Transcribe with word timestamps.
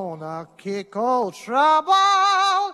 Gonna 0.00 0.48
kick 0.56 0.96
old 0.96 1.34
trouble 1.34 1.92
out 1.92 2.72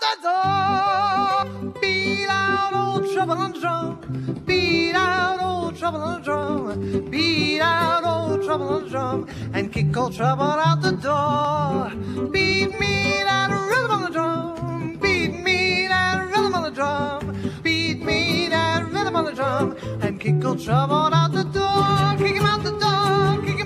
the 0.00 0.14
door. 0.22 1.44
Beat 1.78 2.26
out 2.26 2.72
old 2.72 3.12
trouble 3.12 3.36
the 3.36 3.60
drum. 3.60 4.00
Beat 4.46 4.94
out 4.94 5.38
old 5.42 5.76
trouble 5.76 6.00
the 6.00 6.20
drum. 6.20 7.10
Beat 7.10 7.60
out 7.60 8.02
old 8.02 8.42
trouble 8.46 8.80
the 8.80 8.88
drum. 8.88 9.28
And 9.52 9.70
kick 9.70 9.94
old 9.94 10.14
trouble 10.14 10.42
out 10.42 10.80
the 10.80 10.92
door. 10.92 11.90
Beat 12.30 12.80
me 12.80 13.22
that 13.28 13.50
rhythm 13.68 13.90
on 13.90 14.02
the 14.04 14.10
drum. 14.10 14.96
Beat 15.02 15.34
me 15.44 15.86
that 15.88 16.30
rhythm 16.30 16.54
on 16.54 16.62
the 16.62 16.70
drum. 16.70 17.20
Beat 17.62 18.02
me 18.02 18.48
that 18.48 18.90
rhythm 18.90 19.16
on 19.16 19.26
the 19.26 19.32
drum. 19.32 19.76
And 20.00 20.18
kick 20.18 20.42
old 20.42 20.64
trouble 20.64 21.12
out 21.12 21.32
the 21.32 21.44
door. 21.44 22.16
Kick 22.16 22.36
him 22.36 22.46
out 22.46 22.62
the 22.64 22.70
door. 22.70 23.42
Kick 23.46 23.59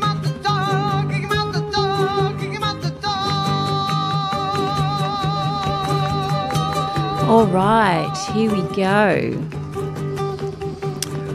All 7.27 7.47
right, 7.47 8.15
here 8.33 8.53
we 8.53 8.61
go. 8.77 9.31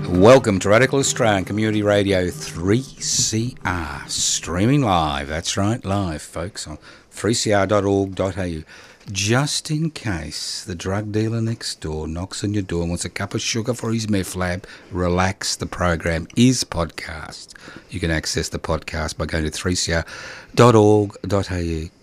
Welcome 0.09 0.59
to 0.59 0.69
Radical 0.69 0.99
Australian 0.99 1.45
Community 1.45 1.81
Radio 1.81 2.27
3CR, 2.27 4.07
streaming 4.07 4.83
live. 4.83 5.27
That's 5.27 5.57
right, 5.57 5.83
live, 5.83 6.21
folks, 6.21 6.67
on 6.67 6.77
3cr.org.au. 7.11 8.63
Just 9.11 9.71
in 9.71 9.89
case 9.89 10.63
the 10.63 10.75
drug 10.75 11.11
dealer 11.11 11.41
next 11.41 11.81
door 11.81 12.07
knocks 12.07 12.43
on 12.43 12.53
your 12.53 12.61
door 12.61 12.81
and 12.81 12.91
wants 12.91 13.05
a 13.05 13.09
cup 13.09 13.33
of 13.33 13.41
sugar 13.41 13.73
for 13.73 13.91
his 13.91 14.07
meth 14.07 14.35
lab, 14.35 14.67
relax. 14.91 15.55
The 15.55 15.65
program 15.65 16.27
is 16.35 16.63
podcast. 16.63 17.55
You 17.89 17.99
can 17.99 18.11
access 18.11 18.49
the 18.49 18.59
podcast 18.59 19.17
by 19.17 19.25
going 19.25 19.45
to 19.45 19.49
3cr.org.au. 19.49 20.05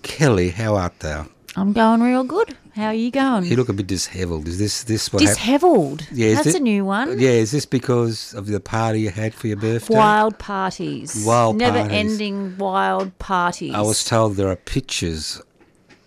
Kelly, 0.03 0.49
how 0.51 0.75
art 0.75 0.99
thou? 0.99 1.29
I'm 1.55 1.73
going 1.73 2.03
real 2.03 2.25
good. 2.25 2.56
How 2.77 2.89
are 2.89 2.95
you 2.95 3.11
going? 3.11 3.45
You 3.45 3.57
look 3.57 3.71
a 3.71 3.73
bit 3.73 3.87
dishevelled. 3.87 4.47
Is 4.47 4.59
this 4.59 4.85
this 4.85 5.11
what 5.11 5.23
happened? 5.23 5.39
Dishevelled. 5.39 6.07
Yeah, 6.13 6.27
is 6.29 6.37
That's 6.37 6.49
it- 6.49 6.57
a 6.57 6.63
new 6.63 6.85
one. 6.85 7.19
Yeah, 7.19 7.31
is 7.31 7.51
this 7.51 7.65
because 7.65 8.35
of 8.35 8.49
the 8.49 8.61
party 8.61 9.01
you 9.01 9.09
had 9.11 9.33
for 9.33 9.47
your 9.47 9.57
birthday? 9.57 9.95
Wild 9.97 10.39
parties. 10.39 11.25
Wild 11.27 11.57
never-ending 11.57 12.59
wild 12.59 13.19
parties. 13.19 13.75
I 13.75 13.81
was 13.81 14.05
told 14.05 14.37
there 14.37 14.49
are 14.51 14.57
pictures 14.57 15.41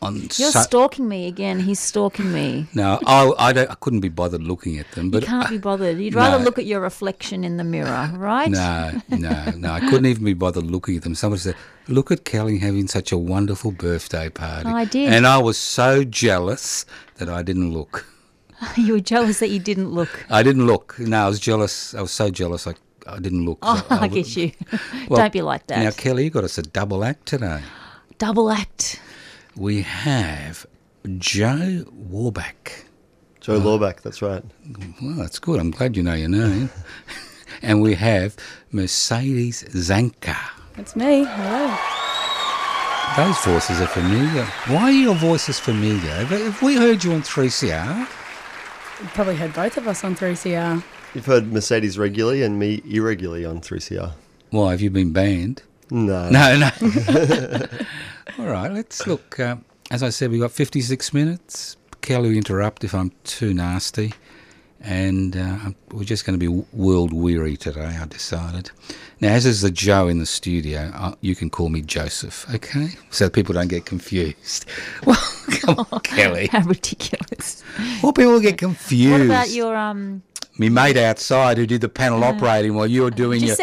on. 0.01 0.15
You're 0.21 0.51
so- 0.51 0.61
stalking 0.61 1.07
me 1.07 1.27
again. 1.27 1.59
He's 1.59 1.79
stalking 1.79 2.31
me. 2.31 2.67
no, 2.73 2.99
I, 3.05 3.31
I 3.37 3.53
don't. 3.53 3.69
I 3.69 3.75
couldn't 3.75 3.99
be 4.01 4.09
bothered 4.09 4.43
looking 4.43 4.77
at 4.79 4.89
them. 4.91 5.09
But 5.11 5.21
You 5.23 5.27
can't 5.27 5.49
be 5.49 5.57
bothered. 5.57 5.97
You'd 5.99 6.15
rather 6.15 6.39
No. 6.39 6.45
look 6.45 6.57
at 6.57 6.65
your 6.65 6.79
reflection 6.81 7.43
in 7.43 7.57
the 7.57 7.63
mirror, 7.63 8.09
right? 8.15 8.49
no, 8.49 9.01
no, 9.09 9.51
no. 9.57 9.71
I 9.71 9.79
couldn't 9.81 10.05
even 10.05 10.23
be 10.25 10.33
bothered 10.33 10.65
looking 10.65 10.97
at 10.97 11.03
them. 11.03 11.15
Somebody 11.15 11.41
said, 11.41 11.55
"Look 11.87 12.11
at 12.11 12.25
Kelly 12.25 12.59
having 12.59 12.87
such 12.87 13.11
a 13.11 13.17
wonderful 13.17 13.71
birthday 13.71 14.29
party." 14.29 14.69
I 14.69 14.85
did. 14.85 15.11
and 15.13 15.25
I 15.27 15.37
was 15.37 15.57
so 15.57 16.03
jealous 16.03 16.85
that 17.17 17.29
I 17.29 17.43
didn't 17.43 17.73
look. 17.73 18.05
you 18.77 18.93
were 18.93 18.99
jealous 18.99 19.39
that 19.39 19.49
you 19.49 19.59
didn't 19.59 19.89
look. 19.91 20.25
I 20.29 20.43
didn't 20.43 20.65
look. 20.67 20.97
No, 20.99 21.25
I 21.25 21.27
was 21.27 21.39
jealous. 21.39 21.93
I 21.95 22.01
was 22.01 22.11
so 22.11 22.29
jealous. 22.29 22.67
I, 22.67 22.73
I 23.07 23.19
didn't 23.19 23.45
look. 23.45 23.59
Oh, 23.61 23.85
I, 23.89 23.99
I 24.05 24.07
get 24.07 24.35
you. 24.35 24.51
Well, 25.09 25.17
Don't 25.21 25.33
be 25.33 25.41
like 25.41 25.65
that. 25.67 25.79
Now, 25.83 25.91
Kelly, 25.91 26.25
you 26.25 26.29
got 26.29 26.43
us 26.43 26.57
a 26.57 26.61
double 26.61 27.03
act 27.03 27.25
today. 27.25 27.61
Double 28.19 28.51
act. 28.51 28.99
We 29.59 29.81
have 29.81 30.65
Joe 31.17 31.83
Warback. 32.09 32.85
Joe 33.41 33.55
uh, 33.55 33.59
Lorback, 33.59 33.99
that's 33.99 34.21
right. 34.21 34.41
Well, 35.01 35.15
that's 35.15 35.37
good. 35.37 35.59
I'm 35.59 35.71
glad 35.71 35.97
you 35.97 36.03
know 36.03 36.13
your 36.13 36.29
name. 36.29 36.69
and 37.61 37.81
we 37.81 37.93
have 37.95 38.37
Mercedes 38.71 39.65
Zanker. 39.65 40.37
It's 40.77 40.95
me. 40.95 41.25
Hello. 41.27 41.75
Those 43.17 43.37
voices 43.43 43.81
are 43.81 43.87
familiar. 43.87 44.45
Why 44.67 44.83
are 44.83 44.91
your 44.91 45.15
voices 45.15 45.59
familiar? 45.59 46.09
Have, 46.09 46.29
have 46.29 46.61
we 46.61 46.77
heard 46.77 47.03
you 47.03 47.11
on 47.11 47.21
3CR? 47.21 47.99
You've 49.01 49.13
probably 49.13 49.35
heard 49.35 49.53
both 49.53 49.75
of 49.75 49.89
us 49.89 50.05
on 50.05 50.15
3CR. 50.15 50.81
You've 51.13 51.25
heard 51.25 51.51
Mercedes 51.51 51.97
regularly 51.97 52.43
and 52.43 52.57
me 52.57 52.81
irregularly 52.89 53.43
on 53.43 53.59
3CR. 53.59 54.13
Why, 54.51 54.71
have 54.71 54.79
you 54.79 54.89
been 54.89 55.11
banned? 55.11 55.63
No. 55.91 56.29
No, 56.29 56.57
no. 56.57 57.65
All 58.37 58.45
right, 58.45 58.71
let's 58.71 59.05
look. 59.07 59.39
Uh, 59.39 59.57
as 59.91 60.03
I 60.03 60.09
said, 60.09 60.31
we've 60.31 60.41
got 60.41 60.51
56 60.51 61.13
minutes. 61.13 61.77
Kelly, 62.01 62.37
interrupt 62.37 62.83
if 62.83 62.93
I'm 62.93 63.11
too 63.23 63.53
nasty. 63.53 64.13
And 64.81 65.35
uh, 65.35 65.71
we're 65.91 66.05
just 66.05 66.25
going 66.25 66.39
to 66.39 66.49
be 66.49 66.63
world 66.71 67.11
weary 67.11 67.57
today, 67.57 67.97
I 68.01 68.05
decided. 68.05 68.71
Now, 69.19 69.33
as 69.33 69.45
is 69.45 69.61
the 69.61 69.71
Joe 69.71 70.07
in 70.07 70.19
the 70.19 70.25
studio, 70.25 70.91
uh, 70.95 71.15
you 71.19 71.35
can 71.35 71.49
call 71.49 71.67
me 71.67 71.81
Joseph, 71.81 72.45
okay? 72.53 72.91
So 73.09 73.29
people 73.29 73.53
don't 73.53 73.67
get 73.67 73.85
confused. 73.85 74.65
Well, 75.05 75.17
come 75.61 75.85
on, 75.91 75.99
Kelly. 76.03 76.47
How 76.47 76.61
ridiculous. 76.61 77.63
Well, 78.01 78.13
people 78.13 78.39
get 78.39 78.57
confused. 78.57 79.11
What 79.11 79.21
about 79.21 79.49
your 79.49 79.75
um 79.75 80.21
Me 80.59 80.67
mate 80.67 80.97
outside 80.97 81.57
who 81.57 81.65
did 81.65 81.79
the 81.79 81.87
panel 81.87 82.19
mm. 82.19 82.35
operating 82.35 82.73
while 82.73 82.85
you 82.85 83.03
were 83.03 83.07
uh, 83.07 83.11
doing 83.11 83.41
your... 83.41 83.55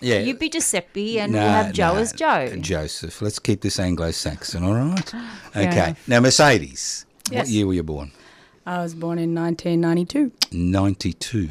Yeah. 0.00 0.20
You'd 0.20 0.38
be 0.38 0.48
Giuseppe 0.48 1.18
and 1.18 1.32
No, 1.32 1.40
we'll 1.40 1.48
have 1.48 1.72
Joe 1.72 1.94
no, 1.94 2.00
as 2.00 2.12
Joe. 2.12 2.56
Joseph. 2.60 3.20
Let's 3.20 3.40
keep 3.40 3.60
this 3.60 3.80
Anglo-Saxon, 3.80 4.62
all 4.62 4.74
right? 4.74 5.14
Okay. 5.56 5.62
enough. 5.66 6.08
Now, 6.08 6.20
Mercedes. 6.20 7.06
What 7.32 7.48
year 7.48 7.66
were 7.66 7.74
you 7.74 7.82
born? 7.82 8.12
I 8.64 8.80
was 8.82 8.94
born 8.94 9.18
in 9.18 9.34
1992. 9.34 10.30
92. 10.52 11.50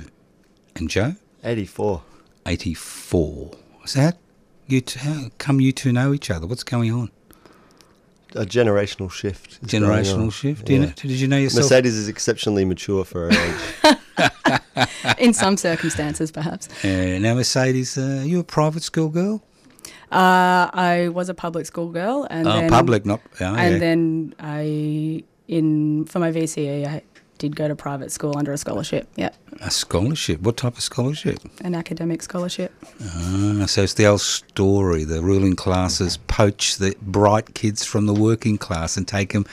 And 0.77 0.89
Joe? 0.89 1.15
84. 1.43 2.03
84. 2.45 3.51
So 3.85 3.99
how, 3.99 4.13
you 4.67 4.79
t- 4.79 4.99
how 4.99 5.25
come 5.37 5.59
you 5.59 5.73
two 5.73 5.91
know 5.91 6.13
each 6.13 6.31
other? 6.31 6.47
What's 6.47 6.63
going 6.63 6.93
on? 6.93 7.11
A 8.35 8.45
generational 8.45 9.11
shift. 9.11 9.59
is 9.61 9.71
going 9.71 9.83
on. 9.83 9.89
Generational 9.91 10.31
shift? 10.31 10.65
Do 10.65 10.73
you 10.73 10.79
know, 10.79 10.93
did 10.95 11.11
you 11.11 11.27
know 11.27 11.37
yourself? 11.37 11.65
Mercedes 11.65 11.95
is 11.95 12.07
exceptionally 12.07 12.63
mature 12.63 13.03
for 13.03 13.29
her 13.29 13.31
age. 13.31 13.97
In 15.17 15.33
some 15.33 15.57
circumstances, 15.57 16.31
perhaps. 16.31 16.67
Uh, 16.83 17.17
now, 17.19 17.33
Mercedes, 17.35 17.97
uh, 17.97 18.23
you 18.25 18.39
a 18.39 18.43
private 18.43 18.83
school 18.83 19.09
girl? 19.09 19.43
Uh, 20.11 20.69
I 20.73 21.09
was 21.13 21.29
a 21.29 21.33
public 21.33 21.65
school 21.65 21.89
girl, 21.89 22.27
and 22.29 22.47
oh, 22.47 22.53
then 22.53 22.69
public, 22.69 23.05
not... 23.05 23.21
Oh, 23.41 23.55
and 23.55 23.73
yeah. 23.73 23.79
then 23.79 24.35
I 24.39 25.23
in 25.47 26.05
for 26.05 26.19
my 26.19 26.31
VCE 26.31 26.85
I 26.85 27.01
did 27.37 27.55
go 27.55 27.67
to 27.67 27.75
private 27.75 28.11
school 28.11 28.35
under 28.35 28.51
a 28.51 28.57
scholarship. 28.57 29.07
Yeah, 29.15 29.29
A 29.61 29.69
scholarship. 29.69 30.41
What 30.41 30.57
type 30.57 30.75
of 30.75 30.83
scholarship? 30.83 31.39
an 31.61 31.75
academic 31.75 32.23
scholarship. 32.23 32.73
Ah, 33.01 33.65
so 33.67 33.83
it's 33.83 33.93
the 33.93 34.07
old 34.07 34.21
story. 34.21 35.03
The 35.03 35.21
ruling 35.21 35.55
classes 35.55 36.17
poach 36.17 36.77
the 36.77 36.95
bright 37.01 37.53
kids 37.53 37.85
from 37.85 38.07
the 38.07 38.13
working 38.13 38.57
class 38.57 38.97
and 38.97 39.07
take 39.07 39.33
them 39.33 39.45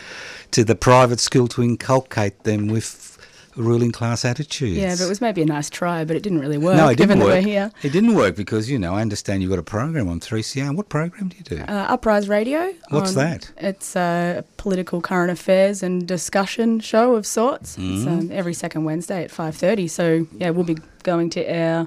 to 0.53 0.65
the 0.65 0.75
private 0.75 1.21
school 1.21 1.47
to 1.49 1.63
inculcate 1.63 2.45
them 2.45 2.69
with 2.69 3.14
ruling 3.57 3.93
class 3.93 4.25
attitudes. 4.25 4.77
Yeah, 4.77 4.95
but 4.97 5.05
it 5.05 5.09
was 5.09 5.21
maybe 5.21 5.43
a 5.43 5.47
nice 5.47 5.71
try, 5.71 6.05
but 6.05 6.17
it 6.17 6.23
didn't 6.23 6.41
really 6.41 6.59
work. 6.59 6.77
no, 6.77 6.89
it 6.89 6.97
given 6.97 7.19
didn't 7.19 7.29
that 7.31 7.35
work. 7.37 7.45
we're 7.45 7.51
here. 7.51 7.73
It 7.83 7.93
didn't 7.93 8.15
work 8.15 8.37
because 8.37 8.69
you 8.71 8.79
know 8.79 8.95
I 8.95 9.01
understand 9.03 9.43
you've 9.43 9.51
got 9.51 9.59
a 9.59 9.63
program 9.63 10.09
on 10.09 10.21
3CR. 10.21 10.75
What 10.77 10.89
program 10.89 11.29
do 11.29 11.37
you 11.37 11.45
do? 11.45 11.63
Uh, 11.63 11.87
Uprise 11.89 12.29
Radio. 12.29 12.73
What's 12.91 13.11
on- 13.17 13.25
that? 13.25 13.51
It's 13.59 13.95
a 13.97 14.45
political 14.57 15.01
current 15.01 15.31
affairs 15.31 15.83
and 15.83 16.07
discussion 16.07 16.81
show 16.81 17.15
of 17.17 17.27
sorts. 17.27 17.77
It's 17.79 18.05
Mm. 18.05 18.07
um, 18.07 18.31
every 18.33 18.55
second 18.55 18.85
Wednesday 18.85 19.25
at 19.25 19.31
five 19.31 19.55
thirty. 19.57 19.89
So 19.89 20.27
yeah, 20.39 20.51
we'll 20.51 20.65
be 20.65 20.79
going 21.03 21.31
to 21.31 21.41
air 21.49 21.87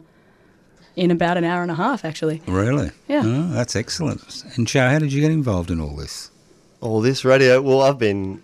in 0.96 1.12
about 1.12 1.38
an 1.38 1.44
hour 1.44 1.62
and 1.62 1.70
a 1.70 1.76
half, 1.76 2.04
actually. 2.04 2.42
Really? 2.48 2.90
Yeah. 3.08 3.22
Oh, 3.24 3.50
that's 3.52 3.76
excellent. 3.76 4.44
And 4.56 4.66
Joe, 4.66 4.90
how 4.90 5.00
did 5.00 5.14
you 5.14 5.22
get 5.22 5.30
involved 5.32 5.70
in 5.70 5.80
all 5.80 5.96
this? 5.96 6.32
All 6.82 7.02
this 7.02 7.24
radio. 7.24 7.62
Well, 7.62 7.82
I've 7.82 8.00
been 8.00 8.42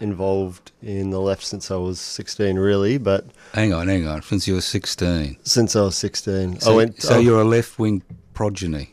involved 0.00 0.72
in 0.82 1.10
the 1.10 1.20
left 1.20 1.44
since 1.44 1.70
I 1.70 1.76
was 1.76 2.00
16, 2.00 2.58
really, 2.58 2.98
but 2.98 3.24
Hang 3.52 3.72
on, 3.72 3.88
hang 3.88 4.06
on. 4.06 4.22
Since 4.22 4.48
you 4.48 4.54
were 4.54 4.60
16. 4.60 5.36
since 5.42 5.76
I 5.76 5.82
was 5.82 5.96
16, 5.96 6.60
So, 6.60 6.72
I 6.72 6.76
went. 6.76 7.02
so 7.02 7.18
you're 7.18 7.40
a 7.40 7.44
left 7.44 7.78
wing 7.78 8.02
progeny. 8.32 8.90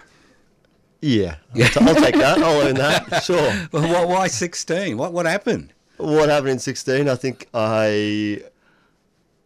Yeah, 1.01 1.37
I'll, 1.55 1.67
t- 1.67 1.79
I'll 1.81 1.95
take 1.95 2.15
that. 2.15 2.37
I'll 2.37 2.61
own 2.61 2.75
that. 2.75 3.23
Sure. 3.23 3.51
Well, 3.71 3.91
why, 3.91 4.05
why 4.05 4.27
16? 4.27 4.97
What, 4.97 5.13
what 5.13 5.25
happened? 5.25 5.73
What 5.97 6.29
happened 6.29 6.49
in 6.51 6.59
16? 6.59 7.09
I 7.09 7.15
think 7.15 7.47
I 7.53 8.43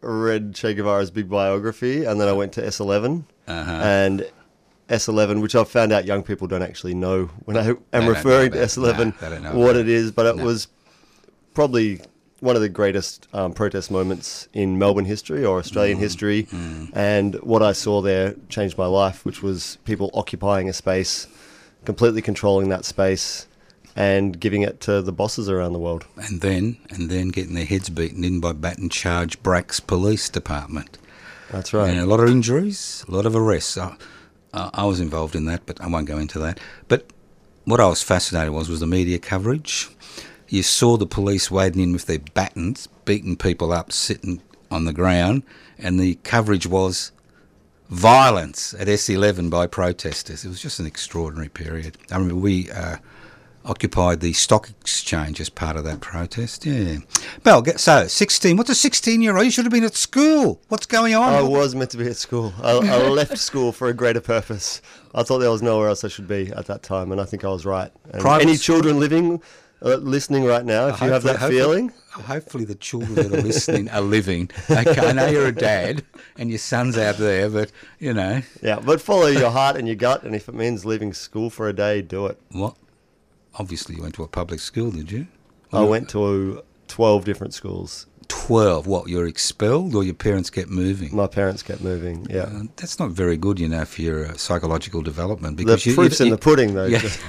read 0.02 0.54
Che 0.54 0.74
Guevara's 0.74 1.10
big 1.10 1.28
biography, 1.30 2.04
and 2.04 2.20
then 2.20 2.28
I 2.28 2.32
went 2.32 2.52
to 2.54 2.62
S11. 2.62 3.24
Uh-huh. 3.48 3.70
And 3.70 4.28
S11, 4.88 5.40
which 5.42 5.54
I've 5.56 5.68
found 5.68 5.92
out 5.92 6.04
young 6.04 6.22
people 6.22 6.46
don't 6.46 6.62
actually 6.62 6.94
know 6.94 7.26
when 7.44 7.56
I 7.56 7.74
am 7.92 8.06
referring 8.06 8.52
to 8.52 8.58
S11 8.58 9.20
no, 9.20 9.30
don't 9.30 9.42
know 9.42 9.54
what 9.58 9.76
it 9.76 9.88
is, 9.88 10.12
but 10.12 10.26
it 10.26 10.36
was 10.42 10.68
probably 11.56 12.00
one 12.40 12.54
of 12.54 12.60
the 12.60 12.68
greatest 12.68 13.26
um, 13.32 13.52
protest 13.54 13.90
moments 13.90 14.46
in 14.52 14.78
Melbourne 14.78 15.06
history 15.06 15.42
or 15.42 15.56
Mm, 15.56 15.64
Australian 15.64 15.98
history. 15.98 16.46
And 16.92 17.34
what 17.36 17.62
I 17.62 17.72
saw 17.72 18.02
there 18.02 18.34
changed 18.50 18.76
my 18.76 18.86
life, 18.86 19.24
which 19.24 19.42
was 19.42 19.78
people 19.84 20.10
occupying 20.12 20.68
a 20.68 20.72
space, 20.74 21.26
completely 21.86 22.20
controlling 22.20 22.68
that 22.68 22.84
space, 22.84 23.46
and 23.96 24.38
giving 24.38 24.60
it 24.60 24.80
to 24.82 25.00
the 25.00 25.12
bosses 25.12 25.48
around 25.48 25.72
the 25.72 25.78
world. 25.78 26.04
And 26.16 26.42
then, 26.42 26.76
and 26.90 27.10
then 27.10 27.28
getting 27.30 27.54
their 27.54 27.64
heads 27.64 27.88
beaten 27.88 28.22
in 28.22 28.38
by 28.38 28.52
Baton 28.52 28.90
Charge 28.90 29.42
Brack's 29.42 29.80
police 29.80 30.28
department. 30.28 30.98
That's 31.50 31.72
right. 31.72 31.88
And 31.88 31.98
a 31.98 32.06
lot 32.06 32.20
of 32.20 32.28
injuries, 32.28 33.02
a 33.08 33.12
lot 33.12 33.24
of 33.24 33.34
arrests. 33.34 33.78
I, 33.78 33.96
I 34.52 34.70
I 34.82 34.84
was 34.84 35.00
involved 35.00 35.34
in 35.34 35.46
that, 35.46 35.64
but 35.64 35.80
I 35.80 35.86
won't 35.86 36.06
go 36.06 36.18
into 36.18 36.38
that. 36.40 36.60
But 36.88 37.06
what 37.64 37.80
I 37.80 37.86
was 37.86 38.02
fascinated 38.02 38.52
was 38.52 38.68
was 38.68 38.80
the 38.80 38.86
media 38.86 39.18
coverage. 39.18 39.88
You 40.48 40.62
saw 40.62 40.96
the 40.96 41.06
police 41.06 41.50
wading 41.50 41.82
in 41.82 41.92
with 41.92 42.06
their 42.06 42.18
batons, 42.18 42.88
beating 43.04 43.36
people 43.36 43.72
up, 43.72 43.92
sitting 43.92 44.42
on 44.70 44.84
the 44.84 44.92
ground, 44.92 45.42
and 45.78 45.98
the 45.98 46.16
coverage 46.16 46.66
was 46.66 47.12
violence 47.88 48.74
at 48.74 48.88
S11 48.88 49.50
by 49.50 49.66
protesters. 49.66 50.44
It 50.44 50.48
was 50.48 50.60
just 50.60 50.80
an 50.80 50.86
extraordinary 50.86 51.48
period. 51.48 51.96
I 52.10 52.14
remember 52.14 52.36
we 52.36 52.70
uh, 52.70 52.96
occupied 53.64 54.20
the 54.20 54.32
stock 54.32 54.70
exchange 54.80 55.40
as 55.40 55.48
part 55.48 55.76
of 55.76 55.84
that 55.84 56.00
protest. 56.00 56.64
Yeah. 56.64 56.98
Well, 57.44 57.64
so 57.76 58.06
16. 58.06 58.56
What's 58.56 58.70
a 58.70 58.74
16 58.74 59.20
year 59.20 59.36
old? 59.36 59.44
You 59.44 59.50
should 59.50 59.64
have 59.64 59.72
been 59.72 59.84
at 59.84 59.94
school. 59.94 60.60
What's 60.68 60.86
going 60.86 61.14
on? 61.14 61.32
I 61.32 61.42
was 61.42 61.74
meant 61.74 61.90
to 61.90 61.96
be 61.96 62.06
at 62.06 62.16
school. 62.16 62.52
I, 62.62 62.72
I 62.72 63.08
left 63.08 63.38
school 63.38 63.72
for 63.72 63.88
a 63.88 63.94
greater 63.94 64.20
purpose. 64.20 64.80
I 65.14 65.22
thought 65.22 65.38
there 65.38 65.50
was 65.50 65.62
nowhere 65.62 65.88
else 65.88 66.04
I 66.04 66.08
should 66.08 66.28
be 66.28 66.52
at 66.52 66.66
that 66.66 66.82
time, 66.82 67.12
and 67.12 67.20
I 67.20 67.24
think 67.24 67.44
I 67.44 67.48
was 67.48 67.64
right. 67.64 67.90
Any 68.14 68.56
children 68.56 69.00
living, 69.00 69.42
Uh, 69.82 69.96
listening 69.96 70.44
right 70.44 70.64
now, 70.64 70.88
if 70.88 71.00
you 71.02 71.10
have 71.10 71.22
that 71.22 71.38
feeling, 71.38 71.88
Hopefully, 71.88 72.34
hopefully 72.34 72.64
the 72.64 72.74
children 72.74 73.14
that 73.14 73.26
are 73.26 73.42
listening 73.42 73.90
are 73.90 74.00
living. 74.00 74.50
Okay, 74.70 75.06
I 75.06 75.12
know 75.12 75.26
you're 75.26 75.48
a 75.48 75.52
dad 75.54 76.02
and 76.38 76.48
your 76.48 76.58
son's 76.58 76.96
out 76.96 77.18
there, 77.18 77.50
but 77.50 77.70
you 77.98 78.14
know 78.14 78.40
yeah, 78.62 78.80
but 78.80 79.02
follow 79.02 79.26
your 79.26 79.50
heart 79.50 79.76
and 79.76 79.86
your 79.86 79.96
gut, 79.96 80.22
and 80.22 80.34
if 80.34 80.48
it 80.48 80.54
means 80.54 80.86
leaving 80.86 81.12
school 81.12 81.50
for 81.50 81.68
a 81.68 81.74
day, 81.74 82.00
do 82.00 82.26
it. 82.26 82.40
what? 82.52 82.74
Obviously, 83.58 83.96
you 83.96 84.02
went 84.02 84.14
to 84.14 84.22
a 84.22 84.28
public 84.28 84.60
school, 84.60 84.90
did 84.90 85.10
you? 85.10 85.26
I 85.72 85.82
went 85.82 86.08
to 86.10 86.62
12 86.88 87.24
different 87.24 87.54
schools. 87.54 88.06
Twelve. 88.28 88.86
What? 88.86 89.08
You're 89.08 89.26
expelled, 89.26 89.94
or 89.94 90.02
your 90.04 90.14
parents 90.14 90.50
kept 90.50 90.68
moving? 90.70 91.14
My 91.14 91.26
parents 91.26 91.62
kept 91.62 91.80
moving, 91.80 92.26
yeah. 92.30 92.42
Uh, 92.42 92.62
that's 92.76 92.98
not 92.98 93.10
very 93.10 93.36
good, 93.36 93.58
you 93.60 93.68
know, 93.68 93.84
for 93.84 94.02
your 94.02 94.26
uh, 94.26 94.34
psychological 94.36 95.02
development. 95.02 95.56
the 95.56 95.64
Because 95.64 95.86
you, 95.86 95.94
proof's 95.94 96.20
you, 96.20 96.26
in 96.26 96.30
the 96.32 96.38
pudding, 96.38 96.74
though. 96.74 96.86
Yeah. 96.86 97.00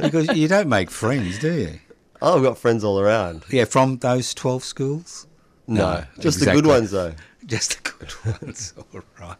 because 0.00 0.28
you 0.36 0.48
don't 0.48 0.68
make 0.68 0.90
friends, 0.90 1.38
do 1.38 1.52
you? 1.52 1.78
Oh, 2.20 2.36
I've 2.36 2.42
got 2.42 2.56
friends 2.58 2.84
all 2.84 3.00
around. 3.00 3.44
Yeah, 3.50 3.64
from 3.64 3.98
those 3.98 4.32
twelve 4.34 4.64
schools. 4.64 5.26
No, 5.66 6.04
just 6.18 6.40
the 6.40 6.46
good 6.52 6.66
ones, 6.66 6.90
though. 6.90 7.14
Just 7.46 7.82
the 7.82 7.90
good 7.90 8.42
ones. 8.42 8.72
All 8.94 9.02
right. 9.20 9.36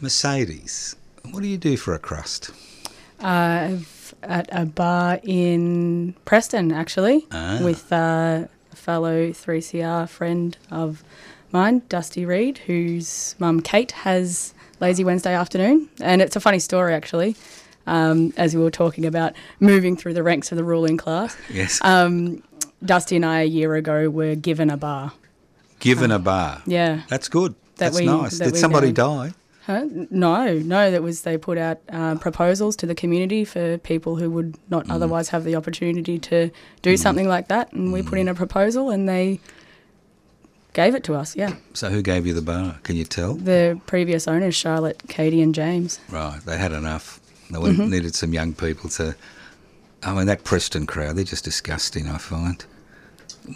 Mercedes, 0.00 0.96
what 1.30 1.42
do 1.42 1.48
you 1.48 1.56
do 1.58 1.76
for 1.76 1.94
a 1.94 1.98
crust? 1.98 2.50
Uh, 3.20 3.76
at 4.24 4.48
a 4.50 4.66
bar 4.66 5.20
in 5.22 6.14
Preston, 6.24 6.72
actually, 6.72 7.26
Ah. 7.30 7.60
with 7.62 7.92
uh, 7.92 7.96
a 7.96 8.48
fellow 8.74 9.28
3CR 9.30 10.08
friend 10.08 10.56
of 10.70 11.02
mine, 11.52 11.82
Dusty 11.88 12.24
Reed, 12.24 12.58
whose 12.58 13.34
mum 13.38 13.60
Kate 13.60 13.92
has 13.92 14.54
Lazy 14.80 15.04
Wednesday 15.04 15.34
afternoon. 15.34 15.88
And 16.00 16.20
it's 16.22 16.36
a 16.36 16.40
funny 16.40 16.58
story, 16.58 16.94
actually, 16.94 17.36
um, 17.86 18.32
as 18.36 18.54
we 18.56 18.62
were 18.62 18.70
talking 18.70 19.06
about 19.06 19.34
moving 19.60 19.96
through 19.96 20.14
the 20.14 20.22
ranks 20.22 20.50
of 20.52 20.56
the 20.58 20.64
ruling 20.64 20.96
class. 20.96 21.36
Yes. 21.52 21.80
Um, 21.84 22.42
Dusty 22.84 23.16
and 23.16 23.24
I, 23.24 23.40
a 23.42 23.44
year 23.44 23.74
ago, 23.74 24.10
were 24.10 24.34
given 24.34 24.70
a 24.70 24.76
bar. 24.76 25.12
Given 25.78 26.10
a 26.10 26.18
bar. 26.18 26.62
Yeah. 26.66 27.02
That's 27.08 27.28
good. 27.28 27.54
That 27.76 27.92
That's 27.92 28.00
we- 28.00 28.06
nice. 28.06 28.38
that 28.38 28.44
Did 28.52 28.56
somebody 28.56 28.88
know. 28.88 28.92
die? 29.28 29.32
Huh? 29.66 29.84
No, 30.10 30.54
no. 30.58 30.90
That 30.90 31.02
was 31.02 31.22
they 31.22 31.38
put 31.38 31.56
out 31.56 31.78
uh, 31.88 32.16
proposals 32.16 32.74
to 32.76 32.86
the 32.86 32.94
community 32.96 33.44
for 33.44 33.78
people 33.78 34.16
who 34.16 34.28
would 34.30 34.56
not 34.68 34.86
Mm. 34.86 34.92
otherwise 34.94 35.28
have 35.28 35.44
the 35.44 35.54
opportunity 35.54 36.18
to 36.18 36.50
do 36.82 36.96
something 36.96 37.28
like 37.28 37.46
that, 37.48 37.72
and 37.72 37.92
we 37.92 38.02
put 38.02 38.16
Mm. 38.18 38.22
in 38.22 38.28
a 38.28 38.34
proposal, 38.34 38.90
and 38.90 39.08
they 39.08 39.38
gave 40.72 40.94
it 40.94 41.04
to 41.04 41.14
us. 41.14 41.36
Yeah, 41.36 41.54
So 41.74 41.90
who 41.90 42.02
gave 42.02 42.26
you 42.26 42.34
the 42.34 42.42
bar? 42.42 42.78
Can 42.82 42.96
you 42.96 43.04
tell? 43.04 43.34
the 43.34 43.80
previous 43.86 44.26
owners, 44.26 44.54
Charlotte, 44.54 45.02
Katie, 45.08 45.42
and 45.42 45.54
James. 45.54 46.00
Right, 46.10 46.40
they 46.44 46.56
had 46.56 46.72
enough. 46.72 47.20
They 47.50 47.58
Mm-hmm. 47.58 47.90
needed 47.90 48.14
some 48.14 48.32
young 48.32 48.54
people 48.54 48.88
to. 48.90 49.14
I 50.02 50.12
mean, 50.14 50.26
that 50.26 50.42
Preston 50.42 50.86
crowd, 50.86 51.14
they're 51.16 51.24
just 51.24 51.44
disgusting, 51.44 52.08
I 52.08 52.18
find. 52.18 52.64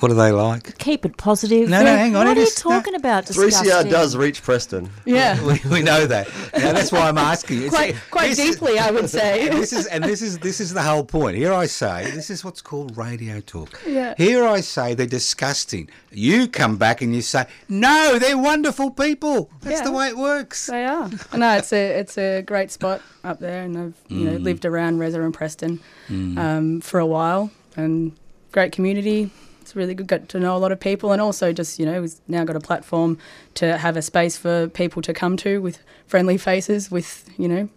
What 0.01 0.11
are 0.11 0.15
they 0.15 0.33
like? 0.33 0.77
Keep 0.79 1.07
it 1.07 1.17
positive. 1.17 1.69
No, 1.69 1.81
no, 1.83 1.87
hang 1.97 2.17
on, 2.17 2.27
What 2.27 2.37
are 2.37 2.41
you 2.41 2.47
just- 2.47 2.65
no. 2.65 2.73
talking 2.73 2.95
about? 2.97 3.25
3CR 3.27 3.89
does 3.89 4.17
reach 4.17 4.43
Preston. 4.43 4.91
Yeah, 5.05 5.41
we, 5.47 5.61
we 5.71 5.83
know 5.83 6.07
that. 6.07 6.27
Now, 6.55 6.73
that's 6.73 6.91
why 6.91 7.09
I'm 7.09 7.17
asking. 7.19 7.63
you. 7.63 7.69
quite 7.71 7.95
quite 8.11 8.35
this 8.35 8.39
deeply, 8.57 8.79
I 8.79 8.91
would 8.91 9.09
say. 9.09 9.49
this 9.61 9.73
is 9.73 9.87
and 9.87 10.03
this 10.05 10.23
is 10.23 10.39
this 10.41 10.61
is 10.61 10.75
the 10.75 10.83
whole 10.83 11.05
point. 11.05 11.37
Here 11.37 11.53
I 11.53 11.67
say 11.67 12.11
this 12.11 12.31
is 12.31 12.45
what's 12.45 12.61
called 12.61 12.97
radio 12.97 13.41
talk. 13.41 13.81
Yeah. 13.87 14.15
Here 14.19 14.45
I 14.45 14.61
say 14.61 14.95
they're 14.95 15.07
disgusting. 15.07 15.89
You 16.11 16.49
come 16.49 16.77
back 16.79 17.01
and 17.03 17.15
you 17.15 17.23
say 17.23 17.47
no, 17.69 18.19
they're 18.19 18.37
wonderful 18.39 18.91
people. 18.91 19.51
That's 19.63 19.83
the 19.83 19.93
way 19.93 20.09
it 20.09 20.17
works. 20.19 20.67
They 20.67 20.85
are. 20.85 21.09
No, 21.37 21.57
it's 21.59 21.73
a 21.73 21.99
it's 22.01 22.19
a 22.19 22.43
great 22.43 22.71
spot 22.71 23.03
up 23.23 23.39
there, 23.41 23.63
and 23.63 23.77
I've 23.79 23.95
you 24.09 24.27
Mm. 24.27 24.33
know 24.33 24.37
lived 24.39 24.65
around 24.65 24.99
Reza 24.99 25.23
and 25.23 25.33
Preston 25.33 25.81
um, 26.11 26.81
for 26.81 26.99
a 27.01 27.07
while, 27.07 27.51
and 27.77 28.13
great 28.53 28.73
community. 28.73 29.31
It's 29.67 29.75
really 29.75 29.95
good 29.95 30.07
got 30.07 30.29
to 30.29 30.39
know 30.39 30.57
a 30.57 30.59
lot 30.59 30.71
of 30.71 30.79
people, 30.79 31.11
and 31.11 31.21
also 31.21 31.53
just 31.53 31.81
you 31.81 31.87
know 31.87 32.01
we've 32.03 32.15
now 32.29 32.45
got 32.45 32.55
a 32.55 32.61
platform 32.61 33.19
to 33.55 33.77
have 33.77 33.97
a 33.97 34.03
space 34.03 34.37
for 34.37 34.69
people 34.69 35.03
to 35.03 35.13
come 35.13 35.37
to 35.39 35.61
with 35.61 35.81
friendly 36.07 36.39
faces, 36.39 36.89
with 36.89 37.29
you 37.37 37.49
know 37.49 37.69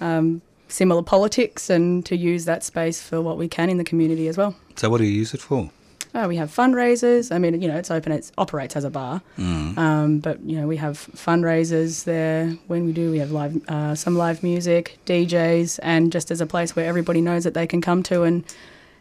um, 0.00 0.40
similar 0.68 1.02
politics, 1.02 1.68
and 1.68 2.06
to 2.06 2.16
use 2.16 2.46
that 2.46 2.64
space 2.64 3.02
for 3.02 3.20
what 3.20 3.36
we 3.36 3.46
can 3.46 3.68
in 3.68 3.76
the 3.76 3.84
community 3.84 4.26
as 4.26 4.38
well. 4.38 4.56
So 4.76 4.88
what 4.88 4.98
do 4.98 5.04
you 5.04 5.12
use 5.12 5.34
it 5.34 5.42
for? 5.42 5.68
Uh, 6.14 6.24
we 6.26 6.36
have 6.36 6.48
fundraisers. 6.50 7.30
I 7.30 7.36
mean, 7.36 7.60
you 7.60 7.68
know, 7.68 7.76
it's 7.76 7.90
open. 7.90 8.10
It 8.12 8.32
operates 8.38 8.74
as 8.74 8.84
a 8.84 8.90
bar, 8.90 9.20
um, 9.36 10.20
but 10.20 10.40
you 10.40 10.58
know, 10.58 10.66
we 10.66 10.78
have 10.78 10.96
fundraisers 11.14 12.04
there. 12.04 12.56
When 12.68 12.86
we 12.86 12.92
do, 12.92 13.10
we 13.10 13.18
have 13.18 13.32
live, 13.32 13.68
uh, 13.68 13.94
some 13.94 14.16
live 14.16 14.42
music, 14.42 14.96
DJs, 15.04 15.78
and 15.82 16.10
just 16.10 16.30
as 16.30 16.40
a 16.40 16.46
place 16.46 16.74
where 16.74 16.86
everybody 16.86 17.20
knows 17.20 17.44
that 17.44 17.52
they 17.52 17.66
can 17.66 17.82
come 17.82 18.02
to 18.04 18.22
and 18.22 18.44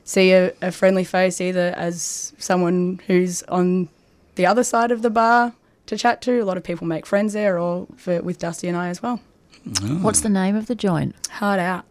see 0.07 0.31
a, 0.31 0.53
a 0.61 0.71
friendly 0.71 1.03
face, 1.03 1.41
either 1.41 1.73
as 1.75 2.33
someone 2.39 3.01
who's 3.07 3.43
on 3.43 3.89
the 4.35 4.45
other 4.45 4.63
side 4.63 4.89
of 4.91 5.01
the 5.01 5.09
bar 5.09 5.53
to 5.87 5.97
chat 5.97 6.21
to. 6.21 6.39
A 6.41 6.45
lot 6.45 6.55
of 6.57 6.63
people 6.63 6.87
make 6.87 7.05
friends 7.05 7.33
there, 7.33 7.59
or 7.59 7.85
for, 7.97 8.21
with 8.21 8.39
Dusty 8.39 8.67
and 8.69 8.77
I 8.77 8.87
as 8.87 9.03
well. 9.03 9.19
What's 10.01 10.21
the 10.21 10.29
name 10.29 10.55
of 10.55 10.67
the 10.67 10.75
joint? 10.75 11.13
Hard 11.29 11.59
out. 11.59 11.85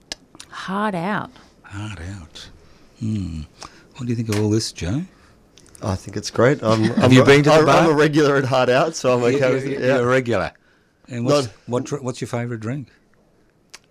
Hard 0.49 0.95
out. 0.95 1.31
Hard 1.63 2.01
out. 2.01 2.49
Hmm. 3.01 3.43
What 3.97 4.07
do 4.07 4.09
you 4.09 4.17
think 4.17 4.31
of 4.31 4.41
all 4.41 4.49
this, 4.49 4.73
Joe? 4.73 5.03
I 5.83 5.95
think 5.95 6.17
it's 6.17 6.31
great. 6.31 6.63
I'm, 6.63 6.85
Have 6.85 7.05
I'm 7.05 7.13
you 7.13 7.21
a- 7.23 7.25
been 7.27 7.43
to 7.43 7.51
the 7.51 7.57
I'm, 7.57 7.67
bar? 7.67 7.83
I'm 7.85 7.91
a 7.91 7.95
regular 7.95 8.37
at 8.37 8.45
Hard 8.45 8.71
Out, 8.71 8.95
so 8.97 9.13
I'm 9.15 9.23
okay 9.25 9.49
You- 9.49 9.55
with 9.55 9.65
you- 9.67 9.73
it. 9.73 9.81
You're 9.83 9.97
a 9.97 10.01
Yeah. 10.01 10.05
regular. 10.05 10.53
And 11.09 11.27
what's 11.27 11.49
Not- 11.69 11.91
what, 11.91 12.03
what's 12.03 12.21
your 12.23 12.29
favourite 12.29 12.61
drink? 12.61 12.89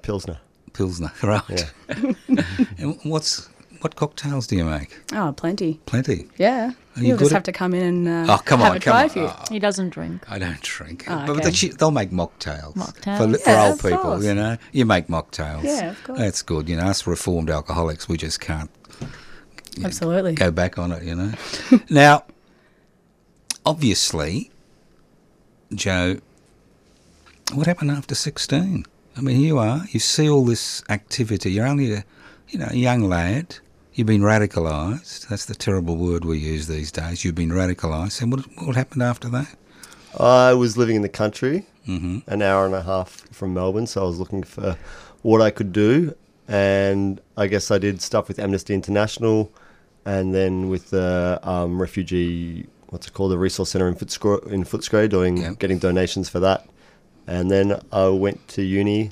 Pilsner. 0.02 0.40
Pilsner, 0.74 1.12
right? 1.24 1.44
Yeah. 1.50 2.14
and 2.80 2.98
what's 3.04 3.50
what 3.86 3.96
cocktails 3.96 4.48
do 4.48 4.56
you 4.56 4.66
make? 4.66 5.00
Oh, 5.14 5.32
plenty. 5.38 5.76
Plenty. 5.86 6.28
Yeah. 6.38 6.72
Are 6.96 7.00
you 7.00 7.10
You'll 7.10 7.18
good 7.18 7.26
just 7.26 7.32
at- 7.34 7.36
have 7.36 7.44
to 7.44 7.52
come 7.52 7.76
in 7.76 7.84
and 8.08 8.28
uh, 8.28 8.34
Oh, 8.34 8.38
come 8.44 8.60
have 8.62 8.72
on, 8.72 8.78
a 8.78 8.80
come 8.80 8.92
try 8.94 9.00
on. 9.02 9.06
if 9.06 9.16
you. 9.16 9.26
Oh, 9.28 9.44
He 9.52 9.60
doesn't 9.60 9.92
drink. 9.92 10.26
I 10.28 10.40
don't 10.40 10.60
drink. 10.62 11.04
Oh, 11.08 11.24
But 11.28 11.46
okay. 11.46 11.52
they, 11.52 11.68
they'll 11.76 11.92
make 11.92 12.10
mocktails. 12.10 12.74
Mocktails. 12.74 13.18
For, 13.20 13.28
li- 13.28 13.38
for 13.38 13.50
Yeah, 13.52 13.68
old 13.68 13.80
people, 13.80 13.98
course. 14.00 14.26
you 14.26 14.34
know. 14.34 14.58
You 14.72 14.88
make 14.88 15.06
mocktails. 15.06 15.66
Yeah, 15.66 15.92
of 15.92 16.04
course. 16.04 16.18
That's 16.18 16.42
good. 16.42 16.68
You 16.68 16.78
know, 16.78 16.86
us 16.88 17.06
reformed 17.06 17.52
alcoholics, 17.52 18.10
we 18.10 18.18
just 18.18 18.40
can't 18.40 18.72
Absolutely. 19.84 20.34
go 20.34 20.50
back 20.50 20.80
on 20.80 20.92
it, 20.92 21.04
you 21.04 21.14
know. 21.14 21.32
now, 21.92 22.24
obviously, 23.68 24.50
Joe, 25.76 26.18
what 27.54 27.68
happened 27.68 27.92
after 27.92 28.16
16? 28.16 28.84
I 29.16 29.22
mean, 29.22 29.36
here 29.36 29.46
you 29.46 29.58
are, 29.60 29.84
you 29.92 30.00
see 30.00 30.28
all 30.28 30.44
this 30.44 30.84
activity. 30.90 31.52
You're 31.52 31.68
only 31.68 31.94
a, 31.94 32.04
you 32.50 32.58
know, 32.58 32.68
a 32.72 32.76
young 32.76 33.02
lad. 33.04 33.58
You've 33.96 34.08
been 34.08 34.22
radicalised. 34.24 35.30
That's 35.30 35.46
the 35.46 35.56
terrible 35.56 35.96
word 35.96 36.26
we 36.26 36.38
use 36.38 36.68
these 36.68 36.92
days. 36.92 37.24
You've 37.24 37.36
been 37.36 37.50
radicalised. 37.52 38.22
And 38.22 38.30
what, 38.30 38.42
what 38.62 38.76
happened 38.76 39.02
after 39.04 39.30
that? 39.30 39.56
I 40.20 40.54
was 40.54 40.78
living 40.78 40.98
in 40.98 41.02
the 41.02 41.10
country, 41.10 41.66
hmm 41.86 42.20
an 42.28 42.42
hour 42.42 42.66
and 42.66 42.76
a 42.76 42.82
half 42.82 43.10
from 43.32 43.54
Melbourne, 43.54 43.88
so 43.88 44.02
I 44.04 44.06
was 44.06 44.20
looking 44.20 44.44
for 44.44 44.78
what 45.22 45.42
I 45.42 45.50
could 45.50 45.72
do. 45.72 46.14
And 46.48 47.22
I 47.38 47.48
guess 47.48 47.72
I 47.72 47.78
did 47.78 48.02
stuff 48.02 48.28
with 48.28 48.38
Amnesty 48.38 48.74
International 48.74 49.50
and 50.06 50.34
then 50.36 50.68
with 50.70 50.90
the 50.90 51.40
um, 51.44 51.82
refugee, 51.82 52.68
what's 52.90 53.08
it 53.08 53.14
called, 53.14 53.32
the 53.32 53.38
Resource 53.38 53.72
Centre 53.72 53.88
in 53.88 53.96
Footscray, 53.96 54.46
in 54.52 54.64
Footscray 54.66 55.10
doing, 55.10 55.38
Yeah. 55.38 55.54
getting 55.58 55.80
donations 55.80 56.28
for 56.30 56.40
that. 56.42 56.68
And 57.28 57.50
then 57.50 57.80
I 57.94 58.10
went 58.10 58.46
to 58.50 58.62
uni 58.62 59.12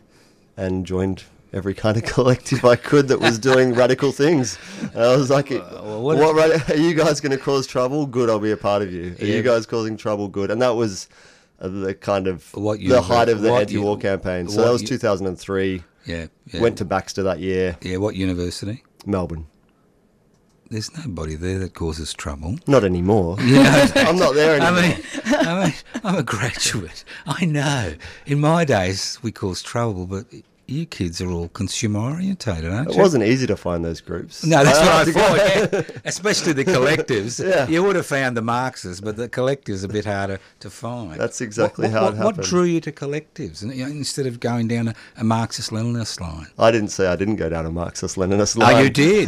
and 0.58 0.86
joined 0.86 1.24
every 1.54 1.74
kind 1.74 1.96
of 1.98 2.04
collective 2.16 2.66
I 2.66 2.76
could 2.76 3.08
that 3.10 3.20
was 3.20 3.38
doing 3.40 3.74
radical 3.74 4.12
things. 4.12 4.58
And 4.82 4.98
I 5.04 5.16
was 5.16 5.30
like, 5.30 5.50
well, 5.50 6.02
what, 6.02 6.18
what- 6.18 6.70
are 6.72 6.76
you 6.78 6.94
guys 6.96 7.20
going 7.22 7.32
to 7.32 7.38
cause 7.44 7.68
trouble? 7.68 8.06
Good, 8.06 8.30
I'll 8.30 8.40
be 8.40 8.52
a 8.52 8.58
part 8.58 8.82
of 8.82 8.92
you. 8.92 9.16
Are 9.20 9.26
Yeah. 9.26 9.36
you 9.36 9.42
guys 9.44 9.66
causing 9.66 9.96
trouble? 9.98 10.28
Good. 10.28 10.50
And 10.52 10.62
that 10.62 10.76
was 10.76 11.08
uh, 11.60 11.68
the 11.68 11.94
kind 11.94 12.28
of 12.28 12.52
What 12.56 12.80
the 12.80 12.86
you- 12.86 13.02
height 13.02 13.30
of 13.30 13.42
the 13.42 13.52
anti-war 13.54 13.96
you- 13.98 14.02
campaign. 14.02 14.48
So 14.50 14.64
that 14.64 14.72
was 14.72 14.82
2003. 14.84 15.84
Yeah, 16.06 16.26
yeah. 16.52 16.60
Went 16.60 16.78
to 16.80 16.86
Baxter 16.86 17.24
that 17.24 17.40
year, 17.40 17.78
yeah, 17.82 17.96
what 17.98 18.16
university? 18.16 18.84
Melbourne. 19.06 19.48
There's 20.70 20.90
nobody 20.98 21.36
there 21.36 21.60
that 21.60 21.76
causes 21.76 22.14
trouble. 22.14 22.58
Not 22.68 22.84
anymore. 22.84 23.38
Yeah. 23.44 23.90
I'm 23.96 24.18
not 24.18 24.34
there 24.34 24.60
I 24.60 24.68
anymore. 24.68 24.82
mean, 24.82 25.04
I 25.26 25.64
mean, 25.66 25.74
I'm 26.04 26.16
a 26.16 26.24
graduate. 26.24 27.04
I 27.28 27.46
know. 27.46 27.94
In 28.26 28.40
my 28.42 28.66
days, 28.66 29.20
we 29.22 29.32
caused 29.32 29.66
trouble, 29.66 30.08
but 30.08 30.26
you 30.68 30.86
kids 30.86 31.22
are 31.22 31.30
all 31.30 31.50
consumer 31.50 32.00
orientated, 32.00 32.72
aren't 32.72 32.90
it 32.90 32.96
you? 32.96 33.02
wasn't 33.02 33.24
easy 33.24 33.46
to 33.48 33.56
find 33.58 33.84
those 33.84 34.00
groups. 34.02 34.46
No, 34.46 34.64
that's 34.64 34.80
what 34.80 34.88
I 34.88 34.98
had 34.98 35.08
to 35.08 35.14
go- 35.14 35.20
thought. 35.20 35.74
yeah. 35.94 36.00
Especially 36.06 36.54
the 36.54 36.66
collectives. 36.66 37.44
Yeah. 37.54 37.68
You 37.68 37.84
would 37.84 37.96
have 37.98 38.06
found 38.06 38.38
the 38.38 38.42
Marxists, 38.42 39.02
but 39.02 39.18
the 39.18 39.28
collectives 39.28 39.84
are 39.84 39.88
a 39.88 39.90
bit 39.90 40.06
harder 40.06 40.40
to 40.62 40.70
find. 40.70 41.20
That's 41.20 41.42
exactly 41.42 41.88
what, 41.90 41.92
how 41.94 42.02
what, 42.04 42.14
it 42.14 42.16
What 42.18 42.18
happened. 42.18 42.38
What 42.38 42.46
drew 42.46 42.64
you 42.64 42.80
to 42.82 42.92
collectives 42.92 43.62
and, 43.62 43.72
instead 43.74 44.26
of 44.26 44.40
going 44.40 44.68
down 44.70 44.88
a, 44.90 44.96
a 45.18 45.24
Marxist-Leninist 45.24 46.22
line? 46.22 46.48
I 46.58 46.72
didn't 46.72 46.90
say 46.90 47.08
I 47.08 47.16
didn't 47.18 47.36
go 47.36 47.50
down 47.50 47.66
a 47.66 47.72
Marxist-Leninist 47.72 48.58
line. 48.58 48.76
Oh, 48.76 48.80
you 48.80 48.90
did. 48.90 49.28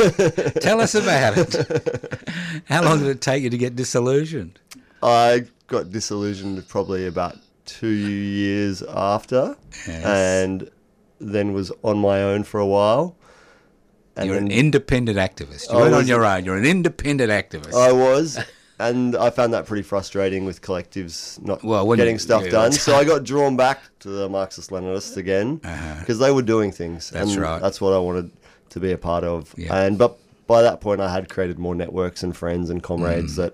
Tell 0.61 0.79
us 0.79 0.95
about 0.95 1.37
it. 1.37 2.29
How 2.65 2.83
long 2.83 2.99
did 2.99 3.07
it 3.07 3.21
take 3.21 3.43
you 3.43 3.49
to 3.49 3.57
get 3.57 3.75
disillusioned? 3.75 4.59
I 5.03 5.45
got 5.67 5.91
disillusioned 5.91 6.65
probably 6.67 7.05
about 7.07 7.35
two 7.65 7.87
years 7.89 8.81
after, 8.83 9.55
Yes. 9.87 10.05
and 10.05 10.69
then 11.19 11.53
was 11.53 11.71
on 11.83 11.97
my 11.99 12.21
own 12.21 12.43
for 12.43 12.59
a 12.59 12.65
while. 12.67 13.15
And 14.17 14.27
You're 14.27 14.37
an 14.37 14.51
independent 14.51 15.17
activist. 15.17 15.69
You 15.71 15.77
I 15.77 15.81
weren't 15.81 15.95
on 15.95 16.07
your 16.07 16.25
own. 16.25 16.45
You're 16.45 16.57
an 16.57 16.65
independent 16.65 17.29
activist. 17.31 17.73
I 17.73 17.91
was, 17.91 18.39
and 18.79 19.13
I 19.15 19.29
found 19.29 19.53
that 19.53 19.65
pretty 19.65 19.83
frustrating 19.83 20.45
with 20.45 20.61
collectives 20.61 21.41
not 21.43 21.63
Well, 21.65 21.85
getting 21.95 22.17
stuff 22.19 22.45
yeah, 22.45 22.51
done. 22.51 22.71
So 22.85 22.95
I 22.95 23.03
got 23.03 23.23
drawn 23.25 23.57
back 23.57 23.79
to 23.99 24.09
the 24.09 24.29
Marxist-Leninists 24.29 25.17
again 25.17 25.59
Uh-huh. 25.65 25.95
because 25.99 26.19
they 26.19 26.31
were 26.31 26.41
doing 26.43 26.71
things. 26.71 27.09
That's 27.09 27.33
and 27.33 27.41
right. 27.41 27.61
That's 27.61 27.81
what 27.81 27.91
I 27.93 27.97
wanted 27.99 28.31
to 28.69 28.79
be 28.79 28.93
a 28.93 28.97
part 28.97 29.25
of. 29.25 29.53
Yeah. 29.57 29.75
And 29.75 29.97
but 29.97 30.17
by 30.47 30.61
that 30.61 30.79
point, 30.79 31.01
I 31.01 31.11
had 31.11 31.27
created 31.27 31.59
more 31.59 31.75
networks 31.75 32.23
and 32.23 32.35
friends 32.37 32.69
and 32.69 32.81
Mm. 32.81 32.85
comrades 32.85 33.35
that 33.35 33.53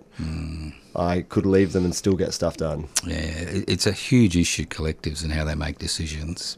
I 0.95 1.21
could 1.21 1.45
leave 1.45 1.71
them 1.73 1.85
and 1.85 1.95
still 1.95 2.15
get 2.15 2.33
stuff 2.33 2.57
done. 2.57 2.87
Yeah, 3.07 3.15
it's 3.15 3.87
a 3.87 3.93
huge 3.93 4.35
issue, 4.37 4.65
collectives 4.65 5.23
and 5.23 5.31
how 5.31 5.45
they 5.45 5.55
make 5.55 5.79
decisions. 5.79 6.57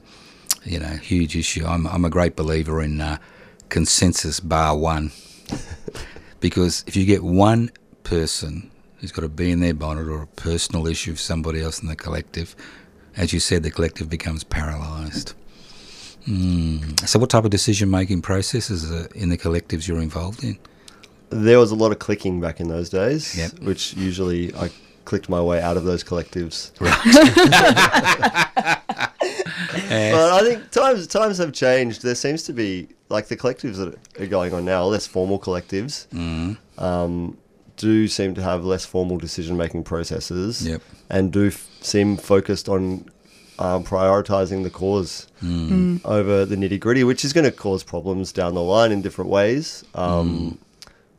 You 0.66 0.80
know, 0.80 0.96
huge 0.98 1.36
issue. 1.36 1.66
I'm, 1.66 1.88
I'm 1.88 2.06
a 2.06 2.10
great 2.10 2.36
believer 2.36 2.82
in 2.82 3.02
uh, 3.02 3.18
consensus 3.70 4.40
bar 4.40 4.78
one. 4.78 5.12
because 6.40 6.84
if 6.88 6.96
you 6.96 7.06
get 7.06 7.24
one 7.24 7.72
person 8.04 8.70
who's 8.98 9.12
got 9.12 9.26
a 9.26 9.30
bee 9.30 9.52
in 9.52 9.60
their 9.60 9.74
bonnet 9.74 10.08
or 10.08 10.22
a 10.22 10.28
personal 10.28 10.88
issue 10.88 11.12
of 11.12 11.20
somebody 11.20 11.62
else 11.62 11.82
in 11.82 11.88
the 11.88 11.96
collective, 11.96 12.56
as 13.18 13.34
you 13.34 13.40
said, 13.40 13.64
the 13.64 13.72
collective 13.72 14.10
becomes 14.10 14.44
paralysed. 14.44 15.34
Mm. 16.28 17.06
So, 17.08 17.20
what 17.20 17.30
type 17.30 17.44
of 17.44 17.52
decision 17.52 17.90
making 17.90 18.22
processes 18.22 18.90
in 19.14 19.30
the 19.30 19.38
collectives 19.38 19.88
you're 19.88 20.02
involved 20.02 20.44
in? 20.44 20.58
There 21.30 21.60
was 21.60 21.72
a 21.72 21.76
lot 21.76 21.92
of 21.92 22.00
clicking 22.00 22.40
back 22.40 22.60
in 22.60 22.70
those 22.70 22.90
days, 22.90 23.38
Yep. 23.38 23.60
which 23.60 23.94
usually 23.96 24.56
I 24.56 24.70
clicked 25.04 25.28
my 25.28 25.42
way 25.42 25.62
out 25.62 25.76
of 25.76 25.84
those 25.84 26.04
collectives. 26.04 26.72
But 30.12 30.34
I 30.34 30.42
think 30.48 30.72
times 30.72 31.08
times 31.08 31.38
have 31.38 31.52
changed. 31.54 32.02
There 32.04 32.16
seems 32.16 32.44
to 32.44 32.54
be 32.54 32.88
like 33.10 33.28
the 33.28 33.38
collectives 33.38 33.78
that 33.78 33.96
are 34.22 34.28
going 34.28 34.54
on 34.54 34.66
now, 34.66 34.86
less 34.86 35.06
formal 35.08 35.40
collectives, 35.40 36.08
Mm. 36.08 36.58
um, 36.78 37.38
do 37.78 38.08
seem 38.08 38.34
to 38.36 38.42
have 38.42 38.64
less 38.66 38.86
formal 38.86 39.18
decision 39.18 39.58
making 39.58 39.84
processes, 39.84 40.66
Yep. 40.66 40.82
and 41.10 41.32
do 41.32 41.48
f- 41.48 41.68
seem 41.82 42.18
focused 42.18 42.70
on 42.70 43.06
um, 43.60 43.84
prioritizing 43.84 44.64
the 44.64 44.70
cause 44.72 45.28
Mm. 45.44 46.02
over 46.06 46.44
the 46.44 46.56
nitty 46.56 46.80
gritty, 46.80 47.04
which 47.04 47.24
is 47.24 47.34
going 47.34 47.46
to 47.46 47.52
cause 47.52 47.84
problems 47.84 48.32
down 48.32 48.56
the 48.56 48.64
line 48.64 48.92
in 48.92 49.02
different 49.04 49.30
ways. 49.30 49.84
Um, 49.94 50.58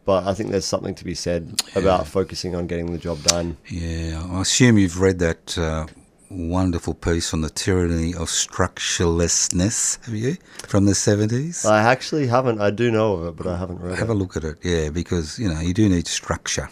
But 0.07 0.27
I 0.27 0.35
think 0.35 0.51
there's 0.51 0.67
something 0.67 0.95
to 0.97 1.05
be 1.05 1.15
said 1.15 1.63
about 1.75 2.07
focusing 2.07 2.55
on 2.55 2.67
getting 2.67 2.93
the 2.93 2.99
job 2.99 3.23
done. 3.23 3.57
Yeah, 3.71 4.23
I 4.31 4.43
assume 4.43 4.77
you've 4.77 5.01
read 5.01 5.19
that 5.21 5.57
uh, 5.57 5.87
wonderful 6.31 6.95
piece 6.95 7.33
on 7.33 7.41
the 7.43 7.51
tyranny 7.51 8.15
of 8.15 8.29
structurelessness, 8.29 10.05
have 10.05 10.15
you? 10.15 10.37
From 10.67 10.87
the 10.87 10.93
70s? 10.93 11.65
I 11.69 11.83
actually 11.83 12.27
haven't. 12.27 12.61
I 12.61 12.71
do 12.71 12.91
know 12.91 13.15
of 13.15 13.27
it, 13.27 13.37
but 13.37 13.47
I 13.47 13.57
haven't 13.57 13.81
read 13.81 13.91
Have 13.91 13.99
it. 13.99 14.01
Have 14.01 14.11
a 14.11 14.15
look 14.15 14.37
at 14.37 14.45
it, 14.45 14.59
yeah, 14.63 14.91
because, 14.91 15.39
you 15.39 15.49
know, 15.49 15.61
you 15.61 15.75
do 15.75 15.89
need 15.89 16.07
structure. 16.07 16.69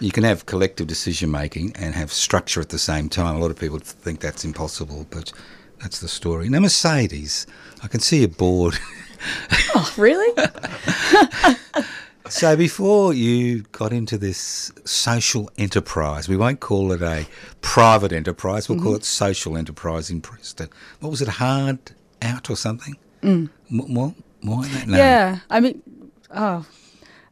You 0.00 0.10
can 0.10 0.24
have 0.24 0.46
collective 0.46 0.86
decision 0.86 1.30
making 1.30 1.76
and 1.76 1.94
have 1.94 2.12
structure 2.12 2.60
at 2.60 2.70
the 2.70 2.78
same 2.78 3.08
time. 3.08 3.36
A 3.36 3.38
lot 3.38 3.50
of 3.50 3.58
people 3.58 3.78
think 3.78 4.20
that's 4.20 4.44
impossible, 4.44 5.06
but 5.10 5.32
that's 5.80 6.00
the 6.00 6.08
story. 6.08 6.48
Now, 6.48 6.60
Mercedes, 6.60 7.46
I 7.82 7.88
can 7.88 8.00
see 8.00 8.20
you're 8.20 8.28
bored. 8.28 8.78
Oh, 9.74 9.94
really? 9.96 10.32
So 12.28 12.56
before 12.56 13.12
you 13.12 13.62
got 13.72 13.92
into 13.92 14.16
this 14.16 14.72
social 14.84 15.50
enterprise, 15.58 16.26
we 16.28 16.36
won't 16.38 16.58
call 16.60 16.90
it 16.92 17.02
a 17.02 17.26
private 17.60 18.12
enterprise, 18.12 18.68
we'll 18.68 18.78
Mm-hmm. 18.78 18.86
call 18.86 18.94
it 18.96 19.04
social 19.04 19.56
enterprise 19.58 20.10
in 20.10 20.20
Preston. 20.22 20.70
What 21.00 21.10
was 21.10 21.20
it, 21.20 21.28
hard 21.28 21.78
out 22.22 22.48
or 22.48 22.56
something? 22.56 22.96
Mm. 23.22 23.50
What? 23.70 24.14
Why 24.40 24.68
that 24.68 24.86
name? 24.88 24.96
Yeah. 24.98 25.38
I 25.50 25.60
mean, 25.60 25.82
oh, 26.34 26.64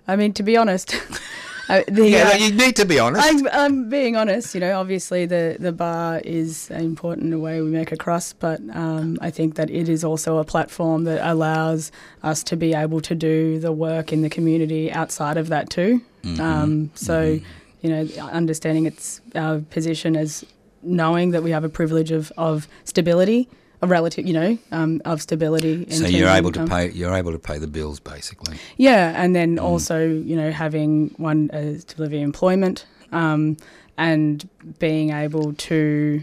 I 0.07 0.17
mean, 0.17 0.35
to 0.35 0.43
be 0.43 0.57
honest, 0.59 0.95
I, 1.73 1.85
the, 1.89 2.09
Yeah, 2.09 2.31
uh, 2.33 2.37
you 2.37 2.53
need 2.53 2.77
to 2.77 2.85
be 2.85 2.99
honest. 2.99 3.27
I'm, 3.27 3.49
I'm 3.49 3.89
being 3.89 4.15
honest. 4.15 4.55
You 4.55 4.61
know, 4.61 4.79
obviously 4.79 5.25
the, 5.27 5.57
the 5.59 5.73
bar 5.73 6.21
is 6.25 6.71
important 6.71 7.25
in 7.25 7.31
the 7.31 7.39
way 7.39 7.63
we 7.63 7.71
make 7.71 7.93
a 7.93 7.97
crust, 7.97 8.39
but 8.41 8.61
um, 8.75 9.19
I 9.21 9.31
think 9.31 9.55
that 9.55 9.71
it 9.71 9.89
is 9.89 10.05
also 10.05 10.39
a 10.39 10.45
platform 10.45 11.05
that 11.05 11.27
allows 11.27 11.91
us 12.23 12.43
to 12.45 12.57
be 12.57 12.75
able 12.75 13.01
to 13.01 13.15
do 13.15 13.59
the 13.59 13.73
work 13.73 14.13
in 14.13 14.23
the 14.23 14.29
community 14.29 14.93
outside 14.93 15.37
of 15.37 15.49
that 15.49 15.71
too. 15.71 16.03
Um, 16.39 16.91
so, 16.95 17.41
you 17.81 17.91
know, 17.91 18.07
understanding 18.31 18.87
its 18.87 19.21
our 19.35 19.59
position 19.59 20.15
as 20.17 20.45
knowing 20.83 21.31
that 21.31 21.43
we 21.43 21.51
have 21.51 21.65
a 21.65 21.69
privilege 21.69 22.11
of, 22.13 22.31
of 22.37 22.69
stability, 22.85 23.49
a 23.83 23.87
relative, 23.87 24.27
you 24.27 24.33
know, 24.33 24.59
um, 24.71 25.03
of 25.05 25.21
stability. 25.21 25.83
in 25.83 25.91
so 25.91 26.07
you're 26.07 26.29
able 26.29 26.53
to 26.53 26.67
pay. 26.67 26.91
You're 26.91 27.15
able 27.15 27.33
to 27.33 27.39
pay 27.39 27.59
the 27.59 27.67
bills, 27.67 28.01
basically. 28.01 28.57
Yeah, 28.77 29.13
and 29.21 29.35
then 29.35 29.59
also, 29.59 30.07
you 30.07 30.37
know, 30.37 30.53
having 30.53 31.13
one 31.17 31.51
uh, 31.51 31.79
stability 31.79 32.23
employment 32.23 32.87
um, 33.11 33.57
and 33.99 34.49
being 34.79 35.11
able 35.11 35.53
to 35.55 36.23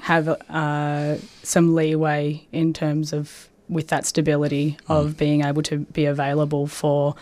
have 0.00 0.28
uh, 0.28 1.16
some 1.42 1.74
leeway 1.74 2.46
in 2.52 2.72
terms 2.72 3.12
of 3.12 3.48
with 3.68 3.88
that 3.88 4.06
stability 4.06 4.78
of 4.88 5.16
being 5.18 5.44
able 5.44 5.62
to 5.62 5.78
be 5.78 6.06
available 6.06 6.66
for 6.66 7.14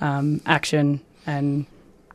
um, 0.00 0.40
action 0.46 1.00
and 1.26 1.66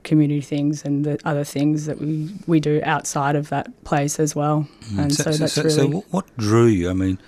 community 0.05 0.39
things 0.41 0.85
and 0.85 1.03
the 1.03 1.19
other 1.25 1.43
things 1.43 1.85
that 1.87 1.99
we, 1.99 2.33
we 2.47 2.59
do 2.61 2.79
outside 2.83 3.35
of 3.35 3.49
that 3.49 3.67
place 3.83 4.19
as 4.19 4.33
well. 4.35 4.67
And 4.97 5.13
so, 5.13 5.31
that's 5.31 5.53
so, 5.53 5.63
really 5.63 5.75
so 5.75 5.87
what- 5.87 6.05
what 6.11 6.37
drew 6.37 6.67
you? 6.67 6.89
I 6.89 6.93
mean, 6.93 7.19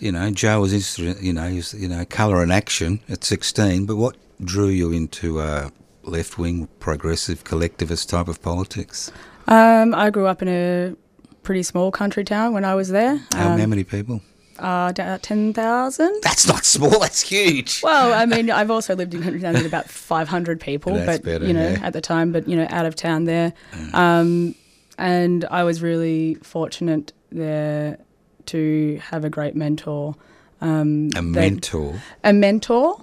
you 0.00 0.10
know, 0.10 0.30
Joe 0.30 0.60
was 0.62 0.72
interested. 0.72 1.22
You 1.22 1.32
know, 1.34 1.48
he 1.48 1.56
was, 1.56 1.74
you 1.74 1.86
know, 1.88 2.04
colour 2.06 2.42
and 2.42 2.50
action 2.52 3.00
at 3.08 3.22
16. 3.22 3.86
But 3.86 3.96
what 3.96 4.16
drew 4.42 4.68
you 4.68 4.90
into 4.90 5.38
uh, 5.40 5.68
left 6.02 6.38
wing, 6.38 6.68
progressive, 6.80 7.44
collectivist 7.44 8.08
type 8.10 8.26
of 8.28 8.40
politics? 8.42 9.12
um, 9.46 9.94
I 9.94 10.10
grew 10.10 10.26
up 10.26 10.42
in 10.42 10.48
a 10.48 10.94
pretty 11.42 11.62
small 11.62 11.90
country 11.90 12.24
town 12.24 12.52
when 12.54 12.64
I 12.64 12.74
was 12.74 12.88
there. 12.88 13.12
Um, 13.34 13.58
how 13.58 13.66
many 13.66 13.84
people? 13.84 14.20
Uh, 14.60 14.90
about 14.90 15.22
10,000. 15.22 16.20
That's 16.22 16.46
not 16.46 16.64
small. 16.64 17.00
That's 17.00 17.22
huge. 17.22 17.82
Well, 17.82 18.12
I 18.12 18.26
mean, 18.26 18.50
I've 18.50 18.70
also 18.70 18.94
lived 18.94 19.14
in 19.14 19.22
country 19.22 19.40
town 19.40 19.54
with 19.54 19.66
about 19.66 19.88
500 19.88 20.60
people, 20.60 20.94
That's 20.94 21.18
but, 21.18 21.24
better, 21.24 21.46
you 21.46 21.52
know, 21.54 21.70
yeah. 21.70 21.80
at 21.82 21.92
the 21.94 22.00
time, 22.00 22.30
but, 22.30 22.46
you 22.46 22.56
know, 22.56 22.66
out 22.70 22.84
of 22.86 22.94
town 22.94 23.24
there. 23.24 23.52
Um, 23.94 24.54
and 24.98 25.46
I 25.50 25.64
was 25.64 25.80
really 25.82 26.34
fortunate 26.42 27.12
there 27.32 27.98
to 28.46 29.00
have 29.10 29.24
a 29.24 29.30
great 29.30 29.56
mentor. 29.56 30.14
Um, 30.60 31.08
A 31.16 31.22
mentor. 31.22 32.00
A 32.22 32.32
mentor? 32.32 33.02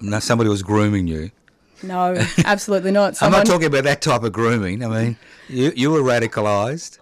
No, 0.00 0.18
somebody 0.18 0.50
was 0.50 0.62
grooming 0.62 1.06
you. 1.06 1.30
No, 1.82 2.14
absolutely 2.44 2.90
not. 2.90 3.16
I'm 3.22 3.32
not 3.32 3.46
talking 3.46 3.66
about 3.66 3.84
that 3.84 4.02
type 4.02 4.22
of 4.22 4.32
grooming. 4.32 4.84
I 4.84 4.88
mean, 4.88 5.16
you 5.48 5.72
you 5.74 5.90
were 5.90 6.00
radicalised. 6.00 6.98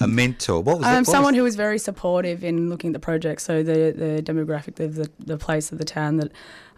A 0.00 0.06
mentor. 0.06 0.60
What 0.62 0.78
was? 0.78 0.86
Um, 0.86 1.04
someone 1.04 1.34
who 1.34 1.42
was 1.42 1.56
very 1.56 1.78
supportive 1.78 2.42
in 2.42 2.70
looking 2.70 2.90
at 2.90 2.94
the 2.94 2.98
project. 3.00 3.42
So 3.42 3.62
the 3.62 3.92
the 3.96 4.22
demographic 4.22 4.80
of 4.80 4.94
the, 4.94 5.10
the 5.18 5.36
place 5.36 5.72
of 5.72 5.78
the 5.78 5.84
town 5.84 6.16
that 6.16 6.32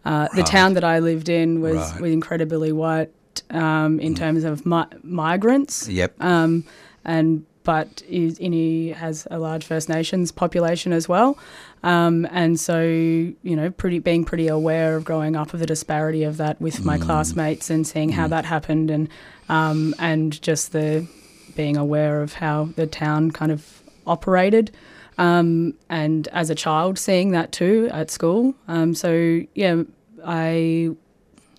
uh, 0.04 0.28
the 0.34 0.42
town 0.42 0.74
that 0.74 0.84
I 0.84 0.98
lived 0.98 1.28
in 1.28 1.60
was 1.60 1.76
Right. 1.76 1.94
Mm. 1.94 2.00
was 2.00 2.12
incredibly 2.12 2.72
white 2.72 3.10
um, 3.50 4.00
in 4.00 4.14
terms 4.14 4.42
of 4.44 4.66
mi- 4.66 4.84
migrants. 5.02 5.88
Yep. 5.88 6.20
Um, 6.22 6.64
and 7.04 7.46
but 7.64 8.02
is 8.08 8.40
Ini 8.40 8.92
has 8.94 9.28
a 9.30 9.38
large 9.38 9.64
First 9.64 9.88
Nations 9.88 10.32
population 10.32 10.92
as 10.92 11.08
well, 11.08 11.38
um, 11.84 12.26
and 12.32 12.58
so 12.58 12.80
you 12.82 13.34
know, 13.56 13.70
pretty 13.70 14.00
being 14.00 14.24
pretty 14.24 14.48
aware 14.48 14.96
of 14.96 15.04
growing 15.04 15.36
up 15.36 15.54
of 15.54 15.60
the 15.60 15.66
disparity 15.66 16.24
of 16.24 16.38
that 16.38 16.60
with 16.60 16.84
my 16.84 16.98
classmates 16.98 17.70
and 17.70 17.86
seeing 17.86 18.08
how 18.10 18.26
that 18.26 18.44
happened, 18.44 18.90
and 18.90 19.08
um, 19.48 19.94
and 20.00 20.42
just 20.42 20.72
the 20.72 21.06
being 21.54 21.76
aware 21.76 22.22
of 22.22 22.34
how 22.34 22.68
the 22.76 22.86
town 22.86 23.30
kind 23.30 23.52
of 23.52 23.82
operated. 24.06 24.70
Um, 25.18 25.74
and 25.88 26.26
as 26.28 26.50
a 26.50 26.54
child, 26.54 26.98
seeing 26.98 27.32
that 27.32 27.52
too 27.52 27.88
at 27.92 28.10
school. 28.10 28.54
Um, 28.68 28.94
so, 28.94 29.40
yeah, 29.54 29.82
I 30.24 30.90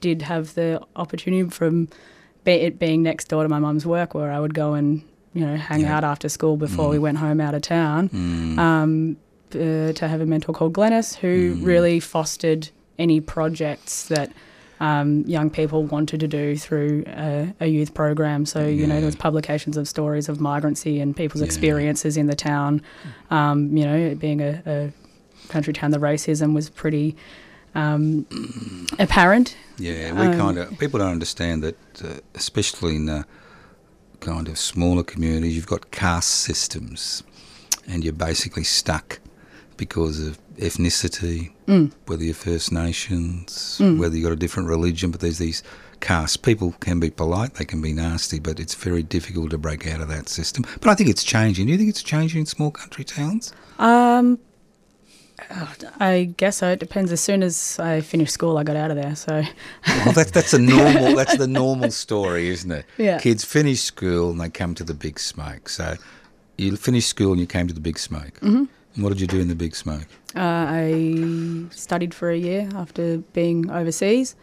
did 0.02 0.22
have 0.24 0.54
the 0.56 0.82
opportunity 0.96 1.50
from 1.50 1.88
be 2.44 2.52
it 2.54 2.80
being 2.80 3.04
next 3.04 3.30
door 3.30 3.44
to 3.44 3.50
my 3.50 3.60
mum's 3.60 3.86
work 3.86 4.14
where 4.14 4.32
I 4.32 4.40
would 4.40 4.54
go 4.54 4.74
and, 4.74 5.02
you 5.34 5.46
know, 5.46 5.56
hang 5.56 5.82
Yeah. 5.82 5.96
out 5.98 6.04
after 6.04 6.28
school 6.30 6.58
before 6.58 6.90
we 6.90 7.00
went 7.00 7.18
home 7.20 7.40
out 7.40 7.54
of 7.54 7.62
town 7.62 8.10
Mm. 8.10 8.58
um, 8.60 9.18
uh, 9.56 9.94
to 9.94 10.08
have 10.08 10.20
a 10.20 10.26
mentor 10.26 10.52
called 10.54 10.74
Glennis 10.74 11.16
who 11.16 11.56
Mm. 11.56 11.64
really 11.66 12.00
fostered 12.02 12.70
any 13.00 13.22
projects 13.22 14.08
that 14.08 14.32
um, 14.88 15.10
young 15.36 15.50
people 15.60 15.80
wanted 15.96 16.20
to 16.20 16.28
do 16.28 16.46
through 16.66 17.04
a, 17.08 17.54
a 17.66 17.68
youth 17.68 17.92
program. 17.94 18.46
So, 18.46 18.60
you 18.80 18.86
know, 18.90 18.98
there 19.02 19.06
was 19.14 19.16
publications 19.16 19.78
of 19.78 19.88
stories 19.88 20.30
of 20.30 20.36
migrancy 20.40 20.96
and 21.02 21.16
people's 21.16 21.42
Yeah. 21.42 21.50
experiences 21.52 22.18
in 22.18 22.28
the 22.28 22.36
town. 22.36 22.82
Um, 23.30 23.58
you 23.78 23.86
know, 23.88 23.96
it 24.12 24.20
being 24.20 24.42
a, 24.42 24.62
a 24.66 24.78
country 25.54 25.74
town, 25.74 25.92
the 25.92 26.00
racism 26.00 26.54
was 26.54 26.70
pretty 26.70 27.16
um, 27.76 28.26
apparent. 29.00 29.56
Yeah, 29.78 30.12
we 30.20 30.28
Um, 30.28 30.38
kind 30.44 30.58
of 30.62 30.78
people 30.78 31.00
don't 31.00 31.12
understand 31.20 31.64
that, 31.64 31.78
uh, 32.04 32.20
especially 32.36 32.96
in 32.96 33.06
the 33.06 33.26
kind 34.20 34.48
of 34.48 34.58
smaller 34.58 35.04
communities, 35.04 35.56
you've 35.56 35.74
got 35.76 35.92
caste 35.92 36.34
systems, 36.50 37.24
and 37.88 38.04
you're 38.04 38.14
basically 38.30 38.64
stuck 38.64 39.20
because 39.78 40.20
of 40.20 40.38
ethnicity, 40.58 41.52
Mm. 41.68 41.92
whether 42.06 42.24
you're 42.24 42.34
First 42.36 42.72
Nations, 42.72 43.78
whether 43.80 44.16
you've 44.16 44.24
got 44.24 44.34
a 44.34 44.36
different 44.38 44.70
religion. 44.70 45.12
But 45.12 45.22
there's 45.22 45.38
these 45.40 45.64
castes. 46.02 46.38
People 46.38 46.76
can 46.80 47.00
be 47.00 47.10
polite, 47.10 47.56
they 47.56 47.66
can 47.66 47.82
be 47.82 47.94
nasty, 47.94 48.40
but 48.40 48.60
it's 48.60 48.76
very 48.76 49.02
difficult 49.04 49.52
to 49.52 49.58
break 49.58 49.88
out 49.88 50.02
of 50.02 50.08
that 50.10 50.28
system. 50.30 50.66
But 50.82 50.90
I 50.90 50.96
think 50.96 51.10
it's 51.10 51.24
changing. 51.24 51.66
Do 51.68 51.72
you 51.72 51.78
think 51.78 51.90
it's 51.90 52.04
changing 52.04 52.42
in 52.42 52.46
small 52.46 52.72
country 52.72 53.04
towns? 53.06 53.54
Um, 53.80 54.38
I 56.00 56.34
guess 56.38 56.58
so. 56.58 56.70
It 56.72 56.80
depends. 56.80 57.12
As 57.12 57.20
soon 57.22 57.44
as 57.44 57.80
I 57.80 58.02
finished 58.02 58.34
school, 58.34 58.58
I 58.58 58.64
got 58.64 58.76
out 58.76 58.92
of 58.92 58.98
there. 58.98 59.16
So, 59.16 59.44
Well, 59.88 60.14
that's 60.14 60.32
that's 60.32 60.54
a 60.54 60.60
normal 60.60 61.16
that's 61.20 61.38
the 61.38 61.48
normal 61.48 61.92
story, 61.92 62.50
isn't 62.50 62.72
it? 62.72 62.86
Yeah. 62.98 63.20
Kids 63.20 63.44
finish 63.44 63.82
school 63.82 64.32
and 64.32 64.40
they 64.40 64.50
come 64.50 64.76
to 64.76 64.84
the 64.84 64.94
big 64.94 65.20
smoke. 65.20 65.70
So 65.70 65.96
you 66.58 66.76
finished 66.78 67.10
school 67.10 67.32
and 67.32 67.42
you 67.42 67.48
came 67.48 67.68
to 67.68 67.74
the 67.74 67.80
big 67.82 67.98
smoke. 67.98 68.40
Mm-hmm. 68.42 68.66
What 68.96 69.10
did 69.10 69.22
you 69.22 69.28
do 69.28 69.40
in 69.40 69.48
the 69.48 69.56
big 69.56 69.76
smoke? 69.76 70.06
uh, 70.36 70.40
I 70.40 71.66
studied 71.72 72.14
for 72.14 72.30
a 72.32 72.38
year 72.38 72.70
after 72.76 73.18
being 73.34 73.70
overseas. 73.72 74.36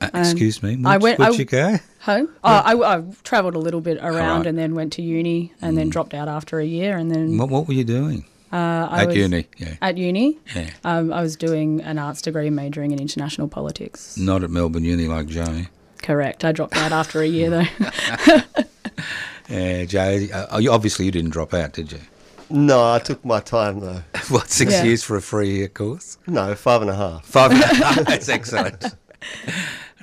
Uh, 0.00 0.10
excuse 0.14 0.62
me. 0.62 0.70
I 0.84 0.98
Where'd, 0.98 1.02
went- 1.02 1.18
where'd 1.20 1.34
I- 1.34 1.36
you 1.36 1.44
go? 1.44 1.76
Home? 2.00 2.28
Oh, 2.42 2.48
I, 2.50 2.96
I 2.96 3.04
travelled 3.22 3.54
a 3.54 3.60
little 3.60 3.80
bit 3.80 3.98
around 3.98 4.14
Right. 4.38 4.44
Mm. 4.44 4.48
and 4.48 4.58
then 4.58 4.74
went 4.74 4.92
to 4.94 5.02
uni 5.02 5.52
and 5.62 5.78
then 5.78 5.88
dropped 5.88 6.14
out 6.14 6.26
after 6.26 6.58
a 6.58 6.64
year. 6.64 6.96
And 6.96 7.10
then 7.12 7.38
What 7.38 7.48
What 7.48 7.68
were 7.68 7.74
you 7.74 7.84
doing 7.84 8.24
uh, 8.52 8.88
I 8.90 9.02
at 9.02 9.06
was 9.08 9.16
uni? 9.16 9.46
Yeah. 9.56 9.74
At 9.80 9.96
uni, 9.98 10.38
Yeah. 10.54 10.70
um, 10.82 11.12
I 11.12 11.22
was 11.22 11.36
doing 11.36 11.80
an 11.82 11.98
arts 11.98 12.20
degree 12.22 12.50
majoring 12.50 12.90
in 12.90 12.98
international 13.00 13.46
politics. 13.46 14.16
Not 14.18 14.42
at 14.42 14.50
Melbourne 14.50 14.84
Uni 14.84 15.06
like 15.06 15.28
Joe. 15.28 15.62
Correct. 16.02 16.44
I 16.44 16.50
dropped 16.50 16.76
out 16.76 16.90
after 16.90 17.20
a 17.20 17.26
year 17.26 17.48
though. 17.50 17.66
Yeah, 19.48 19.84
Joe. 19.84 20.26
Uh, 20.32 20.62
obviously, 20.70 21.04
you 21.04 21.10
didn't 21.10 21.30
drop 21.30 21.52
out, 21.52 21.72
did 21.74 21.92
you? 21.92 21.98
No, 22.52 22.92
I 22.92 22.98
took 22.98 23.24
my 23.24 23.40
time 23.40 23.80
though. 23.80 24.02
what 24.28 24.50
six 24.50 24.72
Yeah. 24.72 24.84
years 24.84 25.02
for 25.02 25.16
a 25.16 25.22
free 25.22 25.50
year 25.56 25.68
course? 25.68 26.18
No, 26.26 26.54
five 26.54 26.82
and 26.82 26.90
a 26.90 26.94
half. 26.94 27.24
Five. 27.24 27.50
That's 28.06 28.28
excellent. 28.28 28.84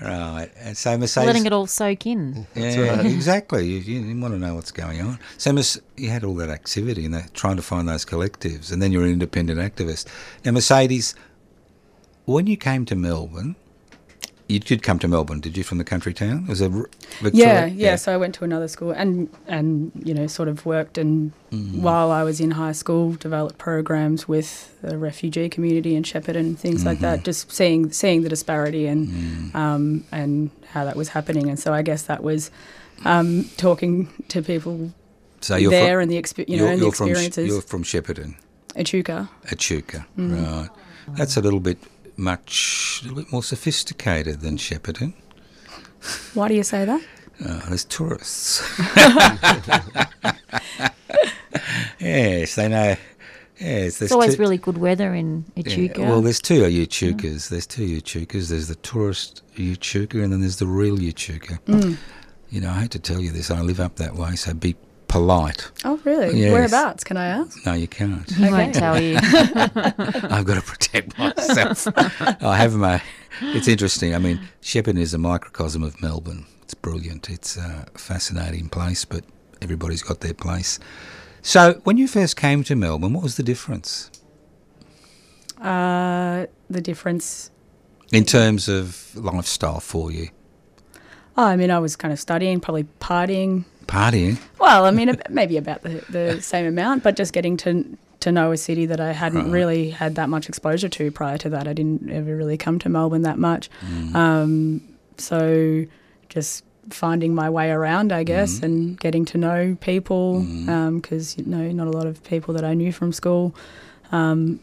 Right. 0.02 0.50
And 0.60 0.78
so 0.78 0.98
Mercedes. 0.98 1.28
Letting 1.28 1.46
it 1.46 1.52
all 1.52 1.68
soak 1.68 2.06
in. 2.06 2.48
Yeah, 2.56 3.02
exactly. 3.02 3.68
You, 3.68 3.80
you 4.00 4.22
want 4.22 4.34
to 4.34 4.40
know 4.40 4.56
what's 4.56 4.72
going 4.72 5.02
on. 5.02 5.20
So 5.38 5.52
Merce- 5.52 5.82
you 5.98 6.10
had 6.10 6.24
all 6.24 6.36
that 6.36 6.50
activity 6.50 7.04
and 7.04 7.14
that, 7.14 7.34
trying 7.34 7.58
to 7.58 7.62
find 7.62 7.90
those 7.90 8.06
collectives, 8.06 8.72
and 8.72 8.82
then 8.82 8.94
you're 8.94 9.04
an 9.04 9.12
independent 9.12 9.60
activist. 9.60 10.06
Now, 10.46 10.52
Mercedes, 10.52 11.16
when 12.24 12.48
you 12.48 12.56
came 12.56 12.86
to 12.86 12.96
Melbourne, 12.96 13.58
you 14.50 14.60
did 14.60 14.82
come 14.82 14.98
to 15.00 15.08
Melbourne, 15.08 15.40
did 15.40 15.56
you, 15.56 15.64
from 15.64 15.78
the 15.78 15.84
country 15.84 16.14
town? 16.14 16.48
Was 16.48 16.60
it 16.60 16.72
R- 16.74 16.90
Victoria? 17.22 17.46
Yeah, 17.48 17.66
yeah, 17.68 17.96
So 17.96 18.12
I 18.14 18.18
went 18.18 18.34
to 18.36 18.44
another 18.44 18.68
school 18.68 18.92
and 18.92 19.30
and 19.48 19.92
you 20.04 20.14
know 20.14 20.28
sort 20.28 20.50
of 20.50 20.66
worked 20.66 20.98
and 20.98 21.32
Mm. 21.52 21.82
while 21.82 22.12
I 22.12 22.24
was 22.24 22.40
in 22.40 22.52
high 22.52 22.74
school 22.74 23.14
developed 23.14 23.58
programs 23.58 24.28
with 24.28 24.50
the 24.82 24.98
refugee 25.00 25.50
community 25.50 25.96
in 25.96 26.04
Shepparton 26.04 26.36
and 26.50 26.60
things 26.60 26.86
like 26.86 26.98
Mm-hmm. 26.98 27.18
that. 27.18 27.24
Just 27.26 27.52
seeing 27.52 27.92
seeing 27.92 28.22
the 28.24 28.30
disparity 28.30 28.86
and 28.88 29.08
Mm. 29.08 29.56
um, 29.56 30.04
and 30.12 30.50
how 30.74 30.84
that 30.86 30.96
was 30.96 31.10
happening. 31.10 31.50
And 31.50 31.58
so 31.60 31.74
I 31.74 31.82
guess 31.82 32.04
that 32.04 32.22
was 32.24 32.52
um, 33.06 33.46
talking 33.58 34.08
to 34.28 34.42
people 34.42 34.92
so 35.42 35.56
you're 35.56 35.72
there 35.72 35.96
from, 35.98 36.02
and 36.04 36.12
the 36.12 36.22
expe- 36.22 36.50
you 36.50 36.58
know 36.58 36.64
you're, 36.64 36.72
and 36.74 36.82
the 36.82 36.86
you're 36.86 36.92
from 37.00 37.10
experiences. 37.10 37.48
you're 37.48 37.62
from 37.62 37.84
Shepparton, 37.84 38.36
Echuca. 38.76 39.30
Echuca, 39.52 40.06
Mm-hmm. 40.18 40.44
right? 40.44 40.70
That's 41.18 41.38
a 41.38 41.42
little 41.42 41.60
bit 41.62 41.78
much, 42.20 43.02
a 43.02 43.08
little 43.08 43.24
bit 43.24 43.32
more 43.32 43.44
sophisticated 43.44 44.42
than 44.42 44.58
Shepparton. 44.58 45.14
Why 46.34 46.48
do 46.48 46.54
you 46.54 46.64
say 46.64 46.86
that? 46.86 47.02
Oh, 47.46 47.64
there's 47.68 47.86
tourists. 47.86 48.62
yes, 52.00 52.56
they 52.56 52.68
know. 52.68 52.96
Yes, 53.60 54.02
It's 54.02 54.12
always 54.14 54.36
two, 54.36 54.42
really 54.42 54.58
good 54.58 54.78
weather 54.78 55.14
in 55.14 55.44
yeah, 55.56 55.92
well, 55.98 56.22
there's 56.22 56.40
two 56.40 56.62
Echucas. 56.62 57.50
There's 57.50 57.68
two 57.68 58.00
Echucas. 58.00 58.50
There's 58.50 58.70
the 58.70 58.76
tourist 58.76 59.44
Echuca, 59.58 60.22
and 60.22 60.32
then 60.32 60.40
there's 60.40 60.58
the 60.58 60.68
real 60.68 60.98
Echuca. 61.02 61.60
Mm. 61.66 61.98
You 62.50 62.62
know, 62.62 62.70
I 62.70 62.82
hate 62.82 62.92
to 62.92 63.00
tell 63.00 63.20
you 63.20 63.32
this. 63.32 63.52
I 63.52 63.60
live 63.62 63.82
up 63.82 63.98
that 63.98 64.16
way, 64.16 64.36
so 64.38 64.54
be 64.54 64.76
polite. 65.10 65.70
Oh, 65.84 66.00
really? 66.06 66.40
Yes. 66.40 66.54
Whereabouts? 66.54 67.04
Can 67.04 67.18
I 67.18 67.26
ask? 67.26 67.66
No, 67.66 67.74
you 67.74 67.88
can't. 67.88 68.30
he 68.32 68.50
won't 68.50 68.74
tell 68.74 68.98
you. 69.02 69.18
I've 69.22 70.46
got 70.46 70.56
to 70.56 70.62
protect 70.62 71.18
myself. 71.18 71.88
I 72.42 72.56
have 72.56 72.76
my. 72.76 73.02
It's 73.42 73.68
interesting. 73.68 74.16
I 74.16 74.20
mean, 74.20 74.40
Shepparton 74.62 74.98
is 75.00 75.14
a 75.14 75.18
microcosm 75.18 75.84
of 75.84 76.02
Melbourne. 76.02 76.46
It's 76.64 76.74
brilliant. 76.74 77.30
It's 77.30 77.58
a 77.58 77.86
fascinating 77.96 78.70
place, 78.70 79.04
but 79.04 79.24
everybody's 79.62 80.04
got 80.04 80.22
their 80.22 80.34
place. 80.34 80.80
So, 81.42 81.82
when 81.84 81.98
you 81.98 82.08
first 82.08 82.38
came 82.38 82.64
to 82.66 82.76
Melbourne, 82.76 83.14
what 83.14 83.24
was 83.24 83.36
the 83.38 83.44
difference 83.44 84.12
Uh, 85.62 86.46
the 86.70 86.82
difference. 86.82 87.52
in 88.12 88.24
terms 88.26 88.68
of 88.70 89.12
lifestyle 89.16 89.80
for 89.80 90.12
you? 90.12 90.30
Oh, 91.38 91.46
I 91.46 91.56
mean, 91.56 91.72
I 91.72 91.80
was 91.80 91.96
kind 91.96 92.12
of 92.12 92.20
studying, 92.20 92.60
probably 92.60 92.84
partying. 93.00 93.64
Partying? 93.90 94.38
Well, 94.60 94.86
I 94.86 94.92
mean, 94.92 95.20
maybe 95.30 95.58
about 95.58 95.82
the, 95.82 96.04
the 96.10 96.42
same 96.42 96.66
amount, 96.68 97.04
but 97.04 97.16
just 97.16 97.34
getting 97.34 97.58
to 97.58 97.98
to 98.22 98.32
know 98.34 98.52
a 98.52 98.58
city 98.58 98.86
that 98.86 99.00
I 99.00 99.14
hadn't 99.14 99.44
Right. 99.46 99.52
really 99.52 99.90
had 99.92 100.16
that 100.16 100.28
much 100.30 100.50
exposure 100.50 100.90
to 100.90 101.10
prior 101.10 101.38
to 101.38 101.50
that. 101.52 101.70
I 101.70 101.74
didn't 101.74 102.10
ever 102.12 102.36
really 102.36 102.58
come 102.58 102.78
to 102.80 102.90
Melbourne 102.90 103.22
that 103.22 103.40
much. 103.40 103.70
Mm. 103.82 104.14
Um, 104.16 104.82
so 105.18 105.86
just 106.28 106.66
finding 106.90 107.34
my 107.34 107.50
way 107.50 107.72
around, 107.72 108.12
I 108.12 108.24
guess, 108.24 108.60
Mm. 108.60 108.64
and 108.64 109.00
getting 109.00 109.24
to 109.26 109.38
know 109.38 109.78
people 109.80 110.42
because 110.96 111.38
you 111.38 111.46
know 111.46 111.72
not 111.72 111.88
a 111.88 111.92
lot 111.92 112.08
of 112.08 112.22
people 112.26 112.54
that 112.56 112.66
I 112.66 112.74
knew 112.74 112.92
from 112.92 113.14
school 113.14 113.56
um, 114.12 114.60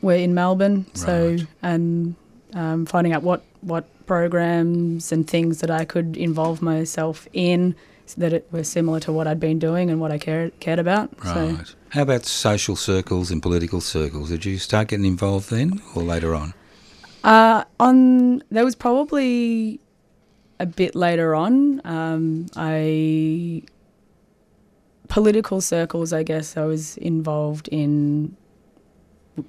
were 0.00 0.14
in 0.16 0.32
Melbourne. 0.34 0.86
So 0.94 1.36
and 1.62 2.14
um, 2.54 2.86
finding 2.86 3.12
out 3.12 3.22
what 3.22 3.42
what 3.60 3.84
programs 4.06 5.12
and 5.12 5.28
things 5.28 5.60
that 5.60 5.70
I 5.70 5.84
could 5.84 6.16
involve 6.16 6.62
myself 6.62 7.26
in 7.32 7.74
that 8.12 8.32
it 8.32 8.46
was 8.50 8.68
similar 8.68 9.00
to 9.00 9.12
what 9.12 9.26
I'd 9.26 9.40
been 9.40 9.58
doing 9.58 9.90
and 9.90 10.00
what 10.00 10.12
I 10.12 10.18
cared 10.18 10.58
cared 10.60 10.78
about. 10.78 11.10
So 11.22 11.48
Right. 11.48 11.74
How 11.90 12.02
about 12.02 12.26
social 12.26 12.76
circles 12.76 13.30
and 13.30 13.40
political 13.40 13.80
circles? 13.80 14.28
Did 14.28 14.44
you 14.44 14.58
start 14.58 14.88
getting 14.88 15.06
involved 15.06 15.50
then 15.50 15.80
or 15.94 16.02
later 16.02 16.34
on? 16.34 16.52
Uh, 17.22 17.64
on 17.80 18.42
there 18.50 18.64
was 18.64 18.74
probably 18.74 19.80
a 20.60 20.66
bit 20.66 20.94
later 20.94 21.34
on. 21.34 21.80
Um, 21.84 22.46
I 22.56 23.62
political 25.08 25.60
circles, 25.60 26.12
I 26.12 26.22
guess 26.22 26.56
I 26.56 26.64
was 26.64 26.96
involved 26.98 27.68
in 27.68 28.36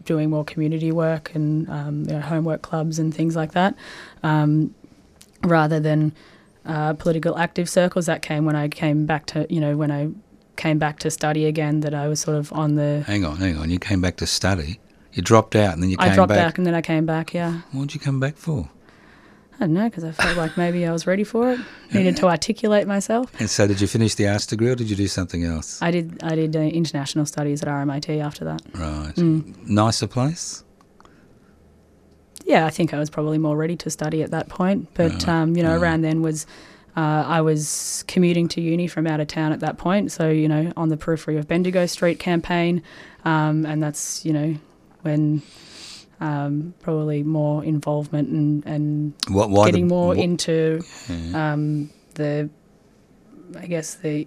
doing 0.03 0.29
more 0.29 0.43
community 0.43 0.91
work 0.91 1.33
and 1.35 1.69
um, 1.69 2.03
you 2.05 2.13
know, 2.13 2.21
homework 2.21 2.61
clubs 2.61 2.99
and 2.99 3.13
things 3.13 3.35
like 3.35 3.51
that, 3.53 3.75
um, 4.23 4.73
rather 5.43 5.79
than 5.79 6.13
uh, 6.65 6.93
political 6.93 7.37
active 7.37 7.69
circles. 7.69 8.05
That 8.05 8.21
came 8.21 8.45
when 8.45 8.55
I 8.55 8.67
came 8.67 9.05
back 9.05 9.25
to 9.27 9.45
you 9.49 9.59
know 9.59 9.77
when 9.77 9.91
I 9.91 10.09
came 10.55 10.79
back 10.79 10.99
to 10.99 11.11
study 11.11 11.45
again. 11.45 11.81
That 11.81 11.93
I 11.93 12.07
was 12.07 12.19
sort 12.19 12.37
of 12.37 12.51
on 12.53 12.75
the. 12.75 13.03
Hang 13.07 13.25
on, 13.25 13.37
hang 13.37 13.57
on. 13.57 13.69
You 13.69 13.79
came 13.79 14.01
back 14.01 14.17
to 14.17 14.27
study. 14.27 14.79
You 15.13 15.21
dropped 15.21 15.55
out 15.55 15.73
and 15.73 15.81
then 15.81 15.89
you 15.89 15.97
came 15.97 16.11
I 16.11 16.15
dropped 16.15 16.29
back. 16.29 16.57
and 16.57 16.67
then 16.67 16.75
I 16.75 16.81
came 16.81 17.05
back. 17.05 17.33
Yeah, 17.33 17.61
What'd 17.71 17.93
you 17.93 18.01
come 18.01 18.19
back 18.19 18.35
for? 18.35 18.69
I 19.55 19.59
don't 19.59 19.73
know 19.73 19.85
because 19.85 20.03
I 20.03 20.11
felt 20.11 20.35
like 20.35 20.57
maybe 20.57 20.85
I 20.85 20.91
was 20.91 21.07
ready 21.07 21.23
for 21.23 21.53
it. 21.53 21.59
Needed 21.93 22.17
to 22.17 22.27
articulate 22.27 22.87
myself. 22.87 23.31
And 23.39 23.49
so, 23.49 23.65
did 23.65 23.79
you 23.79 23.87
finish 23.87 24.15
the 24.15 24.27
arts 24.27 24.45
degree 24.45 24.67
or 24.67 24.75
did 24.75 24.89
you 24.89 24.97
do 24.97 25.07
something 25.07 25.45
else? 25.45 25.81
I 25.81 25.91
did. 25.91 26.21
I 26.21 26.35
did 26.35 26.57
uh, 26.57 26.59
international 26.59 27.25
studies 27.25 27.61
at 27.61 27.69
RMIT 27.69 28.21
after 28.21 28.43
that. 28.43 28.61
Right. 28.73 29.13
Mm. 29.15 29.65
Nicer 29.69 30.07
place? 30.07 30.64
Yeah, 32.45 32.65
I 32.65 32.69
think 32.69 32.93
I 32.93 32.99
was 32.99 33.09
probably 33.09 33.37
more 33.37 33.57
ready 33.57 33.75
to 33.77 33.89
study 33.89 34.23
at 34.23 34.31
that 34.31 34.47
point. 34.49 34.87
But 34.93 35.11
Right, 35.11 35.27
um, 35.27 35.55
you 35.57 35.63
know, 35.63 35.71
right. 35.73 35.81
around 35.81 36.01
then 36.03 36.21
was 36.21 36.45
uh, 36.95 37.23
I 37.27 37.41
was 37.41 38.05
commuting 38.07 38.47
to 38.49 38.61
uni 38.61 38.87
from 38.87 39.05
out 39.07 39.19
of 39.19 39.27
town 39.27 39.51
at 39.51 39.59
that 39.59 39.77
point. 39.77 40.11
So 40.11 40.29
you 40.29 40.47
know, 40.47 40.71
on 40.77 40.89
the 40.89 40.97
periphery 40.97 41.37
of 41.37 41.47
Bendigo 41.47 41.85
Street 41.87 42.19
campaign, 42.19 42.81
um, 43.25 43.65
and 43.65 43.81
that's 43.83 44.23
you 44.25 44.31
know 44.33 44.55
when 45.01 45.41
um, 46.21 46.73
probably 46.81 47.21
more 47.23 47.63
involvement 47.65 48.29
and 48.29 48.65
and 48.65 49.13
What, 49.29 49.65
getting 49.65 49.87
the, 49.87 49.93
more 49.95 50.07
what- 50.09 50.17
into 50.17 50.81
Yeah. 51.09 51.53
um, 51.53 51.89
the, 52.13 52.49
I 53.59 53.65
guess 53.67 53.95
the 53.95 54.25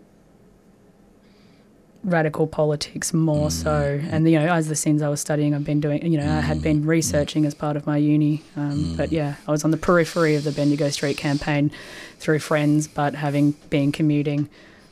radical 2.04 2.46
politics 2.46 3.12
more 3.12 3.50
so. 3.50 3.98
Mm. 4.00 4.12
And 4.12 4.30
you 4.30 4.38
know, 4.38 4.52
as 4.52 4.68
the 4.68 4.76
sins 4.76 5.02
I 5.02 5.08
was 5.08 5.20
studying, 5.20 5.54
I've 5.54 5.64
been 5.64 5.80
doing. 5.80 6.04
You 6.10 6.18
know, 6.18 6.30
I 6.30 6.40
had 6.40 6.62
been 6.62 6.86
researching 6.86 7.44
as 7.44 7.54
part 7.54 7.76
of 7.76 7.86
my 7.86 7.96
uni. 7.96 8.42
Um, 8.56 8.72
Mm. 8.84 8.96
But 8.96 9.12
yeah, 9.12 9.34
I 9.46 9.50
was 9.50 9.64
on 9.64 9.70
the 9.70 9.76
periphery 9.76 10.34
of 10.36 10.44
the 10.44 10.52
Bendigo 10.52 10.88
Street 10.90 11.16
campaign 11.16 11.70
through 12.18 12.38
friends, 12.40 12.86
but 12.88 13.14
having 13.14 13.52
been 13.70 13.92
commuting. 13.92 14.48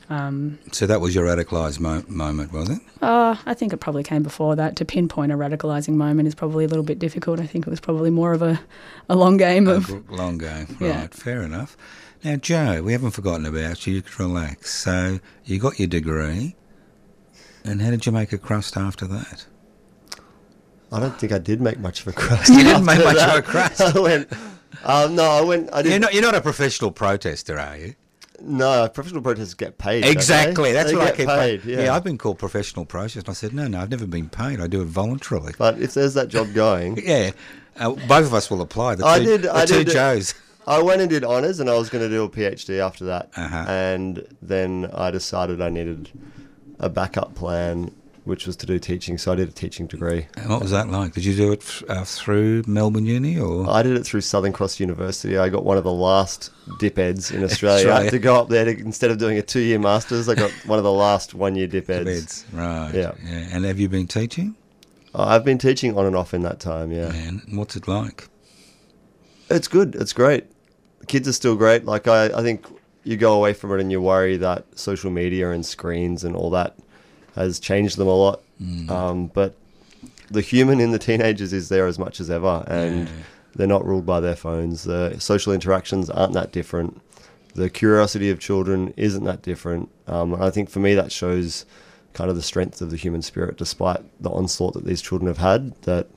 Um, 0.09 0.57
So 0.71 0.85
that 0.87 1.01
was 1.01 1.13
your 1.13 1.25
radicalised 1.25 1.81
mo- 1.81 2.03
moment, 2.07 2.53
was 2.53 2.69
it? 2.69 2.79
uh, 3.01 3.35
I 3.45 3.53
think 3.53 3.73
it 3.73 3.77
probably 3.77 4.03
came 4.03 4.23
before 4.23 4.55
that. 4.55 4.77
To 4.77 4.85
pinpoint 4.85 5.33
a 5.33 5.35
radicalising 5.35 5.95
moment 5.95 6.27
is 6.29 6.35
probably 6.35 6.63
a 6.63 6.67
little 6.69 6.85
bit 6.85 6.97
difficult. 6.97 7.39
I 7.41 7.45
think 7.45 7.67
it 7.67 7.69
was 7.69 7.81
probably 7.81 8.09
more 8.09 8.31
of 8.31 8.41
a, 8.41 8.59
a 9.09 9.15
long 9.17 9.35
game 9.37 9.67
of. 9.67 9.85
gr- 9.87 10.15
long 10.15 10.37
game, 10.37 10.77
Yeah. 10.79 11.01
right? 11.01 11.13
Fair 11.13 11.41
enough. 11.41 11.75
Now, 12.23 12.37
Joe, 12.37 12.81
we 12.83 12.93
haven't 12.93 13.11
forgotten 13.11 13.45
about 13.45 13.85
you. 13.85 13.95
You 13.95 14.01
can 14.01 14.25
relax. 14.27 14.73
So 14.73 15.19
you 15.45 15.59
got 15.59 15.77
your 15.77 15.87
degree, 15.89 16.55
and 17.67 17.81
how 17.81 17.91
did 17.91 18.05
you 18.05 18.11
make 18.11 18.33
a 18.33 18.37
crust 18.37 18.77
after 18.77 19.05
that? 19.07 19.45
I 20.91 20.99
don't 20.99 21.17
think 21.19 21.31
I 21.33 21.37
did 21.39 21.59
make 21.61 21.79
much 21.79 22.01
of 22.01 22.07
a 22.07 22.13
crust. 22.13 22.49
You 22.53 22.63
didn't 22.63 22.85
make 22.85 23.03
much 23.03 23.17
of 23.17 23.35
a 23.39 23.41
crust. 23.41 23.81
I 23.81 23.99
went. 23.99 24.31
Um, 24.83 25.15
no, 25.15 25.23
I 25.23 25.41
went. 25.41 25.69
I 25.73 25.81
did. 25.81 25.89
You're 25.91 25.99
not, 25.99 26.13
you're 26.13 26.21
not 26.23 26.35
a 26.35 26.41
professional 26.41 26.91
protester, 26.91 27.59
are 27.59 27.77
you? 27.77 27.95
no, 28.39 28.87
professional 28.87 29.21
protesters 29.23 29.55
get 29.55 29.79
paid. 29.79 30.05
Exactly. 30.05 30.71
That's 30.71 30.91
They 30.91 30.95
what 30.95 31.05
I 31.07 31.09
get 31.09 31.17
keep 31.17 31.27
paid. 31.27 31.65
Yeah. 31.65 31.85
Yeah. 31.85 31.95
I've 31.95 32.03
been 32.03 32.19
called 32.19 32.37
professional 32.37 32.85
protester. 32.85 33.19
And 33.21 33.29
I 33.29 33.33
said, 33.33 33.51
no, 33.53 33.67
no, 33.67 33.79
I've 33.81 33.89
never 33.89 34.05
been 34.05 34.29
paid. 34.29 34.61
I 34.61 34.67
do 34.67 34.81
it 34.83 34.85
voluntarily. 34.85 35.53
But 35.57 35.79
if 35.81 35.95
there's 35.95 36.13
that 36.13 36.27
job 36.27 36.53
going, 36.53 36.97
Yeah. 37.03 37.31
Uh, 37.75 37.91
both 38.07 38.25
of 38.27 38.33
us 38.35 38.49
will 38.51 38.61
apply. 38.61 38.93
The 38.95 39.03
two, 39.03 39.09
I 39.09 39.19
did- 39.19 39.41
The 39.41 39.55
I 39.55 39.65
two 39.65 39.83
did- 39.83 39.89
Joes. 39.93 40.35
I 40.67 40.81
went 40.81 40.99
and 41.01 41.09
did 41.09 41.23
honours, 41.23 41.59
and 41.61 41.69
I 41.69 41.75
was 41.77 41.89
going 41.89 42.03
to 42.03 42.09
do 42.09 42.23
a 42.25 42.29
PhD 42.29 42.79
after 42.79 43.05
that. 43.05 43.29
Uh-huh. 43.37 43.65
And 43.69 44.27
then 44.41 44.89
I 44.93 45.09
decided 45.11 45.61
I 45.61 45.69
needed 45.69 46.11
a 46.79 46.89
backup 46.89 47.33
plan, 47.35 47.91
which 48.25 48.45
was 48.45 48.55
to 48.57 48.65
do 48.65 48.77
teaching. 48.77 49.17
So 49.17 49.31
I 49.31 49.35
did 49.35 49.49
a 49.49 49.51
teaching 49.51 49.87
degree. 49.87 50.27
And 50.35 50.49
what 50.49 50.61
was 50.61 50.71
that 50.71 50.89
like? 50.89 51.13
Did 51.13 51.25
you 51.25 51.35
do 51.35 51.51
it 51.51 51.81
uh, 51.89 52.03
through 52.03 52.63
Melbourne 52.67 53.05
Uni 53.05 53.39
or? 53.39 53.69
I 53.69 53.81
did 53.83 53.95
it 53.97 54.03
through 54.05 54.21
Southern 54.21 54.53
Cross 54.53 54.79
University. 54.79 55.37
I 55.37 55.49
got 55.49 55.63
one 55.63 55.77
of 55.77 55.83
the 55.83 55.91
last 55.93 56.51
dip 56.79 56.99
eds 56.99 57.31
in 57.31 57.43
Australia 57.43 57.87
Australia. 57.89 58.11
to 58.11 58.19
go 58.19 58.35
up 58.35 58.49
there. 58.49 58.65
To, 58.65 58.71
instead 58.77 59.11
of 59.11 59.17
doing 59.17 59.37
a 59.37 59.41
two-year 59.41 59.79
masters, 59.79 60.27
I 60.29 60.35
got 60.35 60.51
one 60.65 60.77
of 60.77 60.83
the 60.83 60.91
last 60.91 61.33
one-year 61.33 61.67
dip 61.67 61.89
eds. 61.89 62.05
Beds. 62.05 62.45
Right. 62.53 62.91
Yeah. 62.93 63.13
And 63.51 63.63
have 63.65 63.79
you 63.79 63.87
been 63.89 64.07
teaching? 64.07 64.55
Uh, 65.15 65.23
I've 65.23 65.45
been 65.45 65.57
teaching 65.57 65.97
on 65.97 66.05
and 66.05 66.15
off 66.15 66.33
in 66.33 66.41
that 66.43 66.59
time. 66.59 66.91
Yeah, 66.91 67.13
And 67.13 67.41
what's 67.57 67.75
it 67.75 67.87
like? 67.87 68.27
it's 69.49 69.67
good. 69.69 69.95
It's 69.95 70.11
great. 70.13 70.45
The 70.99 71.05
kids 71.05 71.27
are 71.27 71.33
still 71.33 71.55
great. 71.55 71.85
Like 71.85 72.07
I, 72.07 72.25
I 72.25 72.41
think 72.43 72.65
you 73.07 73.17
go 73.17 73.33
away 73.33 73.53
from 73.53 73.71
it 73.73 73.79
and 73.81 73.91
you 73.91 74.01
worry 74.01 74.37
that 74.37 74.65
social 74.77 75.09
media 75.09 75.51
and 75.51 75.65
screens 75.65 76.23
and 76.23 76.35
all 76.35 76.49
that 76.51 76.75
has 77.35 77.59
changed 77.59 77.97
them 77.97 78.07
a 78.07 78.13
lot. 78.15 78.41
Mm. 78.61 78.89
Um, 78.89 79.27
but 79.27 79.55
the 80.29 80.41
human 80.41 80.79
in 80.79 80.91
the 80.91 80.99
teenagers 80.99 81.53
is 81.53 81.69
there 81.69 81.87
as 81.87 81.97
much 81.97 82.19
as 82.19 82.29
ever, 82.29 82.63
and 82.67 83.07
Yeah. 83.07 83.13
they're 83.55 83.67
not 83.67 83.85
ruled 83.85 84.05
by 84.05 84.19
their 84.19 84.35
phones. 84.35 84.83
The 84.83 85.15
social 85.19 85.53
interactions 85.53 86.09
aren't 86.09 86.33
that 86.33 86.51
different. 86.51 86.99
The 87.55 87.69
curiosity 87.69 88.29
of 88.29 88.39
children 88.39 88.93
isn't 88.97 89.23
that 89.23 89.41
different. 89.41 89.89
Um, 90.07 90.33
and 90.33 90.43
I 90.43 90.49
think 90.49 90.69
for 90.69 90.79
me 90.79 90.93
that 90.95 91.11
shows 91.11 91.65
kind 92.13 92.29
of 92.29 92.35
the 92.35 92.41
strength 92.41 92.81
of 92.81 92.89
the 92.91 92.97
human 92.97 93.21
spirit, 93.21 93.57
despite 93.57 94.01
the 94.21 94.29
onslaught 94.29 94.73
that 94.73 94.85
these 94.85 95.01
children 95.01 95.27
have 95.27 95.37
had. 95.37 95.73
That 95.83 96.07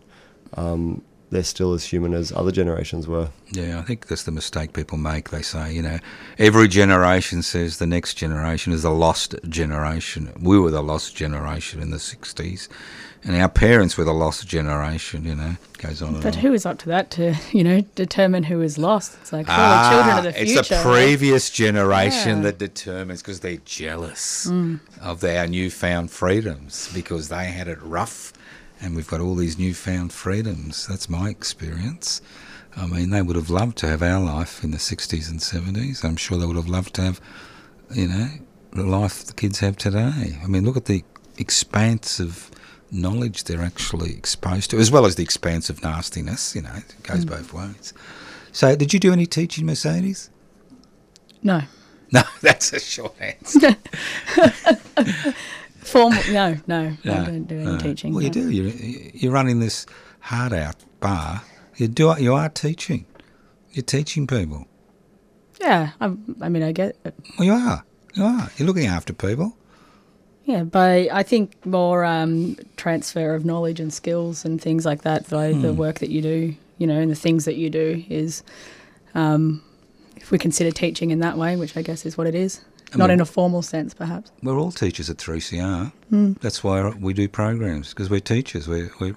um, 0.57 1.03
they're 1.31 1.45
still 1.45 1.73
as 1.75 1.85
human 1.85 2.13
as 2.13 2.33
other 2.33 2.51
generations 2.53 3.07
were. 3.07 3.29
Yeah, 3.53 3.79
I 3.79 3.83
think 3.83 4.07
that's 4.09 4.25
the 4.25 4.33
mistake 4.33 4.73
people 4.73 4.99
make. 4.99 5.31
They 5.31 5.43
say, 5.43 5.73
you 5.73 5.83
know, 5.83 5.99
every 6.39 6.67
generation 6.69 7.43
says 7.43 7.79
the 7.79 7.87
next 7.87 8.15
generation 8.15 8.73
is 8.73 8.83
the 8.83 8.91
lost 8.91 9.35
generation. 9.49 10.33
We 10.41 10.59
were 10.59 10.71
the 10.71 10.83
lost 10.83 11.15
generation 11.17 11.81
in 11.81 11.91
the 11.91 11.99
60s, 11.99 12.69
and 13.23 13.37
our 13.37 13.49
parents 13.49 13.97
were 13.97 14.05
the 14.05 14.13
lost 14.15 14.47
generation, 14.49 15.25
you 15.25 15.35
know, 15.35 15.57
goes 15.79 16.03
on 16.03 16.15
and 16.15 16.23
But 16.23 16.37
on. 16.37 16.41
who 16.43 16.53
is 16.53 16.67
up 16.67 16.79
to 16.81 16.89
that 16.89 17.11
to 17.13 17.35
you 17.53 17.63
know 17.65 17.83
determine 17.95 18.45
who 18.45 18.61
is 18.61 18.77
lost? 18.79 19.17
It's 19.21 19.33
like 19.33 19.47
surely 19.47 19.61
Ah, 19.63 19.91
children 19.93 20.19
of 20.19 20.25
the 20.25 20.33
future. 20.33 20.61
It's 20.61 20.69
the 20.69 20.75
right? 20.77 20.85
previous 20.85 21.51
generation 21.51 22.39
Yeah. 22.39 22.43
that 22.45 22.59
determines 22.59 23.23
because 23.23 23.41
they're 23.41 23.59
jealous 23.65 24.47
Mm. 24.51 24.81
of 25.01 25.23
our 25.23 25.47
newfound 25.47 26.11
freedoms 26.11 26.89
because 26.95 27.29
they 27.29 27.47
had 27.47 27.69
it 27.69 27.79
rough 27.83 28.33
and 28.81 28.97
we've 28.97 29.09
got 29.09 29.21
all 29.21 29.35
these 29.35 29.59
newfound 29.59 30.13
freedoms. 30.13 30.87
That's 30.87 31.09
my 31.09 31.29
experience. 31.29 32.21
I 32.77 32.87
mean, 32.87 33.11
they 33.11 33.23
would 33.23 33.37
have 33.37 33.51
loved 33.51 33.79
to 33.79 33.89
have 33.89 34.03
our 34.03 34.21
life 34.21 34.63
in 34.63 34.71
the 34.71 34.79
60s 34.79 35.29
and 35.29 35.41
70s. 35.41 36.05
I'm 36.05 36.17
sure 36.17 36.39
they 36.39 36.47
would 36.47 36.57
have 36.57 36.69
loved 36.69 36.95
to 36.95 37.03
have, 37.03 37.21
you 37.91 38.07
know, 38.07 38.29
the 38.73 38.85
life 38.85 39.25
the 39.25 39.33
kids 39.33 39.59
have 39.61 39.77
today. 39.77 40.39
I 40.43 40.47
mean, 40.47 40.65
look 40.65 40.77
at 40.77 40.85
the 40.85 41.05
expanse 41.37 42.21
of 42.21 42.51
knowledge 42.93 43.45
they're 43.45 43.63
actually 43.63 44.13
exposed 44.15 44.71
to, 44.71 44.79
as 44.79 44.91
well 44.91 45.05
as 45.05 45.17
the 45.17 45.23
expanse 45.23 45.69
of 45.69 45.83
nastiness. 45.83 46.55
You 46.55 46.63
know, 46.63 46.75
it 46.77 46.95
goes 47.03 47.25
mm. 47.25 47.31
both 47.31 47.53
ways. 47.53 47.93
So, 48.53 48.75
did 48.77 48.93
you 48.93 49.01
do 49.01 49.13
any 49.13 49.27
teaching, 49.27 49.67
Mercedes? 49.67 50.31
No, 51.43 51.63
No, 52.13 52.23
that's 52.41 52.73
a 52.73 52.81
short 52.81 53.15
answer. 53.21 53.77
formal. 55.91 56.23
No, 56.33 56.57
no, 56.67 56.97
No, 57.05 57.13
I 57.13 57.25
don't 57.25 57.45
do 57.45 57.57
any 57.57 57.65
no. 57.65 57.79
teaching. 57.79 58.15
Well, 58.15 58.23
you 58.23 58.31
do. 58.31 58.51
You're, 58.51 58.69
you're 59.15 59.33
running 59.33 59.61
this 59.61 59.87
hard 60.21 60.53
out 60.53 60.77
bar. 61.01 61.43
You 61.77 61.89
do. 61.89 62.15
You 62.19 62.35
are 62.35 62.49
teaching. 62.49 63.07
You're 63.73 63.83
teaching 63.85 64.27
people. 64.27 64.67
Yeah, 65.61 65.91
I, 66.01 66.07
I 66.41 66.49
mean, 66.49 66.63
I 66.63 66.73
get. 66.73 66.97
It. 67.05 67.15
Well, 67.39 67.47
you 67.47 67.53
are. 67.53 67.85
You 68.15 68.25
are. 68.25 68.51
You're 68.57 68.67
looking 68.67 68.87
after 68.87 69.13
people. 69.13 69.57
Yeah, 70.45 70.65
but 70.65 71.09
I 71.13 71.23
think 71.23 71.65
more 71.67 72.05
um, 72.05 72.57
transfer 72.77 73.35
of 73.35 73.45
knowledge 73.45 73.79
and 73.79 73.93
skills 73.93 74.45
and 74.45 74.61
things 74.61 74.85
like 74.85 75.03
that. 75.03 75.29
By 75.29 75.53
Hmm. 75.53 75.61
the 75.63 75.73
work 75.73 75.99
that 76.01 76.11
you 76.11 76.23
do, 76.23 76.55
you 76.79 76.87
know, 76.87 76.99
and 76.99 77.11
the 77.11 77.15
things 77.15 77.45
that 77.45 77.57
you 77.57 77.71
do 77.71 78.03
is, 78.09 78.43
um, 79.15 79.63
if 80.17 80.31
we 80.31 80.39
consider 80.39 80.71
teaching 80.71 81.11
in 81.11 81.21
that 81.21 81.37
way, 81.37 81.57
which 81.57 81.77
I 81.77 81.83
guess 81.83 82.05
is 82.07 82.17
what 82.19 82.27
it 82.27 82.35
is, 82.35 82.63
not 82.97 83.09
mean- 83.09 83.15
in 83.15 83.21
a 83.21 83.25
formal 83.27 83.63
sense, 83.63 83.95
perhaps. 83.95 84.31
We're 84.43 84.59
all 84.59 84.73
teachers 84.73 85.09
at 85.11 85.17
3CR. 85.19 85.93
Hmm. 86.09 86.33
That's 86.41 86.63
why 86.65 86.89
we 86.91 87.13
do 87.15 87.29
programs 87.29 87.91
because 87.91 88.11
we're 88.11 88.21
teachers. 88.21 88.67
We're, 88.69 88.91
we're 89.01 89.15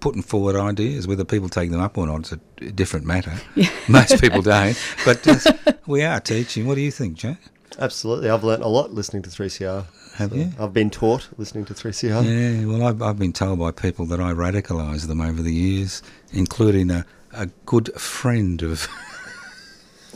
putting 0.00 0.22
forward 0.22 0.56
ideas. 0.56 1.06
Whether 1.08 1.24
people 1.24 1.48
take 1.48 1.70
them 1.70 1.80
up 1.80 1.96
or 1.98 2.06
not, 2.06 2.20
it's 2.20 2.32
a 2.32 2.70
different 2.70 3.06
matter. 3.06 3.34
Most 3.88 4.20
people 4.20 4.42
don't. 4.42 4.80
But 5.04 5.26
uh, 5.26 5.74
we 5.86 6.02
are 6.02 6.20
teaching. 6.20 6.66
What 6.66 6.74
do 6.76 6.80
you 6.82 6.90
think, 6.90 7.16
Joe? 7.16 7.36
Absolutely, 7.78 8.28
I've 8.30 8.42
learnt 8.44 8.62
a 8.62 8.68
lot 8.68 8.92
listening 8.92 9.22
to 9.22 9.30
3CR. 9.30 9.84
Have 10.14 10.34
you? 10.34 10.50
I've 10.58 10.72
been 10.72 10.90
taught 10.90 11.28
listening 11.36 11.64
to 11.66 11.74
3CR. 11.74 12.24
Yeah, 12.24 12.66
well, 12.66 12.84
I've, 12.84 13.00
I've 13.00 13.18
been 13.20 13.32
told 13.32 13.60
by 13.60 13.70
people 13.70 14.04
that 14.06 14.20
I 14.20 14.32
radicalise 14.32 15.06
them 15.06 15.20
over 15.20 15.40
the 15.42 15.54
years, 15.54 16.02
including 16.32 16.90
a, 16.90 17.06
a 17.32 17.46
good 17.66 17.92
friend 17.94 18.60
of 18.62 18.88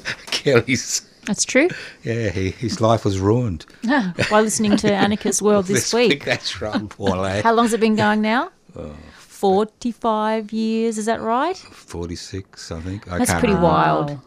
Kelly's. 0.27 1.03
That's 1.27 1.45
true. 1.45 1.69
Yeah, 2.03 2.31
he, 2.31 2.51
his 2.51 2.81
life 2.81 3.05
was 3.05 3.19
ruined 3.21 3.65
ah, 3.89 4.13
By 4.31 4.41
listening 4.41 4.77
to 4.79 4.93
Anarchist 5.05 5.41
World 5.41 5.67
this, 5.67 5.95
week. 5.95 6.25
That's 6.25 6.61
right, 6.61 6.89
poor 6.89 7.17
lad. 7.17 7.45
How 7.45 7.53
long's 7.55 7.73
it 7.73 7.81
been 7.81 7.97
going 7.97 8.23
now? 8.23 8.51
Oh. 8.75 8.97
45 9.19 10.53
years, 10.53 10.97
is 10.99 11.05
that 11.07 11.21
right? 11.21 11.57
46, 11.57 12.71
I 12.73 12.81
think. 12.81 13.11
I 13.13 13.19
That's 13.19 13.33
pretty 13.33 13.49
remember. 13.49 13.67
wild. 13.67 14.19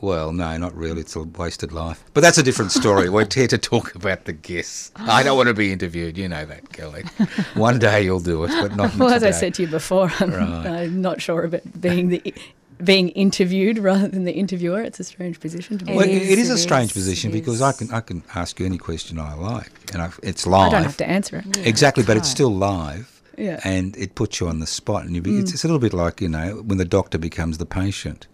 Well, 0.00 0.32
no, 0.32 0.56
not 0.56 0.74
really. 0.74 1.00
It's 1.02 1.14
a 1.16 1.22
wasted 1.22 1.70
life. 1.70 2.02
But 2.12 2.22
that's 2.22 2.38
a 2.38 2.42
different 2.42 2.72
story. 2.72 3.08
We're 3.08 3.26
here 3.32 3.46
to 3.46 3.58
talk 3.58 3.94
about 3.94 4.24
the 4.24 4.32
guests. 4.32 4.90
I 4.96 5.22
don't 5.22 5.36
want 5.36 5.48
to 5.48 5.54
be 5.54 5.70
interviewed. 5.72 6.16
You 6.18 6.28
know 6.28 6.44
that, 6.46 6.72
Kelly. 6.72 7.04
One 7.54 7.78
day 7.78 8.02
you'll 8.02 8.20
do 8.20 8.42
it, 8.44 8.48
but 8.48 8.74
not 8.74 8.96
Well, 8.96 9.10
as. 9.12 9.22
I 9.22 9.30
said 9.30 9.54
to 9.54 9.62
you 9.62 9.68
before, 9.68 10.10
I'm, 10.18 10.30
Right. 10.32 10.66
I'm 10.66 11.00
not 11.00 11.22
sure 11.22 11.44
about 11.44 11.80
being 11.80 12.08
the 12.08 12.34
being 12.82 13.10
interviewed 13.10 13.78
rather 13.78 14.08
than 14.08 14.24
the 14.24 14.32
interviewer. 14.32 14.80
It's 14.82 14.98
a 15.00 15.04
strange 15.04 15.40
position 15.40 15.78
to 15.78 15.84
be. 15.84 15.92
Well, 15.94 16.04
in. 16.08 16.10
it 16.16 16.22
is, 16.22 16.30
it 16.30 16.38
is 16.38 16.50
a 16.50 16.58
strange 16.58 16.90
is, 16.90 16.94
position 16.94 17.30
because 17.30 17.56
is. 17.56 17.62
I 17.62 17.72
can 17.72 17.90
I 17.92 18.00
can 18.00 18.22
ask 18.34 18.58
you 18.58 18.66
any 18.66 18.78
question 18.78 19.18
I 19.18 19.34
like, 19.34 19.70
and 19.92 20.02
I, 20.02 20.10
it's 20.22 20.46
live. 20.46 20.68
I 20.68 20.70
don't 20.76 20.82
have 20.84 20.96
to 20.98 21.08
answer 21.08 21.42
it. 21.44 21.66
Exactly, 21.66 22.02
but 22.04 22.16
it's 22.16 22.28
still 22.28 22.54
live. 22.54 23.10
Yeah. 23.36 23.60
And 23.64 23.96
it 23.96 24.14
puts 24.14 24.38
you 24.40 24.48
on 24.48 24.60
the 24.60 24.66
spot, 24.66 25.04
and 25.04 25.14
you 25.16 25.20
be, 25.20 25.32
Mm. 25.32 25.40
it's, 25.40 25.52
it's 25.52 25.64
a 25.64 25.66
little 25.66 25.80
bit 25.80 25.92
like 25.92 26.20
you 26.20 26.28
know 26.28 26.62
when 26.66 26.78
the 26.78 26.84
doctor 26.84 27.18
becomes 27.18 27.58
the 27.58 27.66
patient. 27.66 28.26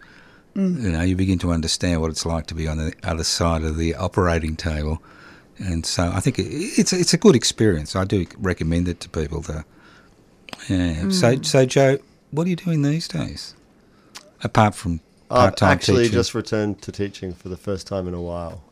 Mm. 0.55 0.81
You 0.83 0.91
know, 0.91 1.01
you 1.01 1.15
begin 1.15 1.39
to 1.39 1.51
understand 1.51 2.01
what 2.01 2.11
it's 2.11 2.25
like 2.25 2.45
to 2.47 2.55
be 2.55 2.67
on 2.67 2.77
the 2.77 2.93
other 3.03 3.23
side 3.23 3.63
of 3.63 3.77
the 3.77 3.95
operating 3.95 4.55
table, 4.55 5.01
and 5.57 5.85
so 5.85 6.11
I 6.13 6.19
think 6.19 6.37
it, 6.39 6.43
it's 6.77 6.93
it's 6.93 7.13
a 7.13 7.17
good 7.17 7.35
experience. 7.35 7.95
I 7.95 8.03
do 8.05 8.25
recommend 8.37 8.87
it 8.87 8.99
to 9.01 9.09
people. 9.09 9.41
To 9.43 9.65
yeah. 10.69 11.09
So 11.09 11.35
Mm. 11.35 11.45
so 11.45 11.65
Joe, 11.65 11.97
what 12.31 12.45
are 12.45 12.49
you 12.49 12.55
doing 12.55 12.81
these 12.81 13.07
days? 13.07 13.55
Apart 14.43 14.75
from 14.75 14.99
I've 15.29 15.37
part-time 15.37 15.71
actually 15.71 16.03
teaching? 16.03 16.13
just 16.13 16.33
returned 16.35 16.81
to 16.81 16.91
teaching 16.91 17.33
for 17.33 17.49
the 17.49 17.57
first 17.57 17.87
time 17.87 18.07
in 18.07 18.13
a 18.13 18.21
while. 18.21 18.63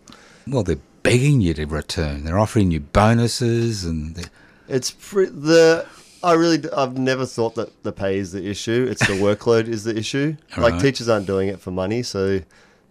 well, 0.47 0.63
they're 0.63 0.77
begging 1.03 1.41
you 1.41 1.53
to 1.53 1.65
return. 1.65 2.23
They're 2.25 2.39
offering 2.39 2.71
you 2.71 2.79
bonuses, 2.79 3.85
and 3.85 4.29
It's 4.67 4.91
pre- 4.91 5.27
the. 5.29 5.85
I 6.21 6.33
really, 6.33 6.61
I've 6.75 6.97
never 6.97 7.25
thought 7.25 7.55
that 7.55 7.83
the 7.83 7.93
pay 7.93 8.17
is 8.17 8.33
the 8.33 8.45
issue. 8.45 8.85
It's 8.89 9.05
the 9.07 9.13
workload 9.27 9.67
is 9.69 9.85
the 9.85 9.95
issue. 9.95 10.35
Like 10.57 10.73
Right. 10.73 10.81
teachers 10.81 11.07
aren't 11.07 11.27
doing 11.27 11.47
it 11.47 11.61
for 11.61 11.71
money, 11.71 12.03
so 12.03 12.41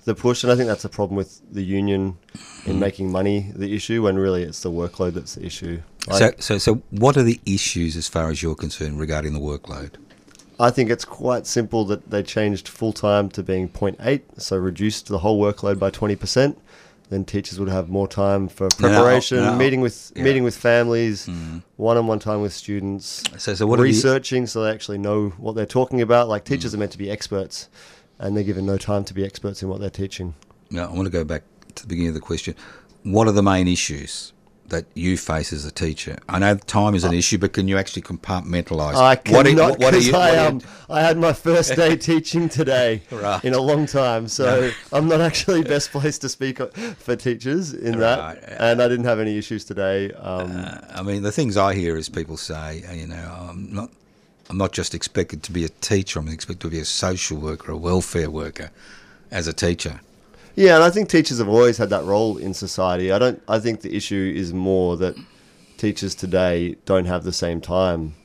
the 0.06 0.14
push, 0.14 0.42
and 0.44 0.50
I 0.50 0.56
think 0.56 0.68
that's 0.68 0.86
a 0.86 0.88
problem 0.88 1.16
with 1.16 1.40
the 1.52 1.62
union 1.62 2.16
in 2.64 2.76
mm. 2.76 2.78
making 2.78 3.12
money 3.12 3.52
the 3.54 3.74
issue 3.76 4.02
when 4.04 4.16
really 4.16 4.42
it's 4.44 4.62
the 4.62 4.70
workload 4.70 5.12
that's 5.12 5.34
the 5.34 5.44
issue. 5.44 5.82
so 6.16 6.30
so 6.38 6.56
so. 6.56 6.76
What 6.90 7.18
are 7.18 7.22
the 7.22 7.38
issues 7.44 7.96
as 7.96 8.08
far 8.08 8.30
as 8.30 8.42
you're 8.42 8.54
concerned 8.54 8.98
regarding 8.98 9.34
the 9.34 9.40
workload? 9.40 9.96
I 10.60 10.70
think 10.70 10.90
it's 10.90 11.04
quite 11.04 11.46
simple 11.46 11.84
that 11.86 12.10
they 12.10 12.22
changed 12.22 12.66
full 12.68 12.92
time 12.92 13.28
to 13.30 13.42
being 13.42 13.68
0.8, 13.68 14.22
so 14.38 14.56
reduced 14.56 15.06
the 15.06 15.18
whole 15.18 15.40
workload 15.40 15.78
by 15.78 15.90
20%. 15.90 16.56
Then 17.10 17.24
teachers 17.24 17.58
would 17.58 17.68
have 17.70 17.88
more 17.88 18.06
time 18.08 18.48
for 18.48 18.64
No, 18.80 18.88
no, 18.88 18.94
preparation, 18.94 19.38
no. 19.38 19.56
meeting 19.56 19.80
with 19.80 20.12
Yeah. 20.14 20.24
meeting 20.24 20.44
with 20.44 20.54
families, 20.56 21.26
Mm. 21.26 21.62
one-on-one 21.76 22.18
time 22.18 22.42
with 22.42 22.52
students, 22.52 23.22
So 23.38 23.54
so 23.54 23.66
what 23.66 23.78
researching 23.78 24.46
so 24.46 24.62
they 24.64 24.70
actually 24.70 24.98
know 24.98 25.30
what 25.38 25.54
they're 25.54 25.64
talking 25.64 26.02
about. 26.02 26.28
Like 26.28 26.42
Mm. 26.44 26.48
teachers 26.48 26.74
are 26.74 26.76
meant 26.78 26.92
to 26.92 26.98
be 26.98 27.10
experts, 27.10 27.68
and 28.18 28.36
they're 28.36 28.44
given 28.44 28.66
no 28.66 28.76
time 28.76 29.04
to 29.04 29.14
be 29.14 29.24
experts 29.24 29.62
in 29.62 29.68
what 29.70 29.80
they're 29.80 29.88
teaching. 29.90 30.34
No, 30.70 30.84
I 30.84 30.92
want 30.92 31.06
to 31.06 31.10
go 31.10 31.24
back 31.24 31.44
to 31.76 31.82
the 31.82 31.88
beginning 31.88 32.08
of 32.08 32.14
the 32.14 32.20
question. 32.20 32.54
What 33.04 33.26
are 33.26 33.32
the 33.32 33.42
main 33.44 33.68
issues 33.68 34.32
that 34.68 34.84
you 34.94 35.16
face 35.16 35.52
as 35.52 35.64
a 35.64 35.70
teacher? 35.70 36.18
I 36.28 36.38
know 36.38 36.56
time 36.56 36.94
is 36.94 37.04
an 37.04 37.12
issue, 37.12 37.38
but 37.38 37.52
can 37.52 37.68
you 37.68 37.76
actually 37.78 38.02
compartmentalize? 38.02 38.94
I 38.94 39.16
What 39.30 39.46
are- 39.46 39.50
cannot 39.50 39.78
what 39.78 39.82
are 39.82 39.90
because 39.92 40.06
you- 40.08 40.14
I 40.14 40.18
what 40.18 40.30
are 40.38 40.42
you- 40.42 40.48
um 40.48 40.60
I 40.90 41.00
had 41.02 41.18
my 41.18 41.32
first 41.32 41.74
day 41.76 41.96
teaching 42.10 42.48
today 42.48 43.02
Right. 43.10 43.44
in 43.44 43.54
a 43.54 43.60
long 43.60 43.86
time, 43.86 44.28
so 44.28 44.70
I'm 44.92 45.08
not 45.08 45.20
actually 45.20 45.62
best 45.62 45.90
placed 45.90 46.20
to 46.22 46.28
speak 46.28 46.58
for 46.98 47.16
teachers 47.16 47.72
in 47.72 47.98
that. 47.98 48.18
Right. 48.18 48.38
And 48.58 48.80
I 48.82 48.88
didn't 48.88 49.04
have 49.06 49.20
any 49.20 49.36
issues 49.38 49.64
today. 49.64 50.12
Um, 50.12 50.50
Uh, 50.56 50.80
I 50.94 51.02
mean, 51.02 51.22
the 51.22 51.32
things 51.32 51.56
I 51.56 51.74
hear 51.74 51.96
is 51.96 52.08
people 52.08 52.36
say, 52.36 52.84
uh, 52.88 52.92
you 52.92 53.06
know, 53.06 53.48
I'm 53.50 53.68
not, 53.74 53.90
I'm 54.50 54.56
not 54.58 54.72
just 54.72 54.94
expected 54.94 55.42
to 55.44 55.52
be 55.52 55.64
a 55.64 55.68
teacher. 55.68 56.18
I'm 56.18 56.28
expected 56.28 56.60
to 56.62 56.70
be 56.70 56.80
a 56.80 56.84
social 56.84 57.36
worker, 57.38 57.72
a 57.72 57.76
welfare 57.76 58.30
worker, 58.30 58.70
as 59.30 59.46
a 59.46 59.52
teacher. 59.52 60.00
Yeah, 60.58 60.74
and 60.74 60.82
I 60.82 60.90
think 60.90 61.08
teachers 61.08 61.38
have 61.38 61.48
always 61.48 61.78
had 61.78 61.90
that 61.90 62.02
role 62.04 62.36
in 62.36 62.52
society. 62.52 63.12
I 63.12 63.18
don't. 63.20 63.40
I 63.46 63.60
think 63.60 63.82
the 63.82 63.94
issue 63.94 64.32
is 64.34 64.52
more 64.52 64.96
that 64.96 65.14
teachers 65.76 66.16
today 66.16 66.74
don't 66.84 67.04
have 67.04 67.22
the 67.22 67.32
same 67.32 67.60
time 67.60 68.16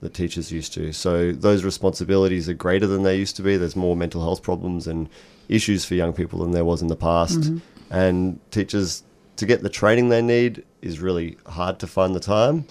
that 0.00 0.14
teachers 0.14 0.52
used 0.52 0.72
to. 0.74 0.92
So 0.92 1.32
those 1.32 1.64
responsibilities 1.64 2.48
are 2.48 2.54
greater 2.54 2.86
than 2.86 3.02
they 3.02 3.16
used 3.16 3.34
to 3.36 3.42
be. 3.42 3.56
There's 3.56 3.74
more 3.74 3.96
mental 3.96 4.22
health 4.22 4.40
problems 4.40 4.86
and 4.86 5.08
issues 5.48 5.84
for 5.84 5.96
young 5.96 6.12
people 6.12 6.38
than 6.38 6.52
there 6.52 6.64
was 6.64 6.80
in 6.80 6.86
the 6.86 6.96
past. 6.96 7.40
Mm-hmm. 7.40 7.58
And 7.92 8.38
teachers 8.52 9.02
to 9.36 9.44
get 9.44 9.62
the 9.64 9.68
training 9.68 10.10
they 10.10 10.22
need 10.22 10.64
is 10.80 11.00
really 11.00 11.38
hard 11.46 11.80
to 11.80 11.88
find 11.88 12.14
the 12.14 12.20
time. 12.20 12.66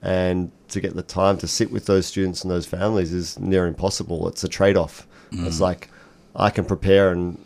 And 0.00 0.52
to 0.68 0.80
get 0.80 0.94
the 0.94 1.02
time 1.02 1.38
to 1.38 1.48
sit 1.48 1.72
with 1.72 1.86
those 1.86 2.06
students 2.06 2.42
and 2.42 2.52
those 2.52 2.66
families 2.66 3.12
is 3.12 3.36
near 3.36 3.66
impossible. 3.66 4.28
It's 4.28 4.44
a 4.44 4.48
trade 4.48 4.76
off. 4.76 5.08
It's 5.32 5.56
mm. 5.56 5.60
like 5.60 5.88
I 6.36 6.50
can 6.50 6.64
prepare 6.64 7.10
and 7.10 7.43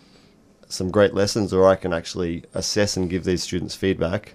some 0.69 0.91
great 0.91 1.15
lessons, 1.15 1.53
or 1.53 1.67
I 1.67 1.77
can 1.77 1.93
actually 1.93 2.45
assess 2.55 2.97
and 2.97 3.11
give 3.11 3.25
these 3.25 3.43
students 3.43 3.75
feedback, 3.75 4.35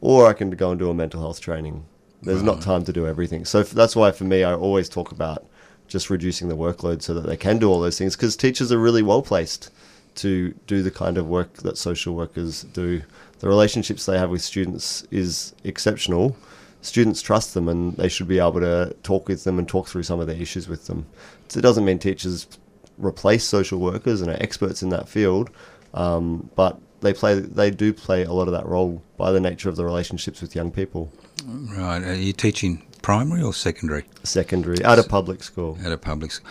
or 0.00 0.26
I 0.26 0.32
can 0.32 0.50
go 0.50 0.70
and 0.70 0.78
do 0.78 0.90
a 0.90 0.94
mental 0.94 1.20
health 1.20 1.40
training. 1.40 1.84
There's 2.22 2.42
not 2.42 2.60
time 2.62 2.84
to 2.84 2.92
do 2.92 3.06
everything. 3.06 3.44
So 3.44 3.62
that's 3.62 3.96
why 3.96 4.12
for 4.12 4.24
me, 4.24 4.44
I 4.44 4.54
always 4.54 4.88
talk 4.88 5.10
about 5.10 5.44
just 5.88 6.08
reducing 6.08 6.48
the 6.48 6.56
workload 6.56 7.02
so 7.02 7.14
that 7.14 7.26
they 7.26 7.36
can 7.36 7.58
do 7.58 7.68
all 7.68 7.80
those 7.80 7.98
things 7.98 8.16
because 8.16 8.36
teachers 8.36 8.70
are 8.70 8.78
really 8.78 9.02
well 9.02 9.22
placed 9.22 9.70
to 10.14 10.52
do 10.66 10.82
the 10.82 10.90
kind 10.90 11.18
of 11.18 11.28
work 11.28 11.52
that 11.58 11.76
social 11.76 12.14
workers 12.14 12.62
do. 12.62 13.02
The 13.40 13.48
relationships 13.48 14.06
they 14.06 14.18
have 14.18 14.30
with 14.30 14.42
students 14.42 15.06
is 15.10 15.54
exceptional. 15.64 16.36
Students 16.80 17.22
trust 17.22 17.54
them 17.54 17.68
and 17.68 17.96
they 17.96 18.08
should 18.08 18.28
be 18.28 18.38
able 18.38 18.60
to 18.60 18.94
talk 19.02 19.28
with 19.28 19.44
them 19.44 19.58
and 19.58 19.68
talk 19.68 19.88
through 19.88 20.04
some 20.04 20.20
of 20.20 20.26
their 20.26 20.36
issues 20.36 20.68
with 20.68 20.86
them. 20.86 21.06
So 21.48 21.58
it 21.58 21.62
doesn't 21.62 21.84
mean 21.84 21.98
teachers 21.98 22.46
replace 22.98 23.44
social 23.44 23.78
workers 23.78 24.20
and 24.20 24.30
are 24.30 24.36
experts 24.42 24.82
in 24.82 24.88
that 24.90 25.08
field, 25.08 25.50
um, 25.94 26.50
but 26.56 26.78
they 27.00 27.12
play 27.12 27.38
they 27.40 27.70
do 27.70 27.92
play 27.92 28.22
a 28.24 28.32
lot 28.32 28.46
of 28.48 28.52
that 28.54 28.66
role 28.66 29.02
by 29.16 29.32
the 29.32 29.40
nature 29.40 29.68
of 29.68 29.76
the 29.76 29.84
relationships 29.84 30.40
with 30.40 30.54
young 30.54 30.70
people. 30.70 31.12
Right. 31.44 32.02
Are 32.02 32.14
you 32.14 32.32
teaching 32.32 32.82
primary 33.02 33.42
or 33.42 33.52
secondary 33.52 34.04
Secondary 34.22 34.82
at 34.84 34.98
a 34.98 35.02
public 35.02 35.42
school. 35.42 35.76
at 35.84 35.90
a 35.92 35.98
public 35.98 36.30
school? 36.32 36.50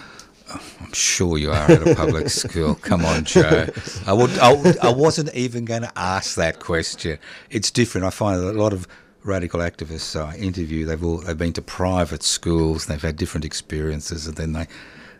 I'm 0.53 0.91
sure 0.91 1.37
you 1.37 1.49
are 1.51 1.71
at 1.71 1.87
a 1.87 1.95
public 1.95 2.27
school. 2.41 2.75
Come 2.75 3.05
on, 3.05 3.23
Joe. 3.23 3.67
I 4.05 4.11
would. 4.11 4.37
I, 4.39 4.53
would- 4.53 4.77
I 4.79 4.89
wasn't 4.91 5.33
even 5.33 5.63
going 5.63 5.83
to 5.83 5.91
ask 5.97 6.35
that 6.35 6.59
question. 6.59 7.19
It's 7.49 7.71
different. 7.71 8.05
I 8.05 8.09
find 8.09 8.41
that 8.41 8.53
a 8.55 8.61
lot 8.61 8.73
of 8.73 8.85
radical 9.23 9.61
activists 9.61 10.19
I 10.19 10.35
interview, 10.35 10.85
they've 10.85 11.01
all 11.01 11.19
they've 11.19 11.37
been 11.37 11.53
to 11.53 11.61
private 11.61 12.21
schools. 12.23 12.87
They've 12.87 13.01
had 13.01 13.15
different 13.15 13.45
experiences, 13.45 14.27
and 14.27 14.35
then 14.35 14.51
they, 14.51 14.67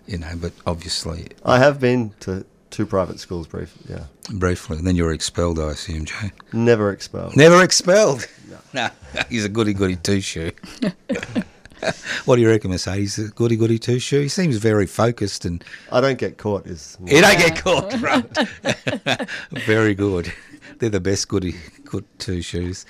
you 0.08 0.18
know. 0.18 0.34
But 0.36 0.54
obviously, 0.66 1.28
I 1.46 1.60
have 1.60 1.80
been 1.80 2.14
to 2.22 2.46
two 2.70 2.86
private 2.86 3.20
schools 3.20 3.48
briefly, 3.48 3.96
yeah. 3.96 4.06
briefly, 4.34 4.78
and 4.78 4.88
then 4.88 4.96
you 4.96 5.04
were 5.04 5.14
expelled. 5.14 5.60
I 5.60 5.72
assume, 5.72 6.06
Jay. 6.06 6.32
Never 6.54 6.92
expelled. 6.92 7.36
Never 7.36 7.64
expelled. 7.64 8.28
No, 8.74 8.90
he's 9.30 9.46
a 9.46 9.50
goody 9.50 9.74
goody 9.74 9.96
two 9.96 10.22
shoe. 10.22 10.52
what 12.26 12.36
do 12.36 12.42
you 12.42 12.50
reckon, 12.50 12.72
Mercedes? 12.72 13.18
A 13.18 13.30
goody 13.30 13.56
goody 13.56 13.80
two 13.80 14.00
shoe? 14.00 14.22
He 14.22 14.28
seems 14.28 14.58
very 14.58 14.88
focused 14.88 15.46
and 15.46 15.64
I 15.92 16.02
don't 16.02 16.18
get 16.18 16.38
caught 16.38 16.68
is 16.68 16.98
he 17.08 17.22
don't 17.22 17.38
get 17.38 17.58
caught. 17.58 17.94
Right. 18.02 19.30
very 19.52 19.96
good. 19.96 20.32
They're 20.80 20.90
the 20.90 21.00
best 21.00 21.28
goody 21.28 21.56
good 21.86 22.06
two 22.18 22.42
shoes. 22.42 22.86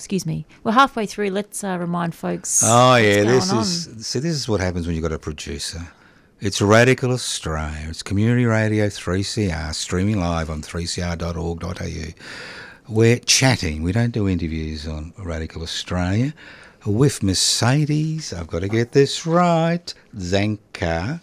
Excuse 0.00 0.24
me. 0.24 0.46
We're 0.64 0.72
halfway 0.72 1.04
through. 1.04 1.28
Let's 1.28 1.62
uh, 1.62 1.76
remind 1.78 2.14
folks. 2.14 2.62
Oh 2.64 2.96
yeah, 2.96 3.22
this 3.24 3.52
on. 3.52 3.60
is 3.60 4.06
see 4.06 4.18
this 4.18 4.34
is 4.34 4.48
what 4.48 4.58
happens 4.58 4.86
when 4.86 4.96
you've 4.96 5.02
got 5.02 5.12
a 5.12 5.18
producer. 5.18 5.92
It's 6.40 6.62
Radical 6.62 7.12
Australia. 7.12 7.86
It's 7.86 8.02
Community 8.02 8.46
Radio 8.46 8.86
3CR, 8.86 9.74
streaming 9.74 10.18
live 10.18 10.48
on 10.48 10.62
3cr.org.au. 10.62 12.14
We're 12.88 13.18
chatting. 13.18 13.82
We 13.82 13.92
don't 13.92 14.12
do 14.12 14.26
interviews 14.26 14.88
on 14.88 15.12
Radical 15.18 15.62
Australia. 15.62 16.32
With 16.86 17.22
Mercedes, 17.22 18.32
I've 18.32 18.46
got 18.46 18.60
to 18.60 18.68
get 18.68 18.92
this 18.92 19.26
right, 19.26 19.92
Zanker 20.16 21.20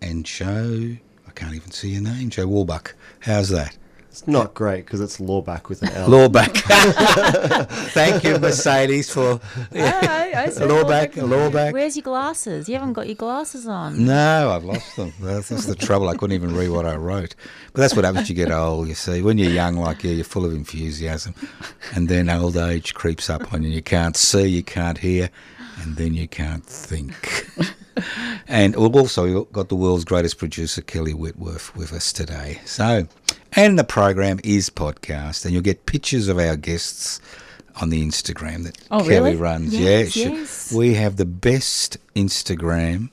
and 0.00 0.24
Joe, 0.24 0.96
I 1.28 1.30
can't 1.32 1.54
even 1.54 1.72
see 1.72 1.90
your 1.90 2.02
name, 2.02 2.30
Joe 2.30 2.46
Warbuck. 2.46 2.94
How's 3.20 3.50
that? 3.50 3.76
It's 4.14 4.28
not 4.28 4.54
great 4.54 4.86
because 4.86 5.00
it's 5.00 5.18
lorback 5.18 5.68
with 5.68 5.82
an 5.82 5.88
L. 5.88 6.08
Lorback. 6.08 6.54
Thank 7.90 8.22
you, 8.22 8.38
Mercedes, 8.38 9.10
for 9.10 9.40
I, 9.74 10.32
I 10.36 10.48
said 10.50 10.68
Lorback, 10.68 11.14
Lorback. 11.14 11.50
Lorback. 11.50 11.72
Where's 11.72 11.96
your 11.96 12.04
glasses? 12.04 12.68
You 12.68 12.76
haven't 12.76 12.92
got 12.92 13.08
your 13.08 13.16
glasses 13.16 13.66
on. 13.66 14.04
No, 14.04 14.52
I've 14.52 14.62
lost 14.62 14.94
them. 14.94 15.12
That's, 15.20 15.48
that's 15.48 15.66
the 15.66 15.74
trouble. 15.74 16.08
I 16.08 16.16
couldn't 16.16 16.36
even 16.36 16.54
read 16.54 16.68
what 16.68 16.86
I 16.86 16.94
wrote. 16.94 17.34
But 17.72 17.80
that's 17.80 17.96
what 17.96 18.04
happens 18.04 18.22
as 18.22 18.28
you 18.28 18.36
get 18.36 18.52
old, 18.52 18.86
you 18.86 18.94
see. 18.94 19.20
When 19.20 19.36
you're 19.36 19.50
young 19.50 19.78
like 19.78 20.04
you, 20.04 20.12
you're 20.12 20.24
full 20.24 20.44
of 20.44 20.52
enthusiasm. 20.52 21.34
And 21.96 22.08
then 22.08 22.30
old 22.30 22.56
age 22.56 22.94
creeps 22.94 23.28
up 23.28 23.52
on 23.52 23.64
you. 23.64 23.70
You 23.70 23.82
can't 23.82 24.16
see, 24.16 24.46
you 24.46 24.62
can't 24.62 24.98
hear, 24.98 25.28
and 25.82 25.96
then 25.96 26.14
you 26.14 26.28
can't 26.28 26.64
think. 26.64 27.48
and 28.46 28.76
we've 28.76 28.94
also 28.94 29.46
got 29.46 29.70
the 29.70 29.76
world's 29.76 30.04
greatest 30.04 30.38
producer, 30.38 30.82
Kelly 30.82 31.14
Whitworth, 31.14 31.74
with 31.74 31.92
us 31.92 32.12
today. 32.12 32.60
So, 32.64 33.08
and 33.56 33.78
the 33.78 33.84
program 33.84 34.40
is 34.44 34.70
podcast, 34.70 35.44
and 35.44 35.52
you'll 35.52 35.62
get 35.62 35.86
pictures 35.86 36.28
of 36.28 36.38
our 36.38 36.56
guests 36.56 37.20
on 37.80 37.90
the 37.90 38.02
Instagram 38.06 38.64
that 38.64 38.78
Oh, 38.90 38.98
Kelly 39.00 39.10
really? 39.32 39.36
runs. 39.36 39.74
Yes, 39.74 40.16
yeah, 40.16 40.28
yes. 40.28 40.72
we 40.72 40.94
have 40.94 41.16
the 41.16 41.24
best 41.24 41.96
Instagram 42.14 43.10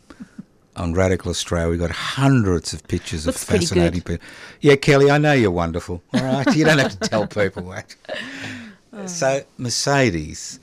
on 0.76 0.94
Radical 0.94 1.32
Australia. 1.32 1.70
We've 1.72 1.80
got 1.80 1.92
hundreds 1.92 2.74
of 2.74 2.88
pictures 2.88 3.26
Looks 3.26 3.42
of 3.44 3.50
fascinating 3.50 4.02
people. 4.02 4.26
Yeah, 4.62 4.76
Kelly, 4.76 5.10
I 5.12 5.18
know 5.18 5.34
you're 5.34 5.52
wonderful. 5.52 6.02
All 6.14 6.24
right, 6.24 6.56
you 6.56 6.64
don't 6.66 6.78
have 6.78 6.98
to 7.00 7.10
tell 7.10 7.28
people 7.40 7.64
that. 7.70 7.96
Oh. 8.94 9.06
So 9.08 9.42
Mercedes, 9.58 10.60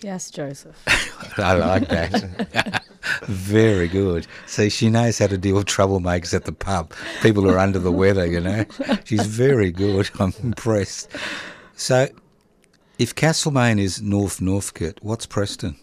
Yes, 0.00 0.30
Joseph. 0.30 0.76
I 1.38 1.54
like 1.54 1.88
that. 1.88 2.84
Very 3.22 3.88
good. 3.88 4.26
See, 4.46 4.68
she 4.68 4.90
knows 4.90 5.18
how 5.18 5.26
to 5.26 5.38
deal 5.38 5.56
with 5.56 5.66
troublemakers 5.66 6.34
at 6.34 6.44
the 6.44 6.52
pub. 6.52 6.92
People 7.22 7.42
who 7.42 7.50
are 7.50 7.58
under 7.58 7.78
the 7.78 7.92
weather, 7.92 8.26
you 8.26 8.40
know. 8.40 8.64
She's 9.04 9.26
very 9.26 9.70
good. 9.70 10.10
I'm 10.18 10.32
impressed. 10.42 11.10
So, 11.74 12.08
if 12.98 13.14
Castlemaine 13.14 13.78
is 13.78 14.02
North 14.02 14.40
Northcote, 14.40 14.98
what's 15.02 15.26
Preston? 15.26 15.76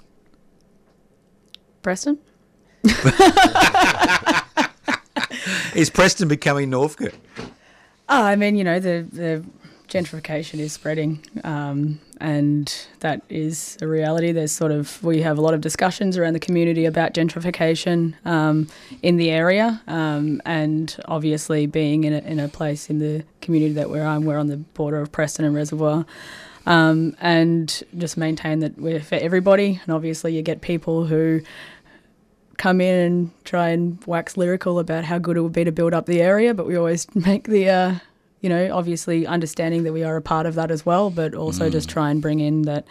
Preston? 1.81 2.17
Is 5.75 5.89
Preston 5.89 6.27
becoming 6.29 6.69
Northcote? 6.69 7.13
Oh, 8.07 8.23
I 8.23 8.35
mean, 8.35 8.55
you 8.55 8.63
know, 8.63 8.79
the, 8.79 9.05
the 9.11 9.45
gentrification 9.87 10.59
is 10.59 10.73
spreading, 10.73 11.23
um, 11.43 11.99
and 12.19 12.87
that 12.99 13.21
is 13.29 13.77
a 13.81 13.87
reality. 13.87 14.31
There's 14.31 14.51
sort 14.51 14.71
of, 14.71 15.03
we 15.03 15.21
have 15.21 15.37
a 15.37 15.41
lot 15.41 15.53
of 15.53 15.61
discussions 15.61 16.17
around 16.17 16.33
the 16.33 16.39
community 16.39 16.85
about 16.85 17.13
gentrification 17.13 18.13
um, 18.25 18.67
in 19.01 19.17
the 19.17 19.29
area, 19.29 19.81
um, 19.87 20.41
and 20.45 20.95
obviously 21.05 21.67
being 21.67 22.03
in 22.03 22.13
a, 22.13 22.19
in 22.19 22.39
a 22.39 22.47
place 22.47 22.89
in 22.89 22.99
the 22.99 23.23
community 23.41 23.73
that 23.73 23.89
we're 23.89 24.05
on, 24.05 24.25
we're 24.25 24.37
on 24.37 24.47
the 24.47 24.57
border 24.57 24.99
of 24.99 25.11
Preston 25.11 25.45
and 25.45 25.55
Reservoir. 25.55 26.05
Um, 26.67 27.15
and 27.21 27.83
just 27.95 28.17
maintain 28.17 28.57
that 28.61 28.79
we're 28.79 28.99
for 28.99 29.15
everybody, 29.15 29.79
and 29.83 29.93
obviously 29.93 30.35
you 30.35 30.41
get 30.41 30.61
people 30.61 31.05
who 31.05 31.41
come 32.57 32.81
in 32.81 32.95
and 32.95 33.31
try 33.43 33.69
and 33.69 34.03
wax 34.05 34.35
lyrical 34.37 34.79
about 34.79 35.03
how 35.03 35.19
good 35.19 35.37
it 35.37 35.41
would 35.41 35.53
be 35.53 35.63
to 35.63 35.71
build 35.71 35.93
up 35.93 36.07
the 36.07 36.21
area, 36.21 36.55
but 36.55 36.65
we 36.65 36.75
always 36.75 37.13
make 37.15 37.47
the, 37.47 37.69
uh, 37.69 37.95
you 38.45 38.49
know, 38.49 38.77
obviously 38.77 39.25
understanding 39.25 39.81
that 39.86 39.91
we 39.91 40.03
are 40.03 40.17
a 40.17 40.21
part 40.21 40.45
of 40.45 40.53
that 40.53 40.69
as 40.69 40.86
well, 40.86 41.10
but 41.10 41.34
also 41.34 41.67
just 41.67 41.89
try 41.89 42.12
and 42.12 42.21
bring 42.21 42.39
in 42.39 42.62
that 42.62 42.86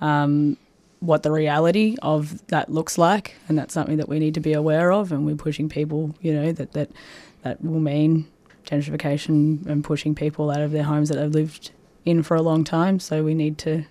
um, 0.00 0.56
what 1.00 1.24
the 1.24 1.32
reality 1.32 1.96
of 2.00 2.46
that 2.46 2.70
looks 2.70 2.96
like, 2.96 3.34
and 3.48 3.58
that's 3.58 3.74
something 3.74 3.96
that 3.96 4.08
we 4.08 4.20
need 4.20 4.34
to 4.34 4.40
be 4.40 4.52
aware 4.52 4.92
of, 4.92 5.10
and 5.10 5.26
we're 5.26 5.34
pushing 5.34 5.68
people, 5.68 6.14
you 6.20 6.32
know, 6.32 6.52
that 6.52 6.74
that 6.74 6.92
that 7.42 7.60
will 7.60 7.80
mean 7.80 8.28
gentrification 8.64 9.66
and 9.66 9.82
pushing 9.82 10.14
people 10.14 10.48
out 10.48 10.60
of 10.60 10.70
their 10.70 10.84
homes 10.84 11.08
that 11.08 11.16
they've 11.16 11.34
lived 11.34 11.72
in 12.04 12.22
for 12.22 12.36
a 12.36 12.42
long 12.42 12.62
time. 12.62 13.00
So 13.00 13.24
we 13.24 13.34
need 13.34 13.58
to 13.58 13.86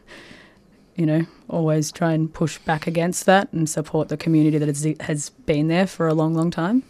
you 0.95 1.05
know, 1.05 1.25
always 1.49 1.91
try 1.91 2.13
and 2.13 2.33
push 2.33 2.59
back 2.59 2.87
against 2.87 3.25
that 3.25 3.51
and 3.51 3.69
support 3.69 4.07
the 4.07 4.17
community 4.17 4.57
that 4.57 4.69
has, 4.69 4.87
has 5.01 5.31
been 5.45 5.67
there 5.67 5.87
for 5.87 6.07
a 6.07 6.13
long, 6.13 6.33
long 6.33 6.49
time. 6.49 6.83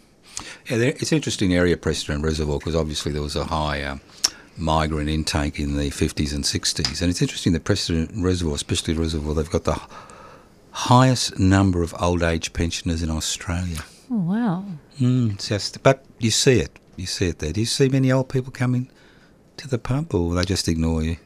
Yeah, 0.68 0.76
it's 0.78 1.12
an 1.12 1.16
interesting 1.16 1.54
area, 1.54 1.76
Preston 1.76 2.16
and 2.16 2.24
Reservoir, 2.24 2.58
because 2.58 2.76
obviously 2.76 3.12
there 3.12 3.22
was 3.22 3.36
a 3.36 3.44
high 3.44 3.82
um, 3.82 4.00
migrant 4.56 5.08
intake 5.08 5.58
in 5.58 5.76
the 5.76 5.90
50s 5.90 6.34
and 6.34 6.44
60s. 6.44 7.00
And 7.00 7.10
it's 7.10 7.22
interesting 7.22 7.52
that 7.54 7.64
Preston 7.64 8.08
and 8.08 8.24
Reservoir, 8.24 8.54
especially 8.54 8.94
Reservoir, 8.94 9.34
they've 9.34 9.50
got 9.50 9.64
the 9.64 9.80
highest 10.72 11.38
number 11.38 11.82
of 11.82 11.94
old 12.00 12.22
age 12.22 12.52
pensioners 12.52 13.02
in 13.02 13.10
Australia. 13.10 13.84
Oh, 14.10 14.16
wow. 14.16 14.64
Mm, 15.00 15.44
just, 15.44 15.82
but 15.82 16.04
you 16.18 16.30
see 16.30 16.60
it. 16.60 16.78
You 16.96 17.06
see 17.06 17.28
it 17.28 17.38
there. 17.38 17.52
Do 17.52 17.60
you 17.60 17.66
see 17.66 17.88
many 17.88 18.12
old 18.12 18.28
people 18.28 18.52
coming 18.52 18.90
to 19.56 19.68
the 19.68 19.78
pub, 19.78 20.14
or 20.14 20.34
they 20.34 20.44
just 20.44 20.68
ignore 20.68 21.02
you? 21.02 21.16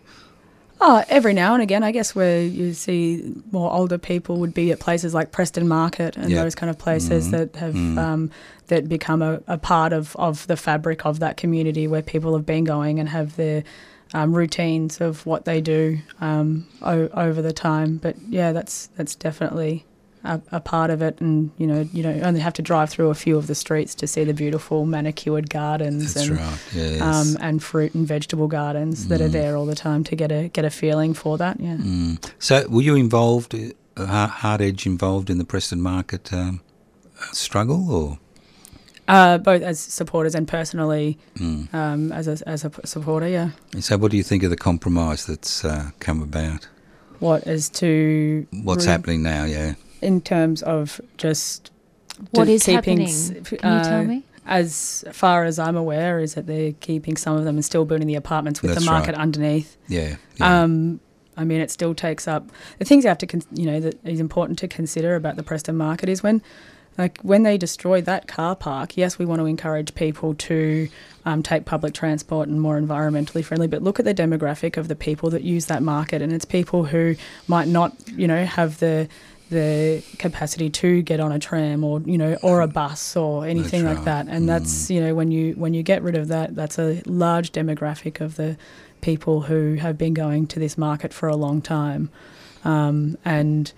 Oh, 0.87 1.03
every 1.09 1.33
now 1.33 1.55
and 1.55 1.63
again, 1.63 1.83
I 1.83 1.93
guess 1.93 2.15
where 2.15 2.43
you 2.43 2.75
see 2.75 3.33
more 3.53 3.73
older 3.73 3.97
people 3.97 4.37
would 4.41 4.53
be 4.53 4.71
at 4.71 4.81
places 4.81 5.15
like 5.15 5.33
Preston 5.33 5.67
Market 5.67 6.15
and 6.19 6.29
Yeah. 6.31 6.43
those 6.45 6.55
kind 6.55 6.69
of 6.69 6.77
places 6.77 7.29
Mhm. 7.29 7.31
that 7.31 7.57
have 7.57 7.75
Mm. 7.75 7.97
um, 7.99 8.31
that 8.67 8.87
become 8.87 9.23
a, 9.23 9.41
a 9.47 9.57
part 9.57 9.95
of, 9.95 10.15
of 10.17 10.47
the 10.47 10.57
fabric 10.57 11.07
of 11.07 11.21
that 11.21 11.39
community 11.39 11.87
where 11.87 12.03
people 12.03 12.35
have 12.37 12.45
been 12.45 12.65
going 12.65 13.01
and 13.01 13.09
have 13.09 13.37
their 13.37 13.65
um, 14.13 14.35
routines 14.37 15.01
of 15.01 15.25
what 15.25 15.47
they 15.47 15.61
do 15.63 15.99
um, 16.21 16.67
o- 16.83 17.09
over 17.15 17.41
the 17.41 17.53
time. 17.53 17.99
But 18.03 18.17
yeah, 18.29 18.53
that's 18.53 18.89
that's 18.97 19.15
definitely 19.15 19.87
a, 20.25 20.41
a 20.53 20.61
part 20.61 20.91
of 20.91 21.03
it. 21.03 21.21
And 21.21 21.51
you 21.59 21.67
know, 21.67 21.89
you 21.93 22.03
don't 22.03 22.23
only 22.25 22.41
have 22.41 22.55
to 22.55 22.63
drive 22.63 22.91
through 22.91 23.11
a 23.11 23.15
few 23.15 23.37
of 23.37 23.47
the 23.47 23.55
streets 23.55 23.95
to 23.97 24.07
see 24.07 24.25
the 24.25 24.35
beautiful 24.35 24.87
manicured 24.87 25.51
gardens 25.51 26.15
That's 26.15 26.29
and 26.29 26.39
right. 26.39 26.59
Yes. 26.75 27.01
um, 27.01 27.37
and 27.41 27.63
fruit 27.63 27.95
and 27.95 28.07
vegetable 28.07 28.49
gardens 28.49 29.09
that 29.09 29.21
are 29.21 29.29
Mm. 29.29 29.33
there 29.33 29.57
all 29.57 29.67
the 29.67 29.75
time 29.75 30.03
to 30.05 30.17
get 30.17 30.33
a 30.33 30.49
get 30.49 30.65
a 30.65 30.71
feeling 30.71 31.15
for 31.15 31.39
that. 31.39 31.61
Yeah. 31.61 31.77
Mm. 31.77 32.19
So, 32.39 32.67
were 32.69 32.83
you 32.83 32.95
involved, 32.97 33.55
uh, 33.97 34.27
Hard 34.27 34.61
Edge 34.61 34.87
involved 34.87 35.31
in 35.31 35.39
the 35.39 35.45
Preston 35.45 35.81
Market 35.81 36.33
um, 36.33 36.61
struggle, 37.33 37.91
or? 37.91 38.19
Uh, 39.07 39.37
both 39.37 39.61
as 39.61 39.79
supporters 39.79 40.35
and 40.35 40.49
personally 40.49 41.19
Mm. 41.37 41.73
um, 41.75 42.11
as 42.13 42.27
a 42.27 42.39
as 42.49 42.65
a 42.65 42.71
supporter. 42.87 43.29
Yeah. 43.29 43.51
And 43.75 43.85
So, 43.85 43.99
what 43.99 44.11
do 44.11 44.17
you 44.17 44.23
think 44.23 44.43
of 44.43 44.51
the 44.51 44.57
compromise 44.57 45.27
that's 45.27 45.63
uh, 45.65 45.91
come 46.01 46.23
about? 46.23 46.69
What 47.21 47.47
is 47.47 47.69
to 47.71 48.47
What's 48.63 48.87
re- 48.87 48.93
happening 48.93 49.23
now? 49.23 49.45
Yeah. 49.45 49.75
In 50.05 50.21
terms 50.21 50.63
of 50.63 51.01
just 51.17 51.71
What 52.33 52.45
to 52.45 52.53
is 52.53 52.63
keeping 52.65 52.75
happening? 52.77 53.09
s- 53.09 53.31
Can 53.45 53.79
you 53.79 53.85
tell 53.85 54.01
uh, 54.01 54.05
me? 54.05 54.23
As 54.47 55.05
far 55.13 55.45
as 55.45 55.59
I'm 55.59 55.77
aware, 55.77 56.19
is 56.21 56.35
that 56.35 56.47
they're 56.47 56.73
keeping 56.81 57.17
some 57.17 57.37
of 57.37 57.45
them 57.45 57.57
and 57.57 57.65
still 57.65 57.85
building 57.87 58.07
the 58.07 58.15
apartments 58.15 58.61
with 58.61 58.73
That's 58.75 58.85
the 58.85 58.91
market 58.91 59.13
right. 59.13 59.21
underneath. 59.23 59.77
Yeah. 59.89 60.17
yeah. 60.37 60.63
Um, 60.63 61.01
I 61.37 61.45
mean, 61.45 61.61
it 61.63 61.71
still 61.71 61.95
takes 61.95 62.29
up 62.29 62.51
the 62.79 62.85
things 62.85 63.05
you 63.05 63.09
have 63.09 63.19
to, 63.19 63.27
con- 63.27 63.43
you 63.53 63.65
know, 63.67 63.81
that 63.81 63.97
is 64.05 64.21
important 64.21 64.59
to 64.61 64.69
consider 64.69 65.17
about 65.17 65.37
the 65.37 65.43
Preston 65.43 65.77
market 65.77 66.09
is 66.11 66.23
when, 66.23 66.43
like, 66.99 67.19
when 67.23 67.43
they 67.43 67.57
destroy 67.57 68.03
that 68.03 68.29
car 68.29 68.55
park. 68.55 68.99
Yes, 68.99 69.19
we 69.19 69.25
want 69.25 69.41
to 69.41 69.47
encourage 69.47 69.95
people 69.95 70.35
to 70.35 70.89
um, 71.25 71.43
take 71.43 71.65
public 71.65 71.95
transport 71.95 72.47
and 72.47 72.61
more 72.61 72.79
environmentally 72.79 73.43
friendly, 73.43 73.67
but 73.67 73.83
look 73.83 73.99
at 73.99 74.05
the 74.05 74.15
demographic 74.15 74.77
of 74.77 74.89
the 74.89 74.95
people 74.95 75.31
that 75.31 75.43
use 75.43 75.67
that 75.67 75.83
market, 75.83 76.21
and 76.23 76.33
it's 76.35 76.45
people 76.45 76.85
who 76.85 77.17
might 77.49 77.67
not, 77.67 77.95
you 78.11 78.29
know, 78.29 78.45
have 78.45 78.79
the 78.79 79.09
the 79.51 80.03
capacity 80.19 80.71
to 80.71 81.03
get 81.03 81.21
on 81.21 81.31
a 81.31 81.39
tram 81.39 81.85
or 81.85 82.01
you 82.01 82.17
know 82.17 82.37
or 82.43 82.61
a 82.61 82.67
bus 82.67 83.17
or 83.17 83.47
anything 83.47 83.85
like 83.85 84.05
that. 84.05 84.27
And 84.29 84.49
that's 84.49 84.91
you 84.91 85.01
know 85.01 85.15
when 85.15 85.31
you 85.31 85.53
when 85.55 85.75
you 85.75 85.83
get 85.83 86.03
rid 86.03 86.17
of 86.17 86.29
that 86.29 86.55
that's 86.55 86.79
a 86.79 87.03
large 87.07 87.53
demographic 87.53 88.21
of 88.21 88.37
the 88.37 88.57
people 89.01 89.43
who 89.43 89.75
have 89.75 89.99
been 89.99 90.15
going 90.15 90.47
to 90.47 90.59
this 90.59 90.79
market 90.79 91.13
for 91.13 91.29
a 91.29 91.37
long 91.37 91.61
time. 91.61 92.11
Um, 92.65 93.19
and, 93.25 93.71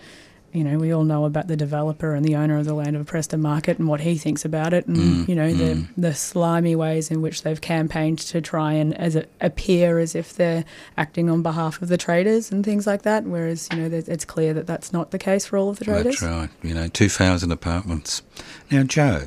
you 0.57 0.65
know, 0.65 0.79
we 0.79 0.93
all 0.93 1.05
know 1.05 1.25
about 1.27 1.49
the 1.49 1.57
developer 1.57 2.15
and 2.15 2.25
the 2.25 2.35
owner 2.37 2.57
of 2.59 2.65
the 2.65 2.75
land 2.75 2.97
of 2.97 3.07
Preston 3.07 3.41
Market 3.43 3.79
and 3.79 3.87
what 3.89 4.01
he 4.01 4.17
thinks 4.17 4.45
about 4.45 4.73
it 4.73 4.87
and, 4.87 4.97
Mm, 4.97 5.29
you 5.29 5.35
know, 5.35 5.49
mm. 5.53 5.59
the, 5.97 6.01
the 6.01 6.15
slimy 6.15 6.75
ways 6.75 7.11
in 7.11 7.21
which 7.23 7.43
they've 7.43 7.61
campaigned 7.61 8.19
to 8.21 8.41
try 8.41 8.73
and 8.73 8.95
as 8.99 9.15
it 9.17 9.31
appear 9.41 9.99
as 9.99 10.15
if 10.15 10.35
they're 10.35 10.65
acting 10.97 11.29
on 11.29 11.43
behalf 11.43 11.83
of 11.83 11.89
the 11.89 11.97
traders 11.99 12.51
and 12.51 12.65
things 12.65 12.87
like 12.87 13.03
that. 13.03 13.25
Whereas, 13.25 13.69
you 13.73 13.79
know, 13.89 13.97
it's 13.97 14.25
clear 14.25 14.55
that 14.55 14.67
that's 14.67 14.93
not 14.93 15.11
the 15.11 15.19
case 15.19 15.45
for 15.47 15.59
all 15.59 15.69
of 15.69 15.79
the 15.79 15.85
traders. 15.85 16.21
That's 16.21 16.23
right. 16.23 16.51
You 16.63 16.75
know, 16.75 16.89
2,000 16.89 17.53
apartments. 17.53 18.23
Now, 18.71 18.83
Joe, 18.85 19.27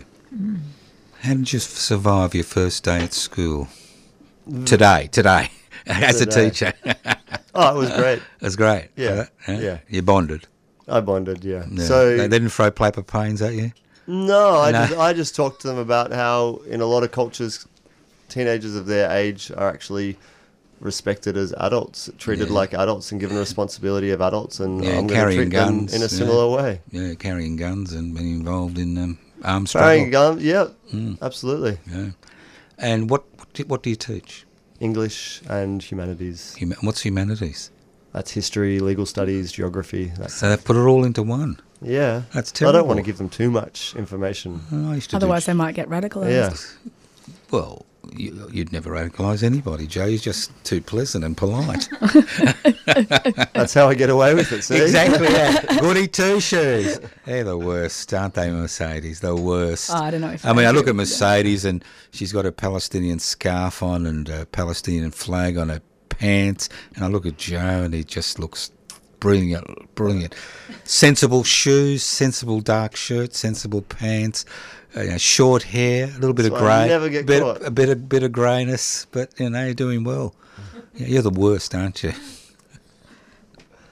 how 1.22 1.34
did 1.34 1.52
you 1.54 1.60
survive 1.60 2.34
your 2.34 2.44
first 2.44 2.84
day 2.84 3.02
at 3.04 3.14
school? 3.14 3.68
Today, 4.66 5.08
today, 5.12 5.52
as 5.86 6.22
a 6.22 6.26
teacher. 6.26 6.74
Oh, 7.54 7.76
it 7.76 7.80
was 7.80 7.90
great. 7.92 8.22
It 8.42 8.46
was 8.46 8.56
great. 8.56 8.90
Yeah, 8.96 9.26
Uh, 9.48 9.52
yeah. 9.54 9.78
You 9.88 10.02
bonded. 10.02 10.48
I 10.90 11.00
bonded, 11.02 11.44
yeah. 11.44 11.66
Yeah. 11.72 11.84
So 11.84 12.18
they 12.18 12.28
didn't 12.28 12.50
throw 12.50 12.72
paper 12.72 13.02
planes 13.04 13.42
at 13.42 13.54
you? 13.54 13.72
No, 14.08 14.60
I 14.60 14.72
No. 14.72 14.86
just 14.88 15.00
I 15.00 15.14
just 15.14 15.36
talked 15.36 15.62
to 15.62 15.68
them 15.68 15.78
about 15.78 16.12
how 16.12 16.62
in 16.68 16.82
a 16.82 16.86
lot 16.86 17.04
of 17.04 17.12
cultures, 17.12 17.66
teenagers 18.28 18.76
of 18.76 18.86
their 18.88 19.12
age 19.12 19.52
are 19.56 19.70
actually 19.70 20.18
respected 20.80 21.36
as 21.38 21.54
adults, 21.58 22.10
treated 22.18 22.48
Yeah. 22.48 22.54
like 22.54 22.74
adults, 22.74 23.12
and 23.12 23.20
given 23.20 23.36
the 23.36 23.42
responsibility 23.42 24.12
of 24.12 24.22
adults, 24.22 24.60
and 24.60 24.84
Yeah, 24.84 24.92
I'm 24.92 24.96
going 24.96 25.08
to 25.10 25.14
carrying 25.16 25.40
treat 25.42 25.50
guns, 25.52 25.92
them 25.92 26.02
in 26.02 26.06
a 26.06 26.10
similar 26.10 26.48
way. 26.58 26.82
Yeah, 26.92 27.14
carrying 27.16 27.56
guns 27.58 27.92
and 27.94 28.16
being 28.16 28.32
involved 28.40 28.78
in 28.80 28.98
um, 29.44 29.68
struggle. 29.68 29.88
Carrying 29.90 30.10
guns, 30.12 30.42
yeah, 30.44 30.68
Mm. 30.94 31.18
absolutely. 31.22 31.78
Yeah. 31.92 32.12
And 32.78 33.10
what 33.10 33.26
what 33.38 33.54
do, 33.54 33.64
what 33.66 33.84
do 33.84 33.90
you 33.90 33.96
teach? 33.96 34.46
English 34.80 35.42
and 35.50 35.84
humanities. 35.84 36.56
Huma- 36.60 36.82
what's 36.82 37.02
humanities? 37.02 37.72
That's 38.14 38.32
history, 38.32 38.80
legal 38.80 39.06
studies, 39.06 39.52
geography. 39.52 40.12
That's, 40.18 40.34
So 40.36 40.50
they 40.50 40.58
put 40.58 40.76
it 40.76 40.80
all 40.80 41.04
into 41.06 41.22
one. 41.24 41.60
yeah, 41.82 42.24
That's 42.34 42.52
terrible. 42.52 42.76
I 42.76 42.80
don't 42.80 42.88
want 42.88 42.98
to 42.98 43.04
give 43.04 43.18
them 43.18 43.30
too 43.30 43.52
much 43.52 43.96
information. 43.96 44.62
Oh, 44.72 44.92
I 44.92 44.96
used 44.96 45.12
to 45.12 45.16
Otherwise, 45.18 45.46
they 45.46 45.54
might 45.54 45.76
get 45.76 45.88
radicalised. 45.90 46.32
Yeah, 46.32 46.92
Well, 47.52 47.86
you, 48.16 48.50
you'd 48.52 48.72
never 48.72 48.92
radicalise 48.92 49.44
anybody, 49.44 49.86
Joe. 49.86 50.06
You're 50.06 50.18
just 50.18 50.52
too 50.64 50.82
pleasant 50.82 51.24
and 51.24 51.38
polite. 51.38 51.88
that's 53.54 53.74
how 53.74 53.88
I 53.88 53.94
get 53.94 54.10
away 54.10 54.34
with 54.34 54.52
it. 54.52 54.64
See? 54.64 54.82
exactly. 54.82 55.28
Yeah. 55.28 55.80
Goody 55.80 56.08
two 56.08 56.40
shoes. 56.40 57.00
They're 57.26 57.44
the 57.44 57.58
worst, 57.58 58.12
aren't 58.14 58.34
they, 58.34 58.50
Mercedes? 58.52 59.20
The 59.20 59.36
worst. 59.36 59.92
Oh, 59.94 59.98
I 59.98 60.12
don't 60.12 60.22
know 60.22 60.32
if 60.32 60.46
I 60.46 60.54
mean, 60.54 60.66
I 60.66 60.72
look 60.72 60.88
at 60.88 60.96
with 60.96 61.10
that. 61.10 61.20
Mercedes 61.36 61.66
and 61.66 61.84
she's 62.12 62.32
got 62.34 62.46
a 62.46 62.52
Palestinian 62.52 63.20
scarf 63.20 63.84
on 63.84 64.06
and 64.06 64.28
a 64.30 64.46
Palestinian 64.48 65.12
flag 65.12 65.58
on 65.58 65.70
her 65.70 65.82
pants, 66.20 66.70
and 66.96 67.04
I 67.04 67.08
look 67.08 67.26
at 67.26 67.38
Joe 67.38 67.84
and 67.84 67.94
he 67.94 68.04
just 68.04 68.40
looks 68.40 68.72
brilliant, 69.20 69.94
brilliant. 69.96 70.36
Sensible 70.84 71.44
shoes, 71.44 72.04
sensible 72.04 72.62
dark 72.62 72.96
shirt, 72.96 73.34
sensible 73.34 73.82
pants, 73.82 74.46
uh, 74.96 75.02
you 75.02 75.10
know, 75.12 75.18
short 75.18 75.64
hair, 75.64 76.06
a 76.06 76.20
little 76.20 76.34
bit 76.34 76.44
That's 76.44 76.56
of 76.56 76.62
grey, 76.62 76.88
never 76.88 77.10
get 77.10 77.26
bit, 77.26 77.42
caught. 77.42 77.62
a 77.66 77.72
bit 77.72 77.90
of 77.90 78.10
bit 78.10 78.24
of 78.24 78.32
greyness, 78.32 79.06
but 79.12 79.32
you 79.40 79.50
know, 79.50 79.66
you're 79.66 79.74
doing 79.74 80.04
well. 80.04 80.34
Yeah, 80.96 81.08
you're 81.08 81.22
the 81.22 81.30
worst, 81.30 81.74
aren't 81.76 82.04
you? 82.04 82.14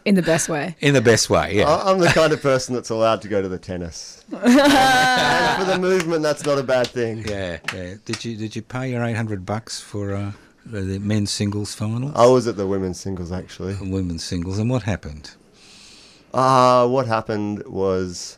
In 0.06 0.16
the 0.16 0.22
best 0.22 0.48
way. 0.48 0.76
In 0.80 0.94
the 0.94 1.02
best 1.02 1.30
way, 1.30 1.58
yeah. 1.58 1.66
I- 1.70 1.92
I'm 1.92 2.00
the 2.00 2.08
kind 2.08 2.32
of 2.32 2.42
person 2.42 2.74
that's 2.74 2.90
allowed 2.90 3.22
to 3.24 3.28
go 3.28 3.42
to 3.42 3.50
the 3.50 3.58
tennis. 3.60 4.24
and 4.32 4.42
for 5.60 5.66
the 5.72 5.78
movement, 5.80 6.24
that's 6.24 6.46
not 6.46 6.58
a 6.58 6.64
bad 6.64 6.88
thing. 6.88 7.26
Yeah, 7.28 7.58
yeah. 7.74 7.96
Did 8.06 8.24
you 8.24 8.38
did 8.38 8.56
you 8.56 8.62
pay 8.62 8.90
your 8.92 9.04
eight 9.04 9.16
hundred 9.18 9.46
bucks 9.46 9.82
for 9.82 10.16
uh, 10.16 10.32
the, 10.72 10.82
the 10.82 11.00
men's 11.00 11.32
singles 11.32 11.74
finals? 11.76 12.14
I 12.16 12.26
was 12.28 12.48
at 12.48 12.58
the 12.58 12.68
women's 12.68 13.00
singles 13.00 13.32
actually. 13.32 13.74
and 13.74 13.92
women's 13.92 14.24
singles, 14.24 14.60
and 14.60 14.70
what 14.70 14.84
happened? 14.84 15.32
Uh, 16.34 16.88
what 16.88 17.08
happened 17.08 17.64
was 17.66 18.38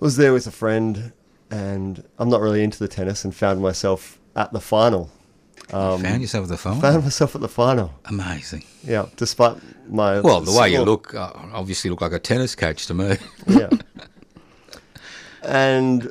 was 0.00 0.16
there 0.16 0.32
with 0.32 0.46
a 0.46 0.50
friend, 0.50 1.12
and 1.50 2.04
I'm 2.18 2.28
not 2.28 2.40
really 2.40 2.62
into 2.62 2.78
the 2.78 2.88
tennis, 2.88 3.24
and 3.24 3.34
found 3.34 3.60
myself 3.60 4.18
at 4.36 4.52
the 4.52 4.60
final. 4.60 5.10
Um, 5.70 6.00
Found 6.02 6.22
yourself 6.22 6.44
at 6.44 6.48
the 6.48 6.56
final. 6.56 6.80
found 6.80 7.04
myself 7.04 7.34
at 7.34 7.42
the 7.42 7.48
final. 7.48 7.92
Amazing. 8.06 8.64
Yeah, 8.82 9.06
despite 9.16 9.56
my 9.90 10.20
Well, 10.20 10.40
the 10.40 10.58
way 10.58 10.72
you 10.72 10.80
look, 10.82 11.14
uh, 11.14 11.30
obviously 11.52 11.90
look 11.90 12.00
like 12.00 12.12
a 12.12 12.18
tennis 12.18 12.54
coach 12.54 12.86
to 12.86 12.94
me. 12.94 13.16
yeah. 13.46 13.68
and 15.42 16.10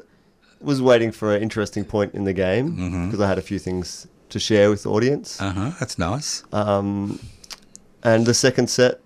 was 0.62 0.82
waiting 0.82 1.12
for 1.12 1.36
an 1.36 1.42
interesting 1.42 1.86
point 1.86 2.14
in 2.14 2.24
the 2.24 2.34
game 2.34 3.06
because 3.06 3.20
I 3.20 3.28
had 3.28 3.38
a 3.38 3.42
few 3.42 3.58
things 3.58 4.08
to 4.30 4.40
share 4.40 4.70
with 4.70 4.84
the 4.84 4.90
audience. 4.92 5.40
Uh 5.42 5.52
huh. 5.52 5.72
That's 5.80 5.98
nice. 5.98 6.44
Um, 6.52 7.20
and 8.04 8.26
the 8.26 8.34
second 8.34 8.70
set, 8.70 9.00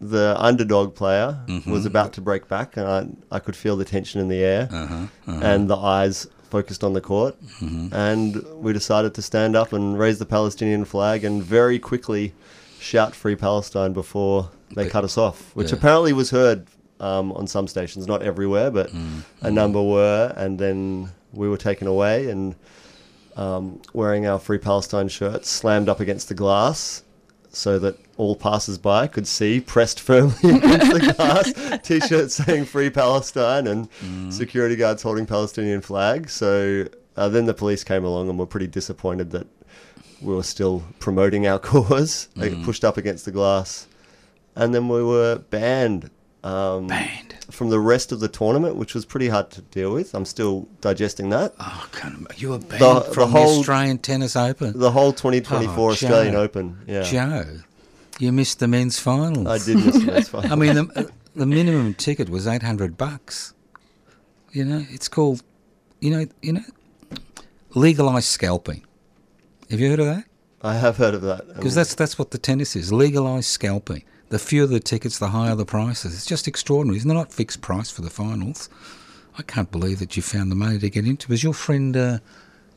the 0.00 0.34
underdog 0.38 0.94
player 0.94 1.38
Mm-hmm. 1.46 1.70
was 1.70 1.86
about 1.86 2.12
to 2.14 2.20
break 2.20 2.48
back, 2.48 2.76
and 2.76 2.86
I, 3.30 3.36
I 3.36 3.38
could 3.38 3.56
feel 3.56 3.76
the 3.76 3.84
tension 3.84 4.20
in 4.20 4.28
the 4.28 4.42
air 4.42 4.68
Uh 4.70 4.86
huh. 4.86 4.94
Uh-huh. 5.28 5.40
and 5.42 5.68
the 5.70 5.76
eyes 5.76 6.26
focused 6.50 6.84
on 6.84 6.92
the 6.92 7.00
court. 7.00 7.34
Mm-hmm. 7.60 7.94
And 7.94 8.44
we 8.62 8.72
decided 8.72 9.14
to 9.14 9.22
stand 9.22 9.56
up 9.56 9.72
and 9.72 9.98
raise 9.98 10.18
the 10.18 10.26
Palestinian 10.26 10.84
flag 10.84 11.24
and 11.24 11.42
very 11.42 11.78
quickly 11.78 12.34
shout 12.80 13.14
Free 13.14 13.36
Palestine 13.36 13.92
before 13.92 14.50
they 14.74 14.84
But- 14.84 14.92
cut 14.92 15.04
us 15.04 15.16
off, 15.16 15.54
which 15.54 15.70
yeah. 15.70 15.78
apparently 15.78 16.12
was 16.12 16.30
heard 16.30 16.66
um, 17.00 17.32
on 17.32 17.46
some 17.46 17.66
stations, 17.66 18.06
not 18.06 18.22
everywhere, 18.22 18.70
but 18.70 18.90
Mm, 18.92 19.22
a 19.40 19.50
number 19.50 19.82
were. 19.82 20.32
And 20.36 20.58
then 20.58 21.10
we 21.32 21.48
were 21.48 21.56
taken 21.56 21.86
away 21.88 22.28
and 22.30 22.54
um, 23.36 23.80
wearing 23.92 24.26
our 24.26 24.38
Free 24.38 24.58
Palestine 24.58 25.08
shirts 25.08 25.48
slammed 25.48 25.88
up 25.88 26.00
against 26.00 26.28
the 26.28 26.34
glass 26.34 27.02
so 27.54 27.78
that 27.78 27.96
all 28.16 28.34
passers-by 28.34 29.06
could 29.08 29.26
see 29.26 29.60
pressed 29.60 30.00
firmly 30.00 30.34
against 30.44 30.92
the 30.92 31.14
glass 31.16 31.80
t-shirts 31.82 32.34
saying 32.36 32.64
free 32.64 32.88
palestine 32.88 33.66
and 33.66 33.90
Mm. 34.02 34.32
security 34.32 34.74
guards 34.74 35.02
holding 35.02 35.26
palestinian 35.26 35.82
flags 35.82 36.32
so 36.32 36.86
uh, 37.16 37.28
then 37.28 37.44
the 37.44 37.52
police 37.52 37.84
came 37.84 38.04
along 38.04 38.30
and 38.30 38.38
were 38.38 38.46
pretty 38.46 38.66
disappointed 38.68 39.32
that 39.32 39.46
we 40.22 40.34
were 40.34 40.42
still 40.42 40.82
promoting 40.98 41.46
our 41.46 41.58
cause 41.70 42.28
they 42.36 42.48
Mm. 42.50 42.64
pushed 42.64 42.84
up 42.84 42.96
against 42.96 43.26
the 43.26 43.32
glass 43.32 43.86
and 44.56 44.74
then 44.74 44.88
we 44.88 45.02
were 45.02 45.36
banned 45.50 46.10
um, 46.44 46.86
Banned. 46.86 47.31
From 47.62 47.70
the 47.70 47.78
rest 47.94 48.10
of 48.12 48.18
the 48.20 48.28
tournament 48.28 48.74
which 48.76 48.92
was 48.94 49.04
pretty 49.04 49.28
hard 49.28 49.48
to 49.50 49.60
deal 49.78 49.92
with 49.92 50.14
i'm 50.14 50.24
still 50.24 50.66
digesting 50.80 51.30
that 51.30 51.54
Oh. 51.60 51.88
You 52.36 52.50
were 52.50 52.58
banned 52.58 52.80
The- 52.82 53.00
the 53.00 53.14
from 53.14 53.30
the, 53.32 53.38
whole- 53.38 53.58
Australian 53.60 53.98
Tennis 53.98 54.34
Open. 54.36 54.78
the 54.78 54.90
whole 54.90 55.12
2024 55.12 55.88
Oh, 55.88 55.92
australian 55.92 56.32
Joe. 56.34 56.40
open 56.42 56.64
yeah 56.88 57.02
Joe, 57.02 57.44
you 58.18 58.32
missed 58.32 58.58
the 58.58 58.68
men's 58.68 58.98
finals. 58.98 59.46
i 59.46 59.58
did 59.64 59.76
miss 59.84 59.94
the 59.94 60.06
men's 60.12 60.28
final. 60.34 60.52
I 60.52 60.56
mean, 60.56 60.74
the, 60.74 60.86
uh, 60.96 61.04
the 61.36 61.46
minimum 61.46 61.94
ticket 61.94 62.28
was 62.28 62.46
eight 62.46 62.62
hundred 62.62 62.96
bucks. 62.98 63.54
You 64.52 64.64
know, 64.66 64.84
it's 64.90 65.08
called, 65.08 65.42
you 66.00 66.10
know, 66.10 66.26
you 66.42 66.52
know, 66.52 66.64
legalized 67.74 68.26
scalping. 68.28 68.84
Have 69.70 69.80
you 69.80 69.88
heard 69.90 70.00
of 70.00 70.06
that? 70.06 70.24
I 70.62 70.74
have 70.74 70.96
heard 70.98 71.14
of 71.14 71.22
that. 71.22 71.48
Because 71.56 71.74
that's 71.74 71.94
that's 71.94 72.18
what 72.18 72.30
the 72.32 72.38
tennis 72.38 72.76
is. 72.76 72.92
Legalized 72.92 73.48
scalping. 73.48 74.04
The 74.32 74.38
fewer 74.38 74.66
the 74.66 74.80
tickets, 74.80 75.18
the 75.18 75.28
higher 75.28 75.54
the 75.54 75.66
prices. 75.66 76.14
It's 76.14 76.24
just 76.24 76.48
extraordinary. 76.48 76.96
It's 76.96 77.04
not 77.04 77.12
there 77.12 77.22
not 77.22 77.34
fixed 77.34 77.60
price 77.60 77.90
for 77.90 78.00
the 78.00 78.08
finals. 78.08 78.70
I 79.36 79.42
can't 79.42 79.70
believe 79.70 79.98
that 79.98 80.16
you 80.16 80.22
found 80.22 80.50
the 80.50 80.54
money 80.54 80.78
to 80.78 80.88
get 80.88 81.06
into. 81.06 81.28
Was 81.28 81.44
your 81.44 81.52
friend? 81.52 81.94
Uh, 81.94 82.18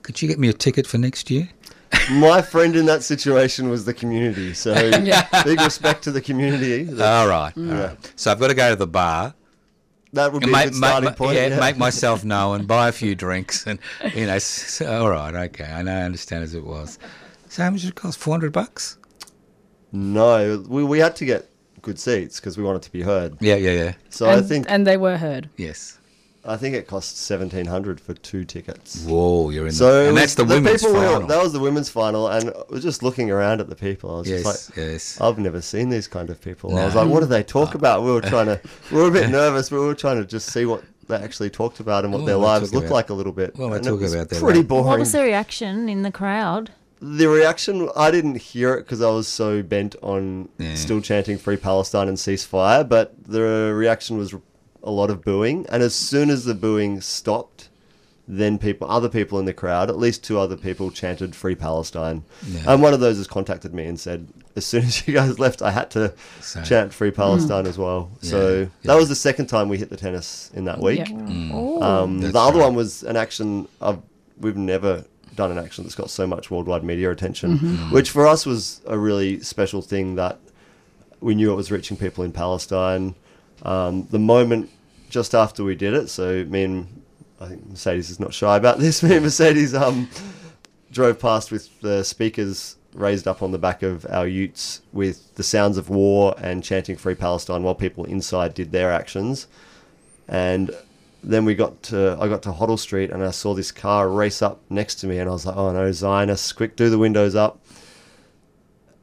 could 0.01 0.21
you 0.21 0.27
get 0.27 0.37
me 0.37 0.49
a 0.49 0.53
ticket 0.53 0.85
for 0.85 0.97
next 0.97 1.31
year? 1.31 1.47
my 2.11 2.41
friend 2.41 2.75
in 2.75 2.85
that 2.87 3.03
situation 3.03 3.69
was 3.69 3.85
the 3.85 3.93
community. 3.93 4.53
So 4.53 4.73
big 5.45 5.61
respect 5.61 6.03
to 6.03 6.11
the 6.11 6.19
community. 6.19 6.89
All 7.01 7.25
right. 7.25 7.53
all 7.55 7.63
right. 7.63 8.13
So 8.17 8.33
I've 8.33 8.39
got 8.41 8.49
to 8.49 8.53
go 8.53 8.71
to 8.71 8.75
the 8.75 8.85
bar. 8.85 9.33
that 10.11 10.33
would 10.33 10.41
be 10.43 10.49
a 10.49 10.51
make, 10.51 10.65
good 10.65 10.75
starting 10.75 11.09
make- 11.09 11.15
point. 11.15 11.37
yeah, 11.37 11.47
yeah. 11.47 11.59
make 11.61 11.77
myself 11.77 12.25
known, 12.33 12.65
buy 12.65 12.89
a 12.89 12.91
few 12.91 13.15
drinks, 13.15 13.65
and 13.65 13.79
you 14.13 14.25
know. 14.25 14.33
s 14.35 14.81
all 14.81 15.09
right, 15.09 15.33
okay, 15.33 15.71
I 15.71 15.83
know, 15.83 15.95
I 15.95 16.01
understand 16.01 16.43
as 16.43 16.53
it 16.53 16.65
was. 16.65 16.99
So 17.47 17.63
how 17.63 17.69
much 17.69 17.83
did 17.83 17.91
it 17.91 17.95
cost? 17.95 18.19
Four 18.19 18.33
hundred 18.33 18.51
bucks? 18.51 18.97
No, 19.95 20.63
we, 20.67 20.83
we 20.83 20.99
had 20.99 21.15
to 21.17 21.25
get 21.25 21.49
good 21.81 21.97
seats 21.99 22.39
because 22.39 22.57
we 22.57 22.63
wanted 22.63 22.81
to 22.83 22.91
be 22.91 23.01
heard. 23.01 23.37
Yeah, 23.39 23.55
yeah, 23.55 23.71
yeah. 23.71 23.93
So 24.09 24.29
I 24.29 24.41
think 24.41 24.65
and 24.69 24.85
they 24.85 24.97
were 24.97 25.17
heard. 25.17 25.49
Yes. 25.57 25.97
I 26.47 26.57
think 26.57 26.75
it 26.75 26.85
cost 26.85 27.17
seventeen 27.17 27.65
hundred 27.65 27.99
for 27.99 28.13
two 28.13 28.43
tickets. 28.45 29.03
Whoa, 29.05 29.49
you're 29.49 29.65
in. 29.65 29.71
So 29.71 29.91
the, 29.91 29.99
and 30.09 30.13
was- 30.13 30.21
that's 30.21 30.35
the, 30.35 30.45
women's 30.45 30.81
people 30.83 30.95
were- 30.99 31.07
final. 31.07 31.27
that 31.27 31.41
was 31.41 31.53
the 31.53 31.59
women's 31.59 31.89
final, 31.89 32.27
and 32.27 32.49
I 32.51 32.53
was 32.69 32.83
just 32.83 33.01
looking 33.01 33.31
around 33.31 33.61
at 33.61 33.69
the 33.69 33.75
people. 33.75 34.13
I 34.15 34.19
was 34.19 34.29
yes, 34.29 34.43
just 34.43 34.69
like, 34.69 34.77
yes. 34.77 35.19
I've 35.21 35.39
never 35.39 35.59
seen 35.61 35.89
these 35.89 36.07
kind 36.07 36.29
of 36.29 36.39
people. 36.41 36.77
I 36.77 36.85
was 36.85 36.93
like, 36.93 37.07
what 37.07 37.21
do 37.21 37.25
they 37.25 37.41
talk 37.41 37.73
about? 37.73 38.03
We 38.03 38.11
were 38.11 38.21
trying 38.21 38.45
to, 38.45 38.61
we 38.91 38.97
were 39.01 39.07
a 39.07 39.11
bit 39.11 39.31
nervous. 39.31 39.71
We 39.71 39.79
were 39.79 39.95
trying 39.95 40.17
to 40.17 40.25
just 40.25 40.51
see 40.51 40.65
what 40.65 40.83
they 41.07 41.15
actually 41.15 41.49
talked 41.49 41.79
about 41.79 42.03
and 42.03 42.13
what 42.13 42.19
Well, 42.19 42.25
their 42.27 42.35
they 42.35 42.41
lives 42.41 42.73
looked 42.73 42.87
about- 42.87 42.95
like 42.95 43.09
a 43.09 43.13
little 43.15 43.33
bit. 43.33 43.55
well, 43.57 43.69
they 43.71 43.77
And 43.77 43.85
it 43.87 43.89
talk 43.89 43.99
was 44.01 44.13
about 44.13 44.29
their 44.29 44.39
pretty 44.39 44.61
boring. 44.61 44.85
What 44.85 44.99
was 44.99 45.13
the 45.13 45.23
reaction 45.23 45.89
in 45.89 46.03
the 46.03 46.11
crowd? 46.11 46.69
The 47.01 47.27
reaction 47.27 47.89
I 47.95 48.11
didn't 48.11 48.35
hear 48.37 48.73
it 48.75 48.81
because 48.83 49.01
I 49.01 49.09
was 49.09 49.27
so 49.27 49.61
bent 49.61 49.95
on 50.01 50.49
Yeah. 50.57 50.75
still 50.75 51.01
chanting 51.01 51.37
"Free 51.37 51.57
Palestine" 51.57 52.07
and 52.07 52.17
ceasefire. 52.17 52.87
But 52.87 53.13
the 53.27 53.41
reaction 53.75 54.17
was 54.17 54.33
a 54.83 54.91
lot 54.91 55.09
of 55.09 55.23
booing, 55.23 55.65
and 55.69 55.81
as 55.83 55.95
soon 55.95 56.29
as 56.29 56.45
the 56.45 56.53
booing 56.53 57.01
stopped, 57.01 57.69
then 58.27 58.57
people, 58.57 58.89
other 58.89 59.09
people 59.09 59.37
in 59.39 59.45
the 59.45 59.53
crowd, 59.53 59.89
at 59.89 59.97
least 59.99 60.23
two 60.23 60.39
other 60.39 60.55
people, 60.57 60.89
chanted 60.89 61.35
"Free 61.35 61.55
Palestine," 61.55 62.23
Yeah. 62.47 62.61
and 62.73 62.81
one 62.81 62.93
of 62.93 62.99
those 62.99 63.17
has 63.17 63.27
contacted 63.27 63.73
me 63.73 63.85
and 63.85 63.99
said, 63.99 64.27
"As 64.55 64.65
soon 64.65 64.83
as 64.85 65.07
you 65.07 65.13
guys 65.13 65.37
left, 65.37 65.61
I 65.61 65.71
had 65.71 65.91
to 65.91 66.13
So- 66.41 66.61
chant 66.63 66.93
"Free 66.93 67.09
hmm. 67.11 67.15
Palestine" 67.17 67.67
as 67.67 67.77
well." 67.77 68.09
So 68.21 68.59
Yeah, 68.61 68.65
that 68.83 68.95
was 68.95 69.09
the 69.09 69.15
second 69.15 69.47
time 69.47 69.69
we 69.69 69.77
hit 69.77 69.89
the 69.89 69.97
tennis 69.97 70.49
in 70.55 70.65
that 70.65 70.79
week. 70.79 71.07
Yeah. 71.09 71.49
Oh, 71.53 71.81
Um, 71.83 72.19
the 72.19 72.29
other 72.39 72.57
right. 72.59 72.65
one 72.65 72.75
was 72.75 73.03
an 73.03 73.15
action 73.17 73.67
of 73.81 74.01
we've 74.39 74.57
never 74.57 75.05
done 75.35 75.51
an 75.51 75.57
action 75.57 75.83
that's 75.83 75.95
got 75.95 76.09
so 76.09 76.25
much 76.25 76.49
worldwide 76.49 76.83
media 76.83 77.11
attention, 77.11 77.57
which 77.91 78.09
for 78.09 78.25
us 78.25 78.45
was 78.45 78.81
a 78.85 78.97
really 78.97 79.39
special 79.41 79.81
thing 79.81 80.15
that 80.15 80.39
we 81.21 81.35
knew 81.35 81.51
it 81.51 81.55
was 81.55 81.71
reaching 81.71 81.97
people 81.97 82.23
in 82.23 82.31
Palestine. 82.31 83.15
Um, 83.63 84.07
the 84.11 84.19
moment 84.19 84.69
just 85.09 85.33
after 85.33 85.63
we 85.63 85.75
did 85.75 85.93
it, 85.93 86.09
so 86.09 86.43
me 86.45 86.63
and 86.63 87.01
I 87.39 87.47
think 87.47 87.67
Mercedes 87.67 88.09
is 88.09 88.19
not 88.19 88.33
shy 88.33 88.57
about 88.57 88.79
this. 88.79 89.03
Me 89.03 89.15
and 89.15 89.23
Mercedes 89.23 89.73
um, 89.73 90.09
drove 90.91 91.19
past 91.19 91.51
with 91.51 91.79
the 91.81 92.03
speakers 92.03 92.77
raised 92.93 93.27
up 93.27 93.43
on 93.43 93.51
the 93.51 93.57
back 93.57 93.83
of 93.83 94.05
our 94.09 94.25
utes 94.25 94.81
with 94.93 95.35
the 95.35 95.43
sounds 95.43 95.77
of 95.77 95.89
war 95.89 96.33
and 96.37 96.63
chanting 96.63 96.95
"Free 96.95 97.15
Palestine" 97.15 97.63
while 97.63 97.75
people 97.75 98.05
inside 98.05 98.53
did 98.53 98.71
their 98.71 98.91
actions. 98.91 99.47
And 100.27 100.71
then 101.25 101.43
we 101.43 101.55
got 101.55 101.81
to 101.83 102.17
I 102.19 102.27
got 102.27 102.43
to 102.43 102.51
Hoddle 102.51 102.79
Street 102.79 103.09
and 103.09 103.23
I 103.23 103.31
saw 103.31 103.53
this 103.53 103.71
car 103.71 104.07
race 104.09 104.41
up 104.41 104.61
next 104.69 104.95
to 104.95 105.07
me 105.07 105.17
and 105.17 105.29
I 105.29 105.33
was 105.33 105.45
like, 105.45 105.57
oh 105.57 105.71
no, 105.73 105.91
Zionists, 105.91 106.51
quick, 106.53 106.75
do 106.75 106.89
the 106.89 106.99
windows 106.99 107.35
up. 107.35 107.59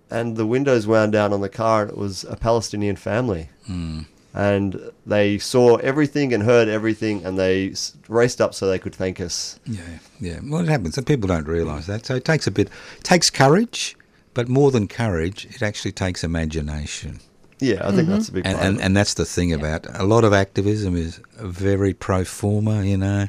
And 0.09 0.37
the 0.37 0.47
windows 0.47 0.87
wound 0.87 1.13
down 1.13 1.33
on 1.33 1.41
the 1.41 1.49
car 1.49 1.83
and 1.83 1.91
it 1.91 1.97
was 1.99 2.25
a 2.25 2.37
Palestinian 2.37 2.97
family. 2.97 3.49
Hmm. 3.67 4.01
And 4.35 4.93
they 5.05 5.39
saw 5.39 5.77
everything 5.77 6.33
and 6.33 6.45
heard 6.45 6.69
everything 6.69 7.25
and 7.25 7.39
they 7.39 7.75
raced 8.09 8.41
up 8.41 8.55
so 8.55 8.67
they 8.67 8.79
could 8.79 8.95
thank 8.95 9.21
us. 9.21 9.59
Yeah, 9.67 9.99
yeah. 10.21 10.41
Well, 10.43 10.63
it 10.63 10.69
happens. 10.69 10.97
And 10.97 11.07
people 11.07 11.29
don't 11.29 11.47
realise 11.47 11.87
that. 11.87 12.07
So 12.07 12.15
it 12.15 12.25
takes 12.25 12.47
a 12.47 12.51
bit, 12.51 12.69
it 12.97 13.05
takes 13.05 13.31
courage, 13.31 13.97
but 14.33 14.49
more 14.49 14.71
than 14.71 14.89
courage, 14.89 15.47
it 15.47 15.61
actually 15.61 15.93
takes 15.93 16.25
imagination. 16.25 17.21
Yeah, 17.63 17.87
I 17.87 17.93
think 17.93 18.09
that's 18.09 18.29
a 18.29 18.33
big 18.33 18.45
mm-hmm. 18.45 18.51
And, 18.51 18.57
part. 18.57 18.67
and, 18.67 18.77
of 18.77 18.81
it. 18.81 18.85
and 18.85 18.97
that's 18.97 19.15
the 19.15 19.25
thing 19.25 19.53
about 19.53 19.87
a 19.99 20.05
lot 20.05 20.25
of 20.25 20.33
activism 20.33 20.97
is 20.97 21.21
very 21.37 21.95
pro 21.95 22.25
forma, 22.25 22.83
you 22.83 22.97
know. 22.97 23.29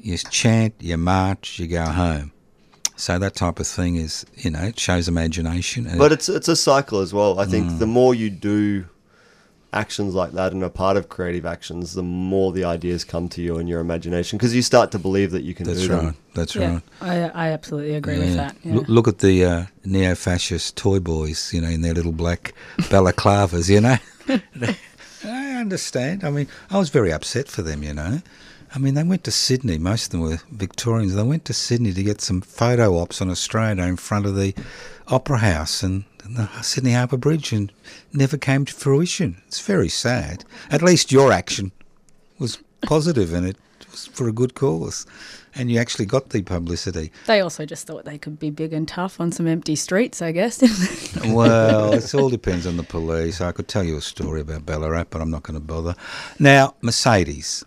You 0.00 0.16
chant, 0.18 0.74
you 0.80 0.96
march, 0.96 1.58
you 1.58 1.66
go 1.66 1.84
home. 1.84 2.32
So 2.96 3.18
that 3.18 3.34
type 3.34 3.60
of 3.60 3.66
thing 3.66 3.96
is, 3.96 4.24
you 4.36 4.50
know, 4.50 4.62
it 4.62 4.80
shows 4.80 5.06
imagination. 5.06 5.86
But 5.98 6.12
it's 6.12 6.28
it's 6.28 6.48
a 6.48 6.56
cycle 6.56 7.00
as 7.00 7.12
well. 7.12 7.38
I 7.38 7.44
think 7.44 7.70
mm. 7.70 7.78
the 7.78 7.86
more 7.86 8.14
you 8.14 8.30
do 8.30 8.86
actions 9.72 10.14
like 10.14 10.32
that 10.32 10.52
and 10.52 10.62
are 10.62 10.70
part 10.70 10.96
of 10.96 11.08
creative 11.08 11.44
actions, 11.44 11.94
the 11.94 12.02
more 12.02 12.52
the 12.52 12.64
ideas 12.64 13.04
come 13.04 13.28
to 13.30 13.42
you 13.42 13.58
and 13.58 13.68
your 13.68 13.80
imagination 13.80 14.38
because 14.38 14.54
you 14.54 14.62
start 14.62 14.90
to 14.92 14.98
believe 14.98 15.30
that 15.32 15.42
you 15.42 15.54
can 15.54 15.66
That's 15.66 15.82
do 15.82 15.92
right. 15.92 16.02
them. 16.02 16.16
That's 16.34 16.54
yeah, 16.54 16.72
right. 16.72 16.82
I, 17.00 17.48
I 17.48 17.52
absolutely 17.52 17.94
agree 17.94 18.18
with 18.18 18.34
that. 18.34 18.56
Yeah. 18.62 18.74
Look, 18.74 18.88
look 18.88 19.08
at 19.08 19.18
the 19.18 19.44
uh, 19.44 19.64
neo-fascist 19.84 20.76
toy 20.76 21.00
boys, 21.00 21.52
you 21.52 21.60
know, 21.60 21.68
in 21.68 21.82
their 21.82 21.94
little 21.94 22.12
black 22.12 22.54
balaclavas, 22.78 23.68
you 23.68 23.80
know. 23.80 23.96
I 25.24 25.54
understand. 25.54 26.24
I 26.24 26.30
mean, 26.30 26.48
I 26.70 26.78
was 26.78 26.90
very 26.90 27.12
upset 27.12 27.48
for 27.48 27.62
them, 27.62 27.82
you 27.82 27.94
know. 27.94 28.20
I 28.74 28.78
mean, 28.78 28.94
they 28.94 29.04
went 29.04 29.24
to 29.24 29.30
Sydney. 29.30 29.78
Most 29.78 30.06
of 30.06 30.10
them 30.12 30.20
were 30.20 30.38
Victorians. 30.50 31.14
They 31.14 31.22
went 31.22 31.44
to 31.46 31.54
Sydney 31.54 31.92
to 31.92 32.02
get 32.02 32.20
some 32.20 32.40
photo 32.40 32.98
ops 32.98 33.22
on 33.22 33.30
Australia 33.30 33.84
in 33.84 33.96
front 33.96 34.26
of 34.26 34.36
the 34.36 34.54
Opera 35.08 35.38
House 35.38 35.82
and 35.82 36.04
the 36.34 36.48
Sydney 36.62 36.92
Harbour 36.92 37.16
Bridge, 37.16 37.52
and 37.52 37.72
never 38.12 38.36
came 38.36 38.64
to 38.64 38.72
fruition. 38.72 39.42
It's 39.46 39.60
very 39.60 39.88
sad. 39.88 40.44
At 40.70 40.82
least 40.82 41.12
your 41.12 41.32
action 41.32 41.72
was 42.38 42.58
positive, 42.82 43.32
and 43.32 43.46
it 43.46 43.56
was 43.90 44.06
for 44.06 44.28
a 44.28 44.32
good 44.32 44.54
cause, 44.54 45.06
and 45.54 45.70
you 45.70 45.78
actually 45.78 46.06
got 46.06 46.30
the 46.30 46.42
publicity. 46.42 47.12
They 47.26 47.40
also 47.40 47.64
just 47.64 47.86
thought 47.86 48.04
they 48.04 48.18
could 48.18 48.38
be 48.38 48.50
big 48.50 48.72
and 48.72 48.86
tough 48.86 49.20
on 49.20 49.32
some 49.32 49.46
empty 49.46 49.76
streets, 49.76 50.20
I 50.22 50.32
guess. 50.32 50.62
Well, 51.26 51.92
it 51.94 52.14
all 52.14 52.28
depends 52.28 52.66
on 52.66 52.76
the 52.76 52.82
police. 52.82 53.40
I 53.40 53.50
could 53.50 53.68
tell 53.68 53.82
you 53.82 53.96
a 53.96 54.00
story 54.00 54.42
about 54.42 54.64
Ballarat, 54.66 55.06
but 55.10 55.20
I'm 55.20 55.30
not 55.30 55.42
going 55.42 55.58
to 55.58 55.64
bother. 55.64 55.94
Now, 56.38 56.74
Mercedes. 56.82 57.64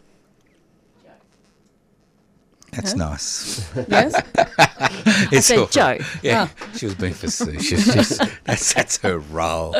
That's 2.81 2.91
Huh? 2.91 2.97
nice. 2.97 3.69
yes? 3.89 4.21
It's 5.31 5.47
said 5.47 5.57
all 5.59 5.65
right. 5.65 5.99
Joe. 5.99 6.05
Yeah, 6.23 6.47
ah. 6.49 6.67
she 6.75 6.85
was 6.85 6.95
being 6.95 7.13
facetious. 7.13 7.83
She's- 7.83 8.19
that's, 8.45 8.73
that's 8.73 8.97
her 8.97 9.19
role. 9.19 9.75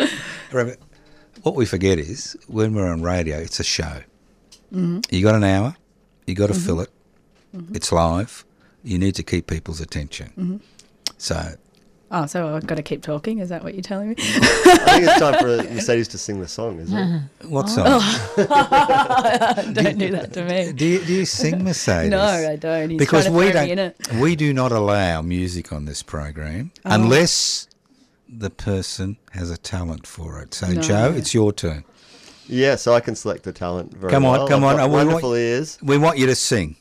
Remember, 0.52 0.76
what 1.43 1.56
we 1.56 1.66
forget 1.66 1.97
is 2.00 2.36
when 2.47 2.74
we're 2.74 2.91
on 2.91 3.02
radio, 3.02 3.38
it's 3.38 3.60
a 3.60 3.64
show. 3.64 4.04
Mm-hmm. 4.74 5.00
You 5.10 5.24
got 5.24 5.36
an 5.36 5.43
hour, 5.43 5.76
you 6.28 6.36
got 6.36 6.47
to 6.47 6.54
mm-hmm. 6.54 6.66
fill 6.66 6.82
it. 6.82 6.89
Mm-hmm. 7.56 7.76
It's 7.76 7.91
live. 7.91 8.45
You 8.84 9.00
need 9.00 9.16
to 9.16 9.24
keep 9.24 9.47
people's 9.47 9.82
attention. 9.82 10.62
So, 11.18 11.56
Oh, 12.12 12.26
so 12.26 12.55
I've 12.55 12.66
got 12.66 12.76
to 12.76 12.82
keep 12.84 13.03
talking? 13.03 13.38
Is 13.38 13.49
that 13.49 13.64
what 13.64 13.76
you're 13.76 13.84
telling 13.84 14.10
me? 14.10 14.16
Mm. 14.16 14.39
I 14.41 14.78
think 14.78 15.03
it's 15.07 15.20
time 15.20 15.38
for 15.39 15.74
Mercedes 15.74 16.07
to 16.10 16.18
sing 16.18 16.39
the 16.39 16.47
song, 16.47 16.80
isn't 16.80 16.97
it? 16.97 17.22
what's 17.49 17.76
Oh. 17.78 17.99
Don't 19.74 19.97
do 19.99 20.10
that 20.12 20.34
to 20.34 20.43
me. 20.45 20.72
Do 20.74 20.86
you, 20.86 20.99
do 21.05 21.14
you 21.14 21.26
sing 21.26 21.64
Mercedes? 21.64 22.10
No, 22.10 22.20
I 22.22 22.55
don't. 22.55 22.89
He's 22.89 22.99
because 22.99 23.26
to 23.26 23.32
we 23.32 23.51
throw 23.51 23.64
me 23.64 23.72
in 23.72 23.78
don't 23.78 23.95
it. 23.99 24.14
we 24.22 24.36
do 24.36 24.53
not 24.53 24.72
allow 24.72 25.22
music 25.22 25.72
on 25.72 25.86
this 25.86 26.01
program 26.03 26.72
Oh. 26.86 26.95
unless 26.95 27.68
the 28.28 28.49
person 28.49 29.18
has 29.32 29.49
a 29.51 29.57
talent 29.57 30.07
for 30.07 30.41
it. 30.41 30.53
So 30.53 30.68
No. 30.68 30.82
Joe, 30.82 31.14
it's 31.16 31.34
your 31.34 31.51
turn. 31.53 31.84
Yeah, 32.47 32.76
so 32.76 32.93
I 32.95 32.99
can 33.01 33.16
select 33.16 33.43
the 33.43 33.51
talent 33.53 33.91
very 33.93 34.01
well. 34.03 34.12
Come 34.12 34.26
on, 34.26 34.38
well. 34.39 34.47
come 34.47 34.64
I've 34.64 34.72
on. 34.72 34.89
got 34.89 34.99
I- 34.99 35.05
we 35.05 35.14
want- 35.14 35.38
ears. 35.38 35.78
We 35.84 35.97
want 35.99 36.18
you 36.18 36.26
to 36.26 36.36
sing. 36.36 36.76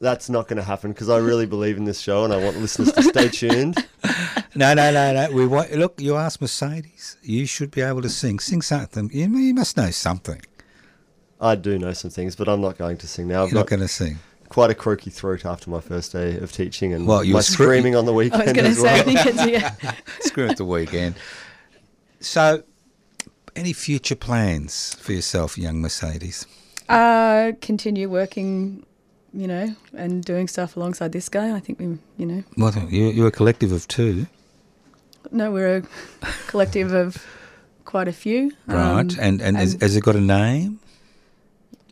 That's 0.00 0.30
not 0.30 0.46
going 0.46 0.58
to 0.58 0.62
happen 0.62 0.92
because 0.92 1.08
I 1.08 1.16
really 1.16 1.46
believe 1.46 1.76
in 1.76 1.82
this 1.84 1.98
show 1.98 2.22
and 2.24 2.32
I 2.32 2.36
want 2.36 2.56
listeners 2.58 2.92
to 2.92 3.02
stay 3.02 3.28
tuned. 3.28 3.84
No, 4.58 4.74
no, 4.74 4.90
no, 4.90 5.12
no. 5.12 5.30
We 5.30 5.46
want 5.46 5.72
look. 5.72 6.00
You 6.00 6.16
asked 6.16 6.40
Mercedes. 6.40 7.16
You 7.22 7.46
should 7.46 7.70
be 7.70 7.80
able 7.80 8.02
to 8.02 8.08
sing. 8.08 8.40
Sing 8.40 8.60
something. 8.60 9.08
You, 9.12 9.28
you 9.38 9.54
must 9.54 9.76
know 9.76 9.90
something. 9.90 10.40
I 11.40 11.54
do 11.54 11.78
know 11.78 11.92
some 11.92 12.10
things, 12.10 12.34
but 12.34 12.48
I'm 12.48 12.60
not 12.60 12.76
going 12.76 12.96
to 12.96 13.06
sing 13.06 13.28
now. 13.28 13.44
I've 13.44 13.50
You're 13.50 13.60
not 13.60 13.68
going 13.68 13.82
to 13.82 13.86
sing. 13.86 14.18
quite 14.48 14.70
a 14.70 14.74
croaky 14.74 15.10
throat 15.10 15.46
after 15.46 15.70
my 15.70 15.78
first 15.80 16.10
day 16.10 16.36
of 16.38 16.50
teaching 16.50 16.92
and 16.92 17.06
Well, 17.06 17.22
you 17.22 17.34
my 17.34 17.38
were 17.38 17.42
scre- 17.42 17.62
screaming 17.62 17.94
on 17.94 18.04
the 18.04 18.12
weekend. 18.12 18.42
I 18.42 18.46
weekend 18.46 18.66
was 18.66 18.78
going 18.82 18.94
to 18.96 19.04
say, 19.04 19.14
well. 19.14 19.18
I 19.18 19.24
think 19.24 19.52
it's, 19.54 19.82
yeah. 19.86 19.92
Screw 20.22 20.46
it 20.48 20.56
the 20.56 20.64
weekend. 20.64 21.14
So, 22.18 22.64
any 23.54 23.72
future 23.72 24.16
plans 24.16 24.94
for 24.94 25.12
yourself, 25.12 25.56
young 25.56 25.80
Mercedes? 25.80 26.44
Uh, 26.88 27.52
continue 27.60 28.08
working, 28.08 28.84
you 29.32 29.46
know, 29.46 29.76
and 29.96 30.24
doing 30.24 30.48
stuff 30.48 30.76
alongside 30.76 31.12
this 31.12 31.28
guy. 31.28 31.54
I 31.54 31.60
think 31.60 31.78
we, 31.78 31.96
you 32.16 32.26
know, 32.26 32.42
Well, 32.56 32.72
you, 32.90 33.06
you're 33.10 33.28
a 33.28 33.30
collective 33.30 33.70
of 33.70 33.86
two, 33.86 34.26
no, 35.30 35.50
we're 35.50 35.78
a 35.78 35.82
collective 36.46 36.92
of 36.92 37.24
quite 37.84 38.08
a 38.08 38.12
few. 38.12 38.52
right? 38.66 39.00
Um, 39.00 39.08
and 39.20 39.40
and, 39.40 39.56
has, 39.56 39.74
and- 39.74 39.82
has 39.82 39.96
it 39.96 40.02
got 40.02 40.16
a 40.16 40.20
name, 40.20 40.80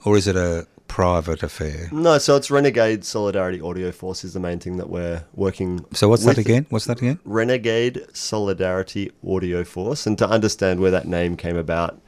or 0.05 0.17
is 0.17 0.27
it 0.27 0.37
a 0.37 0.67
private 0.89 1.43
affair? 1.43 1.89
No, 1.93 2.19
so 2.19 2.37
it's 2.37 2.51
Renegade 2.51 3.05
Solidarity 3.05 3.61
Audio 3.61 3.93
Force 3.93 4.25
is 4.25 4.33
the 4.33 4.41
main 4.41 4.59
thing 4.59 4.77
that 4.79 4.89
we're 4.89 5.25
working. 5.35 5.85
So 5.93 6.09
what's 6.09 6.25
with. 6.25 6.37
that 6.37 6.41
again? 6.41 6.67
What's 6.71 6.87
that 6.87 6.99
again? 6.99 7.19
Renegade 7.25 8.07
Solidarity 8.13 9.11
Audio 9.27 9.65
Force, 9.65 10.07
and 10.07 10.17
to 10.19 10.29
understand 10.29 10.81
where 10.81 10.91
that 10.91 11.07
name 11.09 11.37
came 11.37 11.57
about, 11.57 12.01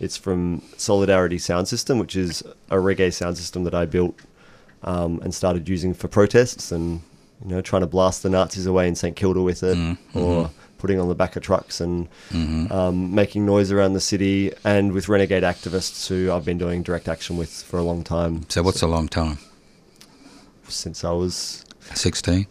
it's 0.00 0.16
from 0.16 0.62
Solidarity 0.76 1.38
Sound 1.38 1.68
System, 1.68 1.98
which 1.98 2.14
is 2.16 2.42
a 2.70 2.76
reggae 2.76 3.12
sound 3.12 3.38
system 3.38 3.64
that 3.64 3.74
I 3.74 3.86
built 3.86 4.20
um, 4.82 5.20
and 5.22 5.34
started 5.34 5.68
using 5.68 5.94
for 5.94 6.06
protests 6.08 6.70
and 6.70 7.00
you 7.42 7.48
know 7.54 7.60
trying 7.62 7.80
to 7.82 7.86
blast 7.86 8.22
the 8.22 8.28
Nazis 8.30 8.66
away 8.66 8.86
in 8.88 8.94
St 8.94 9.16
Kilda 9.16 9.40
with 9.42 9.62
it, 9.62 9.76
Mm-hmm. 9.76 10.18
or 10.18 10.50
putting 10.78 10.98
on 11.00 11.08
the 11.08 11.14
back 11.14 11.36
of 11.36 11.42
trucks 11.42 11.80
and 11.80 12.08
um, 12.70 13.14
making 13.14 13.46
noise 13.46 13.70
around 13.72 13.94
the 13.94 14.00
city, 14.00 14.52
and 14.64 14.92
with 14.92 15.08
renegade 15.08 15.42
activists 15.42 16.08
who 16.08 16.30
I've 16.32 16.44
been 16.44 16.58
doing 16.58 16.82
direct 16.82 17.08
action 17.08 17.36
with 17.36 17.50
for 17.62 17.78
a 17.78 17.82
long 17.82 18.02
time 18.04 18.44
So 18.48 18.62
what's 18.62 18.82
a 18.82 18.86
long 18.86 19.08
time? 19.08 19.38
since 20.68 21.04
I 21.04 21.12
was 21.12 21.64
Sixteen. 21.94 22.46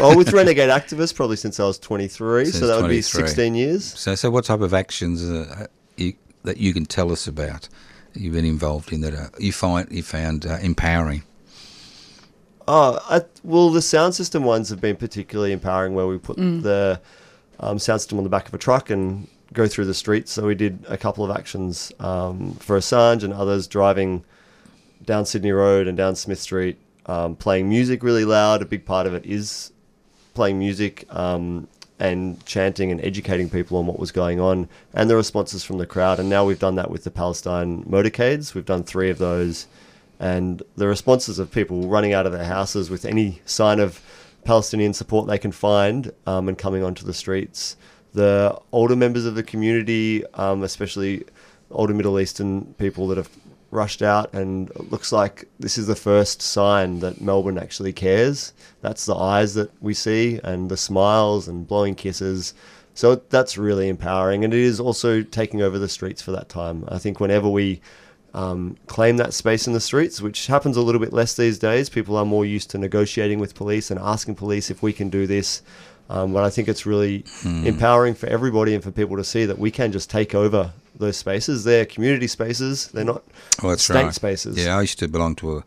oh, 0.00 0.16
with 0.16 0.32
renegade 0.32 0.68
activists 0.70 1.14
probably 1.14 1.36
since 1.36 1.60
I 1.60 1.64
was 1.64 1.78
23, 1.78 2.44
Since 2.46 2.58
so 2.58 2.66
that 2.66 2.82
would 2.82 2.88
be 2.90 3.00
16 3.02 3.54
years. 3.54 3.84
So 3.98 4.14
so 4.16 4.30
what 4.30 4.44
type 4.44 4.60
of 4.60 4.74
actions 4.74 5.22
uh, 5.28 5.66
you, 5.96 6.14
that 6.42 6.56
you 6.56 6.72
can 6.74 6.84
tell 6.86 7.12
us 7.12 7.26
about? 7.28 7.68
You've 8.14 8.34
been 8.34 8.44
involved 8.44 8.92
in 8.92 9.00
that 9.02 9.14
uh, 9.14 9.28
you 9.38 9.52
find 9.52 9.86
you 9.90 10.02
found 10.02 10.44
uh, 10.44 10.58
empowering. 10.60 11.22
Oh, 12.68 12.98
I, 13.08 13.22
well, 13.42 13.70
the 13.70 13.82
sound 13.82 14.14
system 14.14 14.44
ones 14.44 14.68
have 14.68 14.80
been 14.80 14.96
particularly 14.96 15.52
empowering 15.52 15.94
where 15.94 16.06
we 16.06 16.18
put 16.18 16.36
the 16.36 17.00
um, 17.60 17.78
sound 17.78 18.00
system 18.00 18.18
on 18.18 18.24
the 18.24 18.30
back 18.30 18.48
of 18.48 18.54
a 18.54 18.58
truck 18.58 18.90
and 18.90 19.28
go 19.52 19.66
through 19.66 19.84
the 19.84 19.94
streets. 19.94 20.32
So 20.32 20.46
we 20.46 20.54
did 20.54 20.84
a 20.88 20.96
couple 20.96 21.24
of 21.24 21.36
actions 21.36 21.92
um, 22.00 22.54
for 22.54 22.78
Assange 22.78 23.22
and 23.22 23.32
others 23.32 23.66
driving 23.66 24.24
down 25.04 25.26
Sydney 25.26 25.52
Road 25.52 25.86
and 25.86 25.96
down 25.96 26.16
Smith 26.16 26.40
Street, 26.40 26.78
um, 27.06 27.36
playing 27.36 27.68
music 27.68 28.02
really 28.02 28.24
loud. 28.24 28.62
A 28.62 28.64
big 28.64 28.84
part 28.84 29.06
of 29.06 29.14
it 29.14 29.26
is 29.26 29.72
playing 30.34 30.58
music 30.58 31.06
um, 31.14 31.68
and 31.98 32.44
chanting 32.46 32.90
and 32.90 33.00
educating 33.02 33.50
people 33.50 33.78
on 33.78 33.86
what 33.86 33.98
was 33.98 34.10
going 34.10 34.40
on 34.40 34.68
and 34.94 35.10
the 35.10 35.16
responses 35.16 35.62
from 35.64 35.78
the 35.78 35.86
crowd. 35.86 36.18
And 36.18 36.28
now 36.28 36.44
we've 36.44 36.58
done 36.58 36.76
that 36.76 36.90
with 36.90 37.04
the 37.04 37.10
Palestine 37.10 37.84
motorcades. 37.84 38.54
We've 38.54 38.64
done 38.64 38.84
three 38.84 39.10
of 39.10 39.18
those. 39.18 39.66
And 40.18 40.62
the 40.76 40.86
responses 40.86 41.40
of 41.40 41.50
people 41.50 41.88
running 41.88 42.12
out 42.12 42.26
of 42.26 42.32
their 42.32 42.44
houses 42.44 42.90
with 42.90 43.04
any 43.04 43.42
sign 43.44 43.80
of 43.80 44.00
Palestinian 44.44 44.92
support 44.92 45.26
they 45.28 45.38
can 45.38 45.52
find 45.52 46.12
um, 46.26 46.48
and 46.48 46.58
coming 46.58 46.82
onto 46.82 47.04
the 47.04 47.14
streets. 47.14 47.76
The 48.12 48.58
older 48.72 48.96
members 48.96 49.24
of 49.24 49.34
the 49.34 49.42
community, 49.42 50.24
um, 50.34 50.62
especially 50.62 51.24
older 51.70 51.94
Middle 51.94 52.20
Eastern 52.20 52.74
people 52.74 53.08
that 53.08 53.16
have 53.16 53.30
rushed 53.70 54.02
out, 54.02 54.32
and 54.34 54.68
it 54.70 54.90
looks 54.90 55.12
like 55.12 55.48
this 55.58 55.78
is 55.78 55.86
the 55.86 55.96
first 55.96 56.42
sign 56.42 57.00
that 57.00 57.20
Melbourne 57.20 57.58
actually 57.58 57.92
cares. 57.92 58.52
That's 58.82 59.06
the 59.06 59.14
eyes 59.14 59.54
that 59.54 59.70
we 59.82 59.94
see, 59.94 60.38
and 60.44 60.70
the 60.70 60.76
smiles 60.76 61.48
and 61.48 61.66
blowing 61.66 61.94
kisses. 61.94 62.52
So 62.94 63.14
that's 63.14 63.56
really 63.56 63.88
empowering, 63.88 64.44
and 64.44 64.52
it 64.52 64.60
is 64.60 64.78
also 64.78 65.22
taking 65.22 65.62
over 65.62 65.78
the 65.78 65.88
streets 65.88 66.20
for 66.20 66.32
that 66.32 66.50
time. 66.50 66.84
I 66.88 66.98
think 66.98 67.18
whenever 67.18 67.48
we 67.48 67.80
um, 68.34 68.76
claim 68.86 69.18
that 69.18 69.34
space 69.34 69.66
in 69.66 69.72
the 69.72 69.80
streets, 69.80 70.20
which 70.20 70.46
happens 70.46 70.76
a 70.76 70.82
little 70.82 71.00
bit 71.00 71.12
less 71.12 71.34
these 71.34 71.58
days. 71.58 71.88
People 71.88 72.16
are 72.16 72.24
more 72.24 72.44
used 72.44 72.70
to 72.70 72.78
negotiating 72.78 73.38
with 73.38 73.54
police 73.54 73.90
and 73.90 74.00
asking 74.00 74.36
police 74.36 74.70
if 74.70 74.82
we 74.82 74.92
can 74.92 75.10
do 75.10 75.26
this. 75.26 75.62
Um, 76.08 76.32
but 76.32 76.44
I 76.44 76.50
think 76.50 76.68
it's 76.68 76.84
really 76.84 77.24
empowering 77.64 78.14
for 78.14 78.26
everybody 78.26 78.74
and 78.74 78.82
for 78.82 78.90
people 78.90 79.16
to 79.16 79.24
see 79.24 79.46
that 79.46 79.58
we 79.58 79.70
can 79.70 79.92
just 79.92 80.10
take 80.10 80.34
over 80.34 80.72
those 80.94 81.16
spaces. 81.16 81.64
They're 81.64 81.86
community 81.86 82.26
spaces. 82.26 82.88
They're 82.88 83.04
not 83.04 83.22
state 83.78 83.94
right. 83.94 84.14
spaces. 84.14 84.62
Yeah, 84.62 84.76
I 84.76 84.82
used 84.82 84.98
to 84.98 85.08
belong 85.08 85.36
to 85.36 85.58
a, 85.58 85.64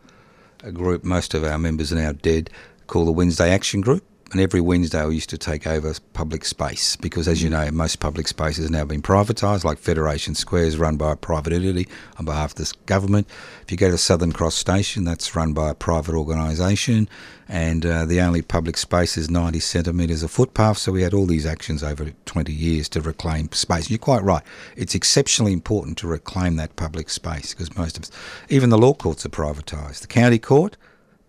a 0.63 0.71
group. 0.71 1.03
Most 1.03 1.33
of 1.33 1.43
our 1.43 1.57
members 1.57 1.91
are 1.91 1.95
now 1.95 2.11
dead, 2.11 2.49
called 2.87 3.07
the 3.07 3.11
Wednesday 3.11 3.49
Action 3.51 3.81
Group. 3.81 4.03
And 4.31 4.41
every 4.41 4.59
Wednesday, 4.59 5.05
we 5.05 5.15
used 5.15 5.29
to 5.29 5.37
take 5.37 5.67
over 5.67 5.93
public 6.13 6.45
space 6.45 6.95
because, 6.95 7.27
as 7.27 7.43
you 7.43 7.49
know, 7.49 7.69
most 7.69 7.99
public 7.99 8.27
space 8.27 8.57
has 8.57 8.71
now 8.71 8.83
been 8.83 9.03
privatised, 9.03 9.63
like 9.63 9.77
Federation 9.77 10.33
Square 10.33 10.63
is 10.63 10.77
run 10.77 10.97
by 10.97 11.11
a 11.11 11.15
private 11.15 11.53
entity 11.53 11.87
on 12.17 12.25
behalf 12.25 12.51
of 12.51 12.55
this 12.55 12.71
government. 12.71 13.29
If 13.61 13.71
you 13.71 13.77
go 13.77 13.91
to 13.91 13.99
Southern 13.99 14.31
Cross 14.31 14.55
Station, 14.55 15.03
that's 15.03 15.35
run 15.35 15.53
by 15.53 15.69
a 15.69 15.75
private 15.75 16.15
organisation, 16.15 17.07
and 17.47 17.85
uh, 17.85 18.05
the 18.05 18.19
only 18.19 18.41
public 18.41 18.77
space 18.77 19.15
is 19.15 19.29
90 19.29 19.59
centimetres 19.59 20.23
of 20.23 20.31
footpath. 20.31 20.79
So 20.79 20.91
we 20.91 21.03
had 21.03 21.13
all 21.13 21.27
these 21.27 21.45
actions 21.45 21.83
over 21.83 22.09
20 22.25 22.51
years 22.51 22.89
to 22.89 23.01
reclaim 23.01 23.51
space. 23.51 23.91
You're 23.91 23.99
quite 23.99 24.23
right. 24.23 24.43
It's 24.75 24.95
exceptionally 24.95 25.53
important 25.53 25.99
to 25.99 26.07
reclaim 26.07 26.55
that 26.55 26.75
public 26.75 27.11
space 27.11 27.53
because 27.53 27.77
most 27.77 27.95
of 27.95 28.03
us, 28.03 28.11
even 28.49 28.71
the 28.71 28.77
law 28.79 28.95
courts 28.95 29.23
are 29.23 29.29
privatised. 29.29 30.01
The 30.01 30.07
county 30.07 30.39
court, 30.39 30.77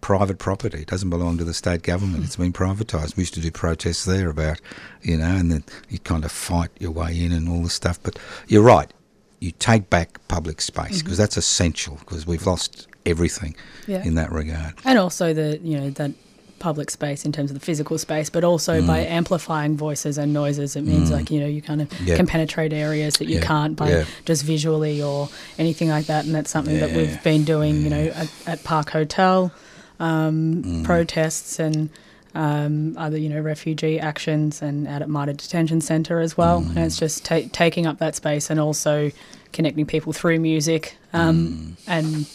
private 0.01 0.39
property. 0.39 0.83
It 0.83 0.89
doesn't 0.89 1.11
belong 1.11 1.39
to 1.39 1.45
the 1.45 1.55
state 1.55 1.83
government. 1.83 2.25
It's 2.25 2.37
been 2.37 2.53
privatised. 2.53 3.17
We 3.17 3.23
used 3.23 3.35
to 3.35 3.41
do 3.41 3.51
protests 3.51 4.05
there 4.05 4.29
about, 4.31 4.61
you 5.03 5.17
know, 5.17 5.25
and 5.37 5.51
then 5.51 5.65
you 5.89 5.99
kind 5.99 6.25
of 6.25 6.31
fight 6.33 6.71
your 6.79 6.93
way 6.93 7.19
in 7.21 7.33
and 7.33 7.49
all 7.49 7.63
this 7.63 7.75
stuff. 7.75 7.99
But 8.03 8.19
you're 8.49 8.63
right. 8.63 8.93
you 9.39 9.51
take 9.59 9.91
back 9.91 10.19
public 10.29 10.63
space 10.63 11.03
because 11.03 11.19
that's 11.19 11.37
essential 11.37 11.97
because 12.01 12.27
we've 12.27 12.47
lost 12.47 12.87
everything 13.05 13.55
Yeah. 13.87 14.03
in 14.03 14.15
that 14.15 14.33
regard. 14.33 14.73
and 14.85 14.99
also 14.99 15.35
the 15.35 15.61
you 15.63 15.79
know 15.79 15.91
that 15.91 16.13
public 16.59 16.91
space 16.91 17.27
in 17.27 17.33
terms 17.33 17.51
of 17.51 17.55
the 17.61 17.65
physical 17.65 17.99
space, 17.99 18.31
but 18.31 18.43
also 18.45 18.81
by 18.87 19.05
Mm. 19.05 19.11
amplifying 19.11 19.77
voices 19.77 20.17
and 20.17 20.33
noises, 20.33 20.75
it 20.75 20.85
means 20.87 21.11
like 21.11 21.31
you 21.31 21.39
know 21.39 21.47
you 21.47 21.61
kind 21.61 21.83
of 21.83 21.89
Yeah. 22.01 22.17
can 22.17 22.27
penetrate 22.27 22.73
areas 22.73 23.19
that 23.19 23.27
you 23.29 23.37
Yeah, 23.37 23.43
can't 23.47 23.77
by 23.77 23.91
yeah. 23.91 24.05
just 24.25 24.43
visually 24.43 25.03
or 25.03 25.29
anything 25.59 25.91
like 25.91 26.07
that, 26.07 26.25
and 26.25 26.35
that's 26.35 26.51
something 26.51 26.81
that 26.81 26.93
we've 26.97 27.23
been 27.23 27.45
doing, 27.45 27.83
you 27.83 27.91
know, 27.91 28.05
at, 28.15 28.29
at 28.47 28.65
Park 28.65 28.89
Hotel, 28.91 29.53
um, 30.01 30.63
Mm. 30.63 30.85
protests 30.85 31.59
and. 31.59 31.91
Um, 32.35 32.95
other, 32.99 33.17
you 33.17 33.31
know, 33.31 33.41
refugee 33.41 33.99
actions 33.99 34.61
and 34.61 34.87
out 34.87 35.01
at 35.01 35.09
MITA 35.09 35.33
Detention 35.33 35.81
Centre 35.81 36.21
as 36.21 36.37
well. 36.37 36.59
And 36.59 36.77
Mm. 36.77 36.85
it's 36.85 36.99
just 36.99 37.25
ta- 37.25 37.49
taking 37.51 37.87
up 37.87 37.97
that 38.01 38.15
space 38.15 38.51
and 38.51 38.61
also 38.61 39.11
connecting 39.55 39.87
people 39.87 40.13
through 40.13 40.39
music 40.39 40.99
um, 41.15 41.77
Mm. 41.79 41.83
and 41.87 42.27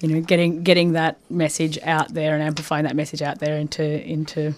you 0.00 0.08
know 0.14 0.20
getting 0.20 0.62
getting 0.62 0.92
that 0.92 1.16
message 1.30 1.80
out 1.82 2.14
there 2.14 2.32
and 2.34 2.44
amplifying 2.44 2.84
that 2.84 2.94
message 2.94 3.22
out 3.22 3.40
there 3.40 3.58
into 3.58 3.82
into 4.08 4.54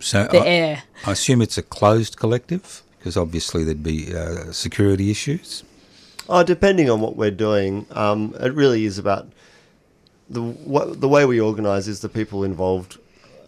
So 0.00 0.26
the 0.30 0.38
I, 0.40 0.46
air. 0.46 0.82
I 1.04 1.12
assume 1.12 1.42
it's 1.42 1.58
a 1.58 1.62
closed 1.62 2.16
collective 2.16 2.82
because 2.98 3.14
obviously 3.18 3.62
there'd 3.62 3.82
be 3.82 4.14
uh, 4.16 4.52
security 4.52 5.10
issues. 5.10 5.64
Oh, 6.30 6.42
depending 6.42 6.88
on 6.88 7.02
what 7.02 7.14
we're 7.16 7.30
doing, 7.30 7.84
um, 7.90 8.34
it 8.40 8.54
really 8.54 8.86
is 8.86 8.96
about 8.96 9.28
the 10.28 10.42
what, 10.42 11.00
the 11.00 11.08
way 11.08 11.24
we 11.24 11.40
organise 11.40 11.86
is 11.86 12.00
the 12.00 12.08
people 12.08 12.44
involved 12.44 12.98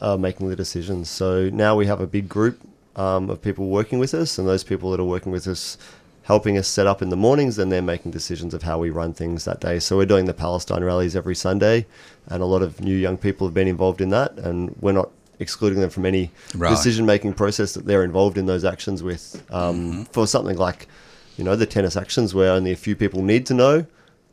are 0.01 0.19
making 0.19 0.49
the 0.49 0.57
decisions. 0.57 1.11
So 1.11 1.51
now 1.51 1.75
we 1.77 1.87
have 1.87 2.01
a 2.01 2.07
big 2.07 2.29
group 2.29 2.61
um, 2.97 3.31
of 3.31 3.43
people 3.43 3.69
working 3.69 3.99
with 3.99 4.15
us, 4.15 4.39
and 4.39 4.47
those 4.47 4.65
people 4.65 4.91
that 4.93 5.01
are 5.01 5.05
working 5.05 5.33
with 5.33 5.47
us, 5.49 5.77
helping 6.23 6.57
us 6.59 6.69
set 6.69 6.87
up 6.87 7.03
in 7.03 7.09
the 7.09 7.17
mornings, 7.17 7.59
and 7.59 7.71
they're 7.71 7.83
making 7.83 8.13
decisions 8.13 8.55
of 8.55 8.63
how 8.63 8.79
we 8.79 8.91
run 8.91 9.13
things 9.13 9.45
that 9.45 9.61
day. 9.61 9.79
So 9.79 9.97
we're 9.97 10.07
doing 10.07 10.27
the 10.27 10.35
Palestine 10.35 10.85
rallies 10.85 11.17
every 11.17 11.35
Sunday, 11.35 11.87
and 12.27 12.43
a 12.43 12.47
lot 12.47 12.63
of 12.63 12.81
new 12.81 12.95
young 12.95 13.19
people 13.19 13.47
have 13.47 13.55
been 13.55 13.69
involved 13.69 14.01
in 14.01 14.11
that, 14.11 14.37
and 14.39 14.75
we're 14.81 14.93
not 14.93 15.11
excluding 15.41 15.81
them 15.81 15.91
from 15.91 16.05
any 16.07 16.31
Right. 16.57 16.71
decision 16.71 17.07
making 17.07 17.35
process 17.35 17.73
that 17.75 17.87
they're 17.87 18.03
involved 18.05 18.37
in 18.39 18.47
those 18.47 18.65
actions 18.65 19.03
with. 19.03 19.43
Um, 19.51 20.05
For 20.13 20.27
something 20.27 20.57
like, 20.57 20.89
you 21.37 21.45
know, 21.45 21.55
the 21.55 21.67
tennis 21.67 21.97
actions 21.97 22.35
where 22.35 22.51
only 22.53 22.73
a 22.73 22.77
few 22.77 22.97
people 22.97 23.23
need 23.23 23.47
to 23.47 23.55
know, 23.55 23.87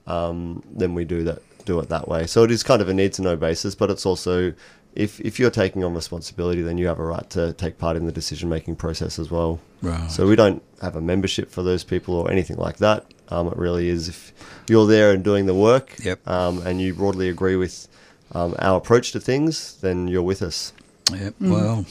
um, 0.08 0.64
then 0.76 0.96
we 0.96 1.06
do 1.06 1.24
that 1.24 1.42
do 1.66 1.80
it 1.80 1.90
that 1.90 2.08
way. 2.08 2.28
So 2.28 2.44
it 2.44 2.52
is 2.52 2.64
kind 2.64 2.82
of 2.82 2.90
a 2.90 2.94
need 2.94 3.14
to 3.14 3.22
know 3.22 3.36
basis, 3.36 3.76
but 3.76 3.90
it's 3.90 4.06
also 4.06 4.54
if 4.96 5.20
if 5.20 5.40
you're 5.40 5.52
taking 5.52 5.84
on 5.84 5.94
responsibility, 5.94 6.62
then 6.62 6.78
you 6.78 6.88
have 6.88 7.00
a 7.00 7.04
right 7.04 7.30
to 7.32 7.54
take 7.54 7.78
part 7.78 7.98
in 7.98 8.06
the 8.06 8.12
decision 8.12 8.48
making 8.50 8.78
process 8.78 9.20
as 9.20 9.30
well. 9.30 9.60
Right. 9.82 10.10
So 10.10 10.26
we 10.28 10.36
don't 10.36 10.64
have 10.82 10.96
a 10.96 11.02
membership 11.02 11.52
for 11.52 11.64
those 11.64 11.84
people 11.84 12.16
or 12.16 12.32
anything 12.32 12.58
like 12.58 12.78
that. 12.78 13.06
Um, 13.30 13.48
it 13.48 13.58
really 13.58 13.90
is 13.90 14.08
if 14.08 14.34
you're 14.70 14.88
there 14.88 15.12
and 15.12 15.24
doing 15.24 15.48
the 15.48 15.54
work, 15.56 15.96
Yep. 16.04 16.28
um, 16.28 16.62
and 16.66 16.80
you 16.80 16.94
broadly 16.94 17.28
agree 17.28 17.56
with 17.56 17.88
um, 18.32 18.56
our 18.60 18.78
approach 18.78 19.12
to 19.14 19.20
things, 19.20 19.78
then 19.82 20.08
you're 20.08 20.22
with 20.22 20.42
us. 20.42 20.74
Yep. 21.12 21.36
Well, 21.40 21.86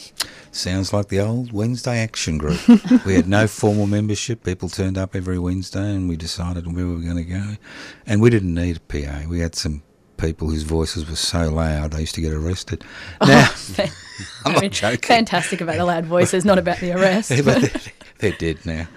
sounds 0.50 0.92
like 0.92 1.08
the 1.08 1.20
old 1.20 1.52
Wednesday 1.52 1.98
action 2.00 2.36
group. 2.36 2.58
we 3.06 3.14
had 3.14 3.28
no 3.28 3.46
formal 3.46 3.86
membership. 3.86 4.42
People 4.42 4.68
turned 4.68 4.98
up 4.98 5.14
every 5.14 5.38
Wednesday, 5.38 5.94
and 5.94 6.08
we 6.08 6.16
decided 6.16 6.66
where 6.66 6.86
we 6.86 6.94
were 6.94 7.00
going 7.00 7.16
to 7.16 7.24
go. 7.24 7.56
And 8.06 8.20
we 8.20 8.30
didn't 8.30 8.52
need 8.54 8.78
a 8.78 8.80
PA. 8.80 9.28
We 9.28 9.38
had 9.40 9.54
some 9.54 9.82
people 10.16 10.48
whose 10.48 10.64
voices 10.64 11.08
were 11.08 11.16
so 11.16 11.48
loud 11.50 11.92
they 11.92 12.00
used 12.00 12.14
to 12.16 12.20
get 12.20 12.32
arrested. 12.32 12.84
Now, 13.24 13.50
I'm 13.78 13.90
I 14.46 14.52
not 14.52 14.62
mean, 14.62 14.70
joking. 14.72 14.98
fantastic 14.98 15.60
about 15.60 15.76
the 15.76 15.84
loud 15.84 16.06
voices, 16.06 16.44
not 16.44 16.58
about 16.58 16.78
the 16.78 16.92
arrest. 16.92 17.30
Yeah, 17.30 17.42
but 17.42 17.60
they're, 17.62 17.80
they're 18.18 18.32
dead 18.54 18.66
now. 18.66 18.88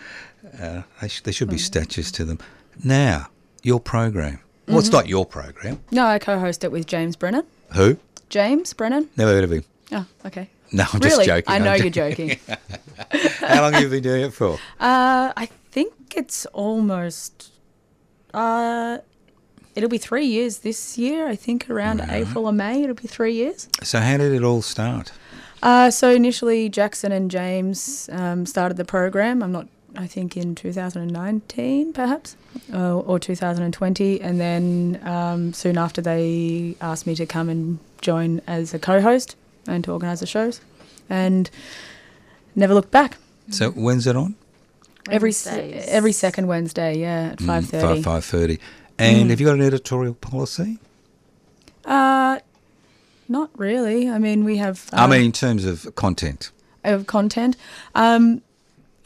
Uh, 0.59 0.81
they 1.01 1.07
sh- 1.09 1.21
there 1.21 1.33
should 1.33 1.49
be 1.49 1.57
statues 1.59 2.11
to 2.13 2.25
them. 2.25 2.39
Now, 2.83 3.27
your 3.61 3.79
program. 3.79 4.39
Well, 4.67 4.79
it's 4.79 4.91
not 4.91 5.07
your 5.07 5.25
program. 5.25 5.79
no, 5.91 6.05
I 6.07 6.19
co-host 6.19 6.63
it 6.63 6.71
with 6.71 6.87
James 6.87 7.15
Brennan. 7.15 7.43
Who? 7.75 7.97
James 8.29 8.73
Brennan. 8.73 9.09
Never 9.15 9.31
heard 9.31 9.43
of 9.43 9.51
him. 9.51 9.63
Oh, 9.91 10.05
okay. 10.25 10.49
No, 10.71 10.85
I'm 10.91 10.99
really? 10.99 11.25
just 11.25 11.25
joking. 11.25 11.51
I 11.51 11.55
I'm 11.55 11.63
know 11.63 11.73
you're 11.73 11.89
joking. 11.89 12.37
How 13.39 13.61
long 13.61 13.73
have 13.73 13.83
you 13.83 13.89
been 13.89 14.03
doing 14.03 14.23
it 14.23 14.33
for? 14.33 14.55
Uh, 14.79 15.31
I 15.35 15.47
think 15.71 15.93
it's 16.15 16.45
almost. 16.47 17.51
Uh, 18.33 18.97
it'll 19.75 19.89
be 19.89 19.97
three 19.97 20.25
years 20.25 20.59
this 20.59 20.97
year. 20.97 21.27
I 21.27 21.35
think 21.35 21.69
around 21.69 22.01
April 22.09 22.45
or 22.45 22.51
May. 22.51 22.83
It'll 22.83 22.95
be 22.95 23.07
three 23.07 23.33
years. 23.33 23.69
So, 23.81 23.99
how 23.99 24.17
did 24.17 24.33
it 24.33 24.43
all 24.43 24.61
start? 24.61 25.13
Uh, 25.63 25.89
so 25.89 26.11
initially, 26.11 26.69
Jackson 26.69 27.11
and 27.11 27.31
James 27.31 28.09
um, 28.11 28.45
started 28.45 28.77
the 28.77 28.85
program. 28.85 29.41
I'm 29.41 29.51
not. 29.51 29.67
I 29.95 30.05
think 30.05 30.37
in 30.37 30.53
2019, 30.53 31.91
perhaps, 31.93 32.35
uh, 32.71 32.99
or 32.99 33.17
2020, 33.17 34.21
and 34.21 34.39
then 34.39 34.99
um, 35.03 35.53
soon 35.53 35.75
after 35.75 36.01
they 36.01 36.75
asked 36.81 37.07
me 37.07 37.15
to 37.15 37.25
come 37.25 37.49
and 37.49 37.79
join 37.99 38.41
as 38.45 38.75
a 38.75 38.79
co-host 38.79 39.35
and 39.67 39.83
to 39.83 39.91
organise 39.91 40.19
the 40.19 40.25
shows, 40.25 40.61
and 41.09 41.49
never 42.55 42.73
looked 42.73 42.91
back. 42.91 43.17
So, 43.49 43.71
when's 43.71 44.07
it 44.07 44.15
on? 44.15 44.35
Every 45.09 45.27
Wednesdays. 45.29 45.85
every 45.87 46.11
second 46.11 46.47
Wednesday, 46.47 46.97
yeah, 46.97 47.29
at 47.33 47.41
five 47.41 47.65
thirty. 47.65 47.85
Mm, 47.85 47.95
Five 47.95 48.03
five 48.03 48.25
thirty. 48.25 48.59
And 48.99 49.27
Mm. 49.27 49.29
have 49.29 49.39
you 49.39 49.45
got 49.45 49.55
an 49.55 49.61
editorial 49.61 50.15
policy? 50.15 50.79
Uh, 51.85 52.39
not 53.29 53.49
really. 53.55 54.09
I 54.09 54.17
mean, 54.17 54.43
we 54.43 54.57
have. 54.57 54.89
I 54.91 55.05
uh, 55.05 55.07
mean, 55.07 55.21
in 55.25 55.31
terms 55.31 55.65
of 55.65 55.93
content. 55.95 56.51
of 56.83 57.07
content. 57.07 57.55
Um, 57.95 58.41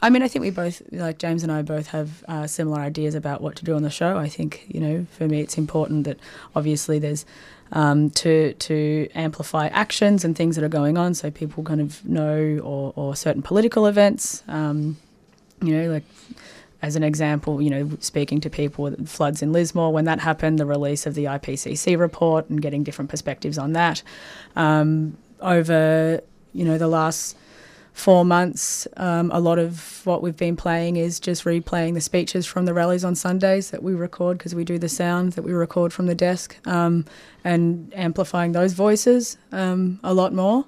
I 0.00 0.10
mean, 0.10 0.22
I 0.22 0.28
think 0.28 0.42
we 0.42 0.50
both, 0.50 0.82
like 0.90 1.18
James 1.18 1.44
and 1.44 1.52
I, 1.52 1.62
both 1.62 1.88
have 1.88 2.24
uh, 2.26 2.46
similar 2.48 2.80
ideas 2.80 3.14
about 3.14 3.40
what 3.40 3.54
to 3.56 3.64
do 3.64 3.74
on 3.76 3.82
the 3.82 3.90
show. 3.90 4.16
I 4.18 4.28
think, 4.28 4.64
you 4.66 4.80
know, 4.80 5.06
for 5.16 5.28
me, 5.28 5.40
it's 5.40 5.56
important 5.56 6.04
that 6.04 6.18
obviously 6.56 6.98
there's 6.98 7.24
um, 7.72 8.10
to 8.10 8.52
to 8.54 9.08
amplify 9.14 9.66
actions 9.68 10.24
and 10.24 10.36
things 10.36 10.56
that 10.56 10.64
are 10.64 10.68
going 10.68 10.96
on, 10.98 11.14
so 11.14 11.30
people 11.30 11.64
kind 11.64 11.80
of 11.80 12.04
know, 12.04 12.58
or, 12.62 12.92
or 12.96 13.16
certain 13.16 13.42
political 13.42 13.86
events. 13.86 14.42
Um, 14.48 14.98
you 15.62 15.76
know, 15.76 15.90
like 15.90 16.04
as 16.82 16.96
an 16.96 17.02
example, 17.02 17.62
you 17.62 17.70
know, 17.70 17.90
speaking 18.00 18.40
to 18.40 18.50
people 18.50 18.84
with 18.84 19.08
floods 19.08 19.40
in 19.40 19.52
Lismore 19.52 19.92
when 19.92 20.04
that 20.04 20.18
happened, 20.18 20.58
the 20.58 20.66
release 20.66 21.06
of 21.06 21.14
the 21.14 21.24
IPCC 21.24 21.96
report 21.98 22.50
and 22.50 22.60
getting 22.60 22.82
different 22.82 23.08
perspectives 23.08 23.56
on 23.56 23.72
that. 23.72 24.02
Um, 24.56 25.16
over, 25.40 26.20
you 26.52 26.64
know, 26.64 26.78
the 26.78 26.88
last 26.88 27.36
four 27.92 28.24
months, 28.24 28.88
um, 28.96 29.30
a 29.32 29.40
lot 29.40 29.58
of 29.58 30.04
what 30.06 30.22
we've 30.22 30.36
been 30.36 30.56
playing 30.56 30.96
is 30.96 31.20
just 31.20 31.44
replaying 31.44 31.94
the 31.94 32.00
speeches 32.00 32.46
from 32.46 32.64
the 32.64 32.74
rallies 32.74 33.04
on 33.04 33.14
Sundays 33.14 33.70
that 33.70 33.82
we 33.82 33.94
record 33.94 34.38
because 34.38 34.54
we 34.54 34.64
do 34.64 34.78
the 34.78 34.88
sound 34.88 35.32
that 35.32 35.42
we 35.42 35.52
record 35.52 35.92
from 35.92 36.06
the 36.06 36.14
desk 36.14 36.56
um, 36.66 37.04
and 37.44 37.92
amplifying 37.94 38.52
those 38.52 38.72
voices 38.72 39.36
um, 39.52 40.00
a 40.02 40.14
lot 40.14 40.32
more. 40.32 40.64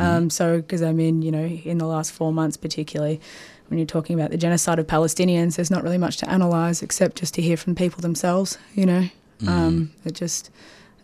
Um, 0.00 0.30
so, 0.30 0.56
because 0.56 0.82
I 0.82 0.92
mean, 0.92 1.22
you 1.22 1.30
know, 1.30 1.44
in 1.44 1.78
the 1.78 1.86
last 1.86 2.12
four 2.12 2.32
months, 2.32 2.56
particularly, 2.56 3.20
when 3.68 3.78
you're 3.78 3.86
talking 3.86 4.18
about 4.18 4.30
the 4.30 4.36
genocide 4.36 4.78
of 4.78 4.86
Palestinians, 4.86 5.56
there's 5.56 5.70
not 5.70 5.82
really 5.82 5.98
much 5.98 6.16
to 6.18 6.34
analyse 6.34 6.82
except 6.82 7.18
just 7.18 7.34
to 7.34 7.42
hear 7.42 7.56
from 7.56 7.74
people 7.74 8.00
themselves, 8.00 8.58
you 8.74 8.86
know. 8.86 9.08
Um, 9.46 9.92
it 10.04 10.14
just, 10.14 10.50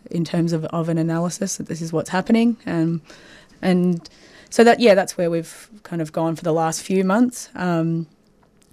in 0.09 0.25
terms 0.25 0.53
of, 0.53 0.65
of 0.65 0.89
an 0.89 0.97
analysis, 0.97 1.57
that 1.57 1.67
this 1.67 1.81
is 1.81 1.93
what's 1.93 2.09
happening. 2.09 2.57
Um, 2.65 3.01
and 3.61 4.09
so 4.53 4.63
that, 4.63 4.79
yeah, 4.79 4.93
that's 4.93 5.17
where 5.17 5.31
we've 5.31 5.67
kind 5.81 5.99
of 5.99 6.11
gone 6.11 6.35
for 6.35 6.43
the 6.43 6.53
last 6.53 6.83
few 6.83 7.03
months. 7.03 7.49
Um, 7.55 8.05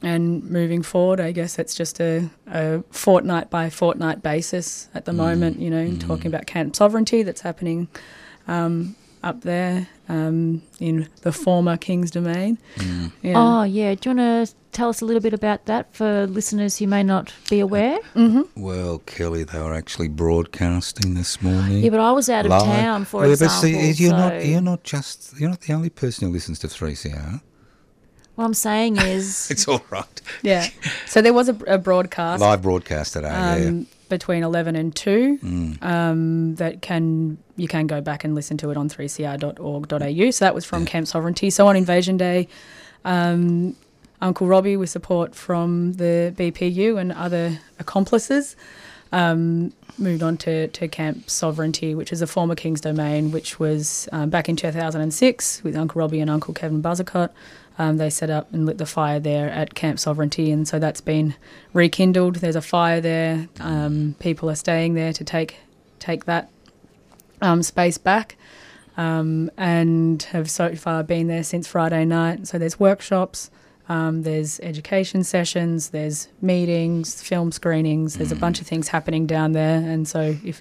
and 0.02 0.44
moving 0.44 0.82
forward, 0.82 1.20
I 1.20 1.32
guess 1.32 1.58
it's 1.58 1.74
just 1.74 2.02
a, 2.02 2.28
a 2.48 2.82
fortnight 2.90 3.48
by 3.48 3.70
fortnight 3.70 4.22
basis 4.22 4.90
at 4.92 5.06
the 5.06 5.14
moment, 5.14 5.58
you 5.58 5.70
know, 5.70 5.90
talking 5.96 6.26
about 6.26 6.44
camp 6.44 6.76
sovereignty 6.76 7.22
that's 7.22 7.40
happening 7.40 7.88
um, 8.46 8.94
up 9.22 9.42
there 9.42 9.88
um, 10.08 10.62
in 10.78 11.08
the 11.22 11.32
former 11.32 11.76
King's 11.76 12.10
Domain. 12.10 12.58
Yeah. 13.22 13.34
Oh, 13.36 13.62
yeah. 13.64 13.94
Do 13.94 14.10
you 14.10 14.16
want 14.16 14.48
to 14.48 14.54
tell 14.72 14.88
us 14.88 15.00
a 15.00 15.04
little 15.04 15.20
bit 15.20 15.34
about 15.34 15.66
that 15.66 15.94
for 15.94 16.26
listeners 16.26 16.78
who 16.78 16.86
may 16.86 17.02
not 17.02 17.32
be 17.50 17.60
aware? 17.60 17.98
Mm-hmm. 18.14 18.60
Well, 18.62 19.00
Kelly, 19.00 19.44
they 19.44 19.58
were 19.60 19.74
actually 19.74 20.08
broadcasting 20.08 21.14
this 21.14 21.42
morning. 21.42 21.78
Yeah, 21.84 21.90
but 21.90 22.00
I 22.00 22.12
was 22.12 22.30
out 22.30 22.46
of 22.46 22.50
Live. 22.50 22.62
town, 22.64 23.04
for 23.04 23.24
yeah, 23.26 23.32
example. 23.32 23.56
But 23.56 23.94
see, 23.94 24.02
you're 24.04 24.10
so 24.10 24.16
not 24.16 24.44
you're 24.44 24.60
not 24.60 24.82
just 24.84 25.38
you're 25.38 25.50
not 25.50 25.60
the 25.62 25.72
only 25.74 25.90
person 25.90 26.26
who 26.26 26.32
listens 26.32 26.58
to 26.60 26.66
3CR. 26.68 27.40
what 28.36 28.44
I'm 28.44 28.54
saying 28.54 28.96
is, 28.98 29.50
It's 29.50 29.68
all 29.68 29.82
right. 29.90 30.20
Yeah. 30.42 30.66
So 31.06 31.20
there 31.20 31.34
was 31.34 31.48
a, 31.50 31.56
a 31.66 31.78
broadcast 31.78 32.40
Live 32.40 32.62
broadcast 32.62 33.12
today. 33.12 33.28
um, 33.68 33.86
between 34.11 34.42
11 34.42 34.76
and 34.76 34.94
2 34.94 35.38
um, 35.80 36.54
that 36.56 36.82
can 36.82 37.38
you 37.56 37.66
can 37.68 37.86
go 37.86 38.00
back 38.02 38.24
and 38.24 38.34
listen 38.34 38.56
to 38.58 38.70
it 38.70 38.76
on 38.76 38.88
3cr.org.au. 38.88 40.30
So 40.30 40.44
that 40.44 40.54
was 40.54 40.64
from 40.66 40.84
Camp 40.84 41.06
Sovereignty. 41.06 41.48
So 41.50 41.66
on 41.66 41.76
Invasion 41.76 42.16
Day, 42.18 42.48
um, 43.04 43.76
Uncle 44.20 44.46
Robbie, 44.46 44.76
with 44.76 44.90
support 44.90 45.34
from 45.34 45.94
the 45.94 46.34
BPU 46.36 46.98
and 47.00 47.12
other 47.12 47.58
accomplices, 47.78 48.56
um, 49.12 49.72
moved 49.98 50.22
on 50.22 50.36
to, 50.38 50.68
to 50.68 50.88
Camp 50.88 51.28
Sovereignty, 51.28 51.94
which 51.94 52.12
is 52.12 52.22
a 52.22 52.26
former 52.26 52.54
King's 52.54 52.80
Domain, 52.80 53.30
which 53.32 53.58
was 53.58 54.08
um, 54.12 54.30
back 54.30 54.48
in 54.48 54.56
2006 54.56 55.62
with 55.64 55.76
Uncle 55.76 55.98
Robbie 55.98 56.20
and 56.20 56.30
Uncle 56.30 56.54
Kevin 56.54 56.82
Buzzacott. 56.82 57.30
Um, 57.80 57.96
they 57.96 58.10
set 58.10 58.28
up 58.28 58.52
and 58.52 58.66
lit 58.66 58.76
the 58.76 58.84
fire 58.84 59.18
there 59.18 59.48
at 59.48 59.72
Camp 59.72 59.98
Sovereignty, 59.98 60.50
and 60.50 60.68
so 60.68 60.78
that's 60.78 61.00
been 61.00 61.34
rekindled. 61.72 62.36
There's 62.36 62.54
a 62.54 62.60
fire 62.60 63.00
there. 63.00 63.48
Um, 63.58 64.16
people 64.18 64.50
are 64.50 64.54
staying 64.54 64.92
there 64.92 65.14
to 65.14 65.24
take 65.24 65.56
take 65.98 66.26
that 66.26 66.50
um, 67.40 67.62
space 67.62 67.96
back, 67.96 68.36
um, 68.98 69.50
and 69.56 70.22
have 70.24 70.50
so 70.50 70.74
far 70.76 71.02
been 71.02 71.28
there 71.28 71.42
since 71.42 71.66
Friday 71.66 72.04
night. 72.04 72.46
So 72.46 72.58
there's 72.58 72.78
workshops. 72.78 73.50
Um, 73.88 74.24
there's 74.24 74.60
education 74.60 75.24
sessions, 75.24 75.88
there's 75.88 76.28
meetings, 76.42 77.22
film 77.22 77.50
screenings, 77.50 78.16
there's 78.16 78.30
a 78.30 78.36
bunch 78.36 78.60
of 78.60 78.66
things 78.66 78.88
happening 78.88 79.26
down 79.26 79.52
there. 79.52 79.78
And 79.78 80.06
so, 80.06 80.36
if 80.44 80.60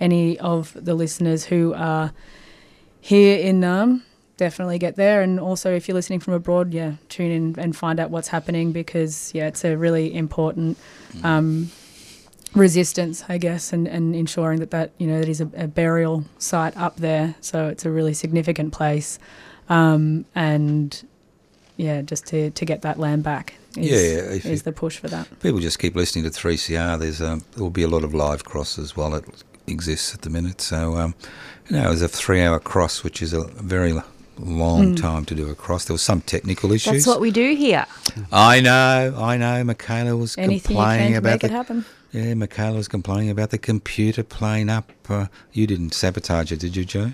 any 0.00 0.38
of 0.40 0.72
the 0.74 0.94
listeners 0.94 1.44
who 1.44 1.74
are 1.74 2.14
here 3.00 3.38
in 3.38 3.60
Naarm, 3.60 4.00
definitely 4.36 4.78
get 4.78 4.96
there. 4.96 5.22
And 5.22 5.38
also, 5.38 5.74
if 5.74 5.86
you're 5.88 5.94
listening 5.94 6.20
from 6.20 6.34
abroad, 6.34 6.72
yeah, 6.72 6.94
tune 7.08 7.30
in 7.30 7.54
and 7.58 7.76
find 7.76 8.00
out 8.00 8.10
what's 8.10 8.28
happening 8.28 8.72
because, 8.72 9.30
yeah, 9.34 9.46
it's 9.46 9.64
a 9.64 9.76
really 9.76 10.14
important 10.14 10.76
um, 11.22 11.70
resistance, 12.54 13.24
I 13.28 13.38
guess, 13.38 13.72
and, 13.72 13.86
and 13.88 14.14
ensuring 14.14 14.60
that 14.60 14.70
that, 14.70 14.92
you 14.98 15.06
know, 15.06 15.18
that 15.20 15.28
is 15.28 15.40
a, 15.40 15.50
a 15.56 15.66
burial 15.66 16.24
site 16.38 16.76
up 16.76 16.96
there. 16.96 17.34
So 17.40 17.68
it's 17.68 17.84
a 17.84 17.90
really 17.90 18.14
significant 18.14 18.72
place. 18.72 19.18
Um, 19.68 20.24
and 20.34 21.02
yeah, 21.76 22.02
just 22.02 22.26
to, 22.26 22.50
to 22.50 22.64
get 22.64 22.82
that 22.82 22.98
land 22.98 23.24
back 23.24 23.54
is, 23.76 23.90
Yeah, 23.90 23.96
is 24.30 24.44
you- 24.44 24.56
the 24.58 24.72
push 24.72 24.98
for 24.98 25.08
that. 25.08 25.28
People 25.40 25.58
just 25.60 25.78
keep 25.78 25.96
listening 25.96 26.24
to 26.24 26.30
3CR. 26.30 26.98
There's 26.98 27.20
um, 27.20 27.42
there 27.54 27.62
will 27.62 27.70
be 27.70 27.82
a 27.82 27.88
lot 27.88 28.04
of 28.04 28.14
live 28.14 28.44
crosses 28.44 28.96
while 28.96 29.14
it 29.14 29.24
exists 29.66 30.14
at 30.14 30.22
the 30.22 30.30
minute. 30.30 30.60
So, 30.60 30.96
um, 30.96 31.14
you 31.68 31.76
know, 31.76 31.84
there's 31.84 32.02
a 32.02 32.08
three-hour 32.08 32.60
cross, 32.60 33.02
which 33.02 33.22
is 33.22 33.32
a 33.32 33.44
very 33.44 33.94
l- 34.38 34.44
long 34.44 34.94
time 34.94 35.24
to 35.26 35.34
do 35.34 35.50
a 35.50 35.54
cross. 35.54 35.84
There 35.84 35.94
was 35.94 36.02
some 36.02 36.20
technical 36.22 36.72
issues. 36.72 36.92
That's 36.92 37.06
what 37.06 37.20
we 37.20 37.30
do 37.30 37.54
here. 37.54 37.86
I 38.32 38.60
know, 38.60 39.14
I 39.18 39.36
know. 39.36 39.64
Michaela 39.64 40.16
was 40.16 40.36
Anything 40.38 40.76
you 40.76 40.82
complaining 40.82 41.04
can 41.06 41.12
to 41.12 41.18
about 41.18 41.30
make 41.30 41.40
the 41.40 41.46
it 41.46 41.50
happen. 41.52 41.84
yeah. 42.12 42.34
Michaela 42.34 42.76
was 42.76 42.88
complaining 42.88 43.30
about 43.30 43.50
the 43.50 43.58
computer 43.58 44.22
playing 44.22 44.68
up. 44.70 44.90
Uh, 45.08 45.26
you 45.52 45.66
didn't 45.66 45.94
sabotage 45.94 46.52
it, 46.52 46.60
did 46.60 46.76
you, 46.76 46.84
Joe? 46.84 47.12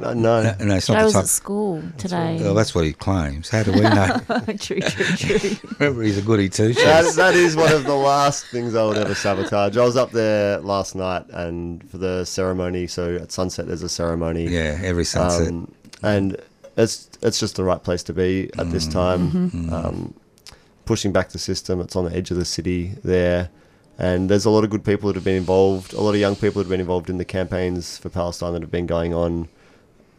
No, 0.00 0.12
no. 0.12 0.42
No, 0.42 0.54
no 0.64 0.74
it's 0.76 0.86
Joe 0.88 0.94
not 0.94 0.98
the 1.00 1.04
was 1.04 1.12
type. 1.12 1.22
at 1.22 1.28
school 1.28 1.82
today. 1.98 2.38
Well, 2.40 2.54
that's 2.54 2.74
what 2.74 2.84
he 2.84 2.92
claims. 2.94 3.48
How 3.50 3.62
do 3.62 3.72
we 3.72 3.80
know? 3.82 4.18
true, 4.58 4.80
true, 4.80 5.16
true. 5.38 5.50
Remember, 5.78 6.02
he's 6.02 6.18
a 6.18 6.22
goody 6.22 6.48
two 6.48 6.72
That, 6.72 7.14
that 7.14 7.34
is 7.34 7.54
one 7.54 7.70
of 7.72 7.84
the 7.84 7.94
last 7.94 8.46
things 8.46 8.74
I 8.74 8.84
would 8.84 8.96
ever 8.98 9.14
sabotage. 9.14 9.76
I 9.76 9.84
was 9.84 9.96
up 9.96 10.10
there 10.10 10.58
last 10.60 10.96
night 10.96 11.26
and 11.30 11.88
for 11.90 11.98
the 11.98 12.24
ceremony. 12.24 12.86
So 12.88 13.14
at 13.16 13.30
sunset, 13.30 13.66
there's 13.68 13.82
a 13.84 13.88
ceremony. 13.88 14.48
Yeah, 14.48 14.80
every 14.82 15.04
sunset. 15.04 15.48
Um, 15.48 15.72
and 16.02 16.38
it's 16.76 17.08
it's 17.22 17.38
just 17.40 17.56
the 17.56 17.64
right 17.64 17.82
place 17.82 18.02
to 18.04 18.12
be 18.12 18.50
at 18.58 18.66
Mm. 18.66 18.70
this 18.72 18.86
time. 18.86 19.72
Um, 19.72 20.14
pushing 20.84 21.12
back 21.12 21.30
the 21.30 21.38
system. 21.38 21.80
It's 21.80 21.96
on 21.96 22.04
the 22.04 22.14
edge 22.14 22.30
of 22.30 22.36
the 22.36 22.44
city 22.44 22.92
there, 23.02 23.48
and 23.98 24.28
there's 24.28 24.44
a 24.44 24.50
lot 24.50 24.64
of 24.64 24.70
good 24.70 24.84
people 24.84 25.06
that 25.08 25.14
have 25.14 25.24
been 25.24 25.36
involved. 25.36 25.94
A 25.94 26.00
lot 26.00 26.10
of 26.14 26.20
young 26.20 26.36
people 26.36 26.60
that 26.60 26.64
have 26.64 26.70
been 26.70 26.80
involved 26.80 27.08
in 27.08 27.16
the 27.18 27.24
campaigns 27.24 27.96
for 27.96 28.10
Palestine 28.10 28.52
that 28.52 28.60
have 28.62 28.70
been 28.70 28.86
going 28.86 29.14
on. 29.14 29.48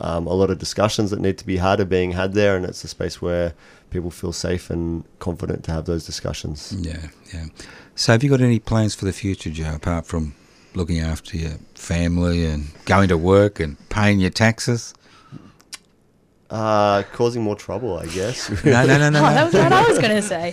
Um, 0.01 0.25
a 0.27 0.33
lot 0.33 0.49
of 0.49 0.57
discussions 0.57 1.11
that 1.11 1.21
need 1.21 1.37
to 1.37 1.45
be 1.45 1.57
had 1.57 1.79
are 1.79 1.85
being 1.85 2.11
had 2.13 2.33
there, 2.33 2.57
and 2.57 2.65
it's 2.65 2.83
a 2.83 2.87
space 2.87 3.21
where 3.21 3.53
people 3.91 4.09
feel 4.11 4.33
safe 4.33 4.69
and 4.71 5.03
confident 5.19 5.63
to 5.65 5.71
have 5.71 5.85
those 5.85 6.03
discussions. 6.05 6.73
Yeah, 6.79 7.07
yeah. 7.33 7.45
So, 7.95 8.11
have 8.13 8.23
you 8.23 8.29
got 8.31 8.41
any 8.41 8.59
plans 8.59 8.93
for 8.95 9.05
the 9.05 9.13
future, 9.13 9.51
Joe, 9.51 9.75
apart 9.75 10.05
from 10.07 10.33
looking 10.73 10.99
after 10.99 11.37
your 11.37 11.53
family 11.75 12.43
and 12.43 12.71
going 12.85 13.07
to 13.09 13.17
work 13.17 13.59
and 13.61 13.77
paying 13.89 14.19
your 14.19 14.31
taxes? 14.31 14.94
Uh, 16.49 17.01
causing 17.13 17.41
more 17.41 17.55
trouble, 17.55 17.97
I 17.97 18.05
guess. 18.05 18.49
No, 18.65 18.85
no, 18.85 18.97
no, 18.99 19.09
no. 19.09 19.19
Oh, 19.19 19.33
that 19.33 19.45
was 19.45 19.53
what 19.53 19.73
I 19.73 19.87
was 19.87 19.97
going 19.99 20.15
to 20.15 20.21
say. 20.21 20.51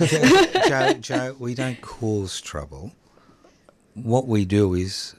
Joe, 0.69 0.93
Joe, 0.95 1.37
we 1.39 1.55
don't 1.55 1.81
cause 1.83 2.41
trouble. 2.41 2.93
What 3.95 4.27
we 4.27 4.45
do 4.47 4.73
is 4.75 5.15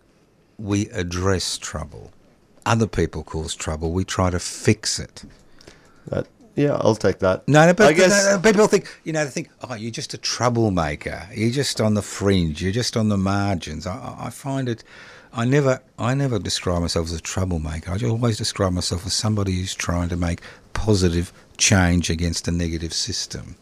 we 0.57 0.87
address 0.89 1.57
trouble. 1.59 2.11
Other 2.65 2.87
people 2.87 3.23
cause 3.23 3.53
trouble. 3.53 3.91
We 3.91 4.03
try 4.03 4.29
to 4.31 4.39
fix 4.39 4.99
it. 4.99 5.23
That- 6.07 6.27
yeah, 6.55 6.77
I'll 6.81 6.95
take 6.95 7.19
that. 7.19 7.47
No, 7.47 7.65
no, 7.65 7.73
but 7.73 7.87
I 7.87 7.93
guess 7.93 8.25
no, 8.25 8.35
no, 8.35 8.41
people 8.41 8.67
think, 8.67 8.87
you 9.03 9.11
know, 9.13 9.25
they 9.25 9.31
think, 9.31 9.49
oh, 9.67 9.73
you're 9.75 9.89
just 9.91 10.13
a 10.13 10.19
troublemaker. 10.19 11.27
You're 11.33 11.49
just 11.51 11.81
on 11.81 11.95
the 11.95 12.03
fringe. 12.03 12.61
You're 12.61 12.71
just 12.71 12.95
on 12.97 13.09
the 13.09 13.17
margins. 13.17 13.85
I- 13.87 13.97
I, 14.19 14.27
I 14.27 14.29
find 14.31 14.67
it. 14.69 14.83
I 15.35 15.45
never, 15.45 15.81
I 15.97 16.13
never 16.13 16.37
describe 16.37 16.81
myself 16.81 17.07
as 17.07 17.13
a 17.13 17.21
troublemaker. 17.21 17.91
I 17.91 17.97
always 18.07 18.37
describe 18.37 18.71
myself 18.73 19.03
as 19.07 19.13
somebody 19.13 19.53
who's 19.53 19.73
trying 19.73 20.09
to 20.09 20.15
make 20.15 20.41
positive 20.83 21.31
change 21.57 22.09
against 22.09 22.47
a 22.47 22.51
negative 22.51 22.93
system. 22.93 23.55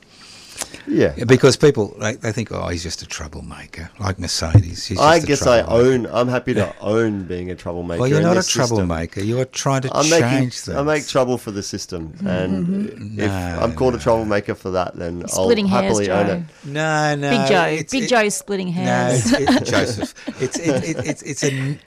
yeah. 0.88 1.14
Yeah, 1.18 1.26
Because 1.26 1.56
people, 1.58 1.96
they, 2.00 2.16
they 2.16 2.32
think, 2.32 2.52
oh, 2.52 2.68
he's 2.70 2.82
just 2.84 3.02
a 3.02 3.06
troublemaker, 3.08 3.90
like 4.00 4.18
Mercedes. 4.18 4.86
He's 4.88 5.00
I 5.00 5.16
just 5.18 5.24
a 5.24 5.28
guess 5.28 5.48
I 5.48 5.62
own. 5.62 6.08
I'm 6.08 6.28
happy 6.28 6.54
to 6.56 6.74
own 6.82 7.26
being 7.26 7.52
a 7.52 7.56
troublemaker. 7.56 8.00
Well, 8.02 8.10
you're 8.10 8.22
not 8.22 8.32
a 8.32 8.36
this 8.36 8.48
system. 8.48 8.68
troublemaker. 8.68 9.22
You're 9.22 9.46
trying 9.46 9.82
to 9.84 9.96
I'm 9.96 10.04
change 10.04 10.22
making. 10.22 10.50
things. 10.50 10.70
I 10.70 10.82
make 10.84 11.06
trouble 11.08 11.38
for 11.38 11.52
the 11.52 11.62
system, 11.64 12.10
mm-hmm. 12.14 12.28
and 12.28 12.68
mm-hmm. 12.68 13.20
if 13.20 13.28
No, 13.28 13.60
I'm 13.62 13.74
called 13.76 13.96
a 13.96 14.00
troublemaker 14.00 14.56
for 14.56 14.72
that, 14.72 14.96
then 14.96 15.28
Splitting 15.28 15.66
I'll 15.68 15.82
hairs, 15.82 16.00
happily 16.00 16.10
own 16.10 16.28
it. 16.30 16.44
No, 16.66 17.16
no. 17.16 17.30
Big 17.30 17.48
Joe. 17.48 17.66
it's- 17.68 17.92
Big 17.92 18.04
it- 18.04 18.10
Joe 18.10 18.30
splitting 18.30 18.68
No, 18.68 18.74
hairs. 18.74 19.32
it's, 19.32 19.40
it's 19.62 19.72
Joseph. 19.76 20.42
It's 20.42 20.58
it, 20.60 20.84
it, 20.90 21.06
it's 21.06 21.22
it's 21.24 21.44
a. 21.44 21.78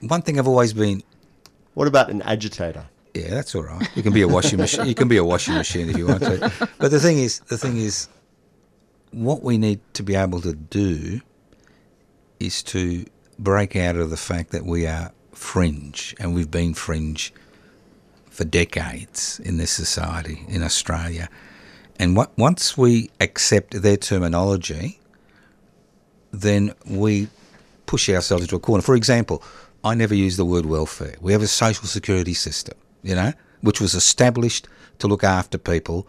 One 0.00 0.22
thing 0.22 0.38
I've 0.38 0.48
always 0.48 0.72
been. 0.72 1.02
What 1.74 1.86
about 1.86 2.10
an 2.10 2.22
agitator? 2.22 2.86
Yeah, 3.14 3.30
that's 3.30 3.54
all 3.54 3.64
right. 3.64 3.88
You 3.96 4.02
can 4.02 4.12
be 4.12 4.22
a 4.22 4.28
washing 4.28 4.58
machine. 4.58 4.86
You 4.86 4.94
can 4.94 5.08
be 5.08 5.16
a 5.16 5.24
washing 5.24 5.54
machine 5.54 5.88
if 5.90 5.98
you 5.98 6.06
want 6.06 6.22
to. 6.22 6.68
But 6.78 6.90
the 6.90 7.00
thing 7.00 7.18
is, 7.18 7.40
the 7.40 7.58
thing 7.58 7.76
is, 7.76 8.08
what 9.10 9.42
we 9.42 9.58
need 9.58 9.80
to 9.94 10.02
be 10.02 10.14
able 10.14 10.40
to 10.42 10.54
do 10.54 11.20
is 12.38 12.62
to 12.62 13.04
break 13.38 13.74
out 13.74 13.96
of 13.96 14.10
the 14.10 14.16
fact 14.16 14.50
that 14.52 14.64
we 14.64 14.86
are 14.86 15.12
fringe, 15.32 16.14
and 16.20 16.34
we've 16.34 16.50
been 16.50 16.74
fringe 16.74 17.32
for 18.30 18.44
decades 18.44 19.40
in 19.40 19.56
this 19.56 19.72
society 19.72 20.44
in 20.48 20.62
Australia. 20.62 21.28
And 21.98 22.16
what, 22.16 22.30
once 22.38 22.78
we 22.78 23.10
accept 23.20 23.82
their 23.82 23.96
terminology, 23.96 25.00
then 26.30 26.72
we 26.86 27.28
push 27.86 28.08
ourselves 28.08 28.44
into 28.44 28.56
a 28.56 28.60
corner. 28.60 28.82
For 28.82 28.94
example, 28.94 29.42
I 29.82 29.94
never 29.94 30.14
use 30.14 30.36
the 30.36 30.44
word 30.44 30.66
welfare. 30.66 31.16
We 31.20 31.32
have 31.32 31.42
a 31.42 31.48
social 31.48 31.86
security 31.86 32.34
system, 32.34 32.78
you 33.02 33.14
know, 33.14 33.32
which 33.60 33.80
was 33.80 33.94
established 33.94 34.68
to 34.98 35.08
look 35.08 35.24
after 35.24 35.58
people 35.58 36.06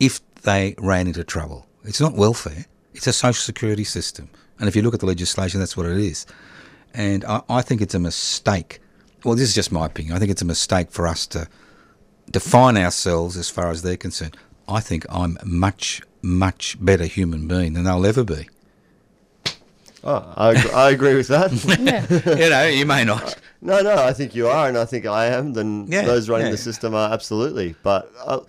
if 0.00 0.20
they 0.42 0.74
ran 0.78 1.06
into 1.06 1.24
trouble. 1.24 1.66
It's 1.84 2.00
not 2.00 2.14
welfare, 2.14 2.66
it's 2.94 3.06
a 3.06 3.12
social 3.12 3.40
security 3.42 3.84
system. 3.84 4.28
And 4.58 4.68
if 4.68 4.76
you 4.76 4.82
look 4.82 4.94
at 4.94 5.00
the 5.00 5.06
legislation, 5.06 5.60
that's 5.60 5.76
what 5.76 5.86
it 5.86 5.98
is. 5.98 6.26
And 6.94 7.24
I, 7.24 7.42
I 7.48 7.62
think 7.62 7.80
it's 7.80 7.94
a 7.94 7.98
mistake. 7.98 8.80
Well, 9.24 9.34
this 9.34 9.48
is 9.48 9.54
just 9.54 9.72
my 9.72 9.86
opinion. 9.86 10.14
I 10.14 10.18
think 10.18 10.30
it's 10.30 10.42
a 10.42 10.46
mistake 10.46 10.90
for 10.90 11.06
us 11.06 11.26
to 11.28 11.48
define 12.30 12.76
ourselves 12.76 13.36
as 13.36 13.48
far 13.48 13.70
as 13.70 13.82
they're 13.82 13.96
concerned. 13.96 14.36
I 14.68 14.80
think 14.80 15.06
I'm 15.08 15.38
much, 15.44 16.02
much 16.22 16.76
better 16.84 17.04
human 17.04 17.48
being 17.48 17.72
than 17.72 17.84
they'll 17.84 18.06
ever 18.06 18.24
be. 18.24 18.48
Oh, 20.04 20.32
I, 20.36 20.68
I 20.74 20.90
agree 20.90 21.14
with 21.14 21.28
that. 21.28 21.52
you 22.38 22.50
know, 22.50 22.66
you 22.66 22.86
may 22.86 23.04
not. 23.04 23.36
No, 23.62 23.80
no, 23.80 23.94
I 23.94 24.12
think 24.12 24.34
you 24.34 24.48
are, 24.48 24.68
and 24.68 24.76
I 24.76 24.84
think 24.84 25.06
I 25.06 25.26
am. 25.26 25.52
Then 25.54 25.86
Yeah, 25.88 26.02
those 26.02 26.28
running 26.28 26.46
yeah. 26.48 26.52
the 26.52 26.58
system 26.58 26.94
are 26.94 27.10
absolutely. 27.12 27.74
But 27.82 28.10
uh, 28.24 28.40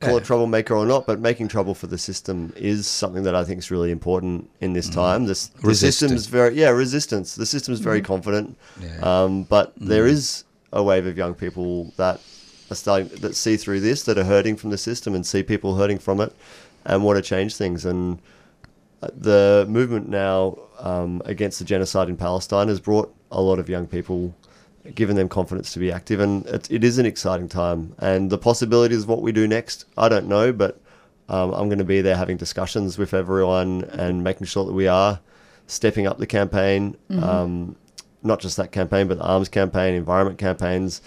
call 0.00 0.16
it 0.16 0.24
troublemaker 0.24 0.74
or 0.74 0.84
not, 0.86 1.06
but 1.06 1.20
making 1.20 1.46
trouble 1.48 1.74
for 1.74 1.86
the 1.86 1.98
system 1.98 2.52
is 2.56 2.86
something 2.88 3.22
that 3.22 3.34
I 3.36 3.44
think 3.44 3.58
is 3.58 3.70
really 3.70 3.90
important 3.92 4.50
in 4.60 4.72
this 4.72 4.88
time. 4.88 5.26
This 5.26 5.46
the 5.48 5.68
Mm. 5.68 5.76
System's 5.76 6.26
very 6.26 6.54
yeah 6.58 6.70
resistance. 6.70 7.34
The 7.36 7.46
system's 7.46 7.78
very 7.80 8.00
confident, 8.02 8.56
Yeah. 8.80 8.98
um, 9.24 9.44
but 9.44 9.72
there 9.76 10.06
is 10.06 10.44
a 10.72 10.82
wave 10.82 11.06
of 11.06 11.16
young 11.16 11.34
people 11.34 11.92
that 11.98 12.18
are 12.70 12.74
starting 12.74 13.08
that 13.20 13.36
see 13.36 13.56
through 13.56 13.80
this 13.80 14.02
that 14.04 14.16
are 14.18 14.24
hurting 14.24 14.56
from 14.56 14.70
the 14.70 14.78
system 14.78 15.14
and 15.14 15.24
see 15.26 15.42
people 15.42 15.76
hurting 15.76 15.98
from 15.98 16.20
it 16.20 16.32
and 16.86 17.04
want 17.04 17.16
to 17.16 17.22
change 17.22 17.54
things 17.56 17.84
and 17.84 18.18
uh, 19.02 19.08
the 19.14 19.66
movement 19.68 20.08
now 20.08 20.56
um, 20.80 21.20
against 21.26 21.58
the 21.58 21.64
genocide 21.66 22.08
in 22.08 22.16
Palestine 22.16 22.68
has 22.68 22.80
brought 22.80 23.14
a 23.32 23.40
lot 23.40 23.58
of 23.58 23.68
young 23.68 23.86
people, 23.86 24.34
giving 24.94 25.16
them 25.16 25.28
confidence 25.28 25.72
to 25.72 25.78
be 25.78 25.90
active, 25.90 26.20
and 26.20 26.46
it, 26.46 26.70
it 26.70 26.84
is 26.84 26.98
an 26.98 27.06
exciting 27.06 27.48
time. 27.48 27.94
And 27.98 28.30
the 28.30 28.38
possibilities 28.38 29.02
of 29.02 29.08
what 29.08 29.22
we 29.22 29.32
do 29.32 29.48
next, 29.48 29.84
I 29.96 30.08
don't 30.08 30.28
know, 30.28 30.52
but 30.52 30.80
um, 31.28 31.52
I'm 31.52 31.68
going 31.68 31.78
to 31.78 31.84
be 31.84 32.00
there 32.00 32.16
having 32.16 32.36
discussions 32.36 32.98
with 32.98 33.14
everyone 33.14 33.84
and 33.92 34.22
making 34.22 34.46
sure 34.46 34.64
that 34.64 34.72
we 34.72 34.86
are 34.86 35.20
stepping 35.66 36.06
up 36.06 36.18
the 36.18 36.26
campaign, 36.26 36.96
um, 37.22 37.76
not 38.22 38.40
just 38.40 38.56
that 38.56 38.72
campaign, 38.72 39.08
but 39.08 39.18
the 39.18 39.24
arms 39.24 39.48
campaign, 39.48 39.94
environment 39.94 40.38
campaigns, 40.38 41.00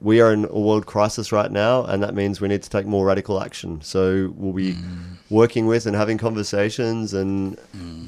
we 0.00 0.20
are 0.20 0.32
in 0.32 0.44
a 0.44 0.58
world 0.58 0.86
crisis 0.86 1.32
right 1.32 1.50
now, 1.50 1.84
and 1.84 2.02
that 2.02 2.14
means 2.14 2.40
we 2.40 2.48
need 2.48 2.62
to 2.62 2.70
take 2.70 2.86
more 2.86 3.04
radical 3.06 3.42
action. 3.42 3.80
So 3.82 4.32
we'll 4.36 4.52
be 4.52 4.76
working 5.30 5.66
with 5.66 5.86
and 5.86 5.96
having 5.96 6.18
conversations 6.18 7.12
and 7.12 7.58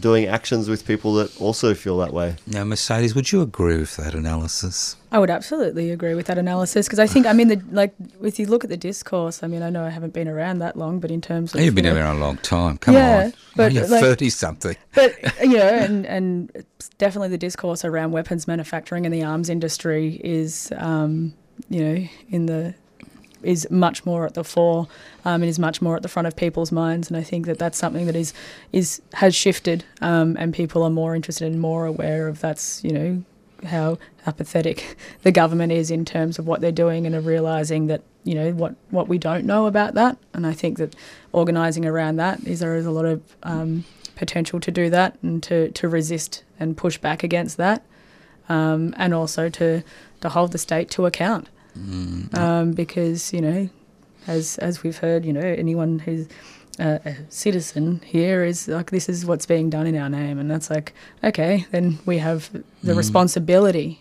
doing 0.01 0.27
actions 0.27 0.69
with 0.69 0.87
people 0.87 1.15
that 1.15 1.39
also 1.41 1.75
feel 1.75 1.99
that 1.99 2.13
way. 2.13 2.37
Now, 2.47 2.65
Mercedes, 2.65 3.15
would 3.15 3.33
you 3.33 3.43
agree 3.43 3.77
with 3.79 3.97
that 3.97 4.15
analysis? 4.15 4.97
I 5.13 5.19
would 5.19 5.31
absolutely 5.31 5.91
agree 5.91 6.15
with 6.15 6.27
that 6.27 6.39
analysis 6.39 6.87
because 6.87 7.01
I 7.01 7.09
think 7.09 7.27
I 7.27 7.33
mean 7.33 7.49
the 7.49 7.61
like 7.73 7.93
if 8.23 8.39
you 8.39 8.47
look 8.47 8.63
at 8.63 8.71
the 8.71 8.77
discourse. 8.77 9.43
I 9.43 9.49
mean 9.49 9.61
I 9.61 9.69
know 9.69 9.85
I 9.85 9.91
haven't 9.91 10.13
been 10.15 10.29
around 10.29 10.61
that 10.61 10.77
long, 10.77 11.01
but 11.01 11.11
in 11.11 11.21
terms 11.21 11.53
of 11.53 11.61
You've 11.61 11.75
been 11.75 11.85
you 11.85 11.91
know, 11.93 11.97
around 11.97 12.17
a 12.19 12.21
long 12.21 12.37
time. 12.39 12.79
Come 12.79 12.95
Yeah, 12.95 13.25
on. 13.25 13.33
but 13.57 13.73
You're 13.73 13.89
like- 13.89 14.01
30 14.01 14.31
something. 14.31 14.77
but 14.95 15.17
you 15.43 15.57
know, 15.57 15.67
and 15.67 16.07
and 16.07 16.65
definitely 16.99 17.29
the 17.31 17.39
discourse 17.39 17.85
around 17.85 18.13
weapons 18.13 18.47
manufacturing 18.47 19.05
and 19.05 19.13
the 19.13 19.25
arms 19.25 19.51
industry 19.51 20.21
is, 20.23 20.73
um, 20.77 21.35
you 21.69 21.85
know, 21.85 22.09
in 22.31 22.47
the 22.47 22.75
is 23.43 23.71
much 23.71 24.05
more 24.05 24.27
at 24.27 24.35
the 24.35 24.45
fore 24.45 24.87
um, 25.25 25.43
and 25.43 25.45
is 25.45 25.59
much 25.59 25.81
more 25.81 25.97
at 25.97 26.03
the 26.03 26.09
front 26.09 26.29
of 26.29 26.37
people's 26.37 26.71
minds. 26.71 27.09
And 27.09 27.17
I 27.17 27.23
think 27.23 27.47
that 27.47 27.59
that's 27.59 27.79
something 27.79 28.07
that 28.07 28.17
is 28.17 28.33
is 28.73 29.01
has 29.15 29.35
shifted, 29.35 29.85
um, 30.01 30.37
and 30.39 30.53
people 30.55 30.83
are 30.83 30.91
more 30.91 31.15
interested 31.15 31.51
and 31.51 31.61
more 31.61 31.87
aware 31.87 32.29
of 32.29 32.41
that's 32.41 32.83
you 32.85 32.93
know 32.93 33.25
how 33.67 33.99
apathetic 34.27 34.97
the 35.23 35.33
government 35.33 35.73
is 35.73 35.91
in 35.91 36.05
terms 36.05 36.39
of 36.39 36.47
what 36.47 36.61
they're 36.61 36.73
doing 36.73 37.07
and 37.07 37.15
are 37.15 37.21
realizing 37.21 37.87
that 37.89 38.03
you 38.25 38.35
know 38.35 38.53
what 38.53 38.75
what 38.91 39.09
we 39.09 39.19
don't 39.19 39.45
know 39.45 39.67
about 39.67 39.95
that. 39.95 40.17
And 40.35 40.47
I 40.47 40.53
think 40.53 40.79
that 40.79 40.95
organising 41.33 41.87
around 41.87 42.17
that 42.17 42.47
is 42.47 42.61
there 42.61 42.77
is 42.77 42.87
a 42.87 42.91
lot 42.91 43.05
of 43.05 43.23
um, 43.43 43.85
potential 44.21 44.61
to 44.61 44.71
do 44.71 44.91
that 44.91 45.17
and 45.23 45.43
to, 45.43 45.71
to 45.71 45.89
resist 45.89 46.45
and 46.59 46.77
push 46.77 46.99
back 46.99 47.23
against 47.23 47.57
that, 47.57 47.83
um, 48.51 48.95
and 48.99 49.15
also 49.15 49.49
to 49.49 49.83
to 50.21 50.29
hold 50.29 50.53
the 50.53 50.59
state 50.59 50.91
to 50.91 51.07
account. 51.07 51.49
Um, 52.35 52.73
because 52.73 53.33
you 53.33 53.41
know, 53.41 53.69
as 54.27 54.59
as 54.59 54.83
we've 54.83 54.99
heard, 54.99 55.25
you 55.25 55.33
know, 55.33 55.41
anyone 55.41 56.01
who's 56.01 56.29
uh, 56.79 56.99
a 57.05 57.17
citizen 57.29 58.01
here 58.05 58.45
is 58.45 58.69
like 58.69 58.91
this 58.91 59.09
is 59.09 59.27
what's 59.27 59.47
being 59.47 59.71
done 59.71 59.87
in 59.87 59.97
our 59.97 60.09
name, 60.09 60.39
and 60.39 60.51
that's 60.51 60.71
like 60.71 60.95
okay, 61.23 61.67
then 61.71 61.99
we 62.07 62.19
have 62.19 62.51
the 62.83 62.95
responsibility 62.95 64.01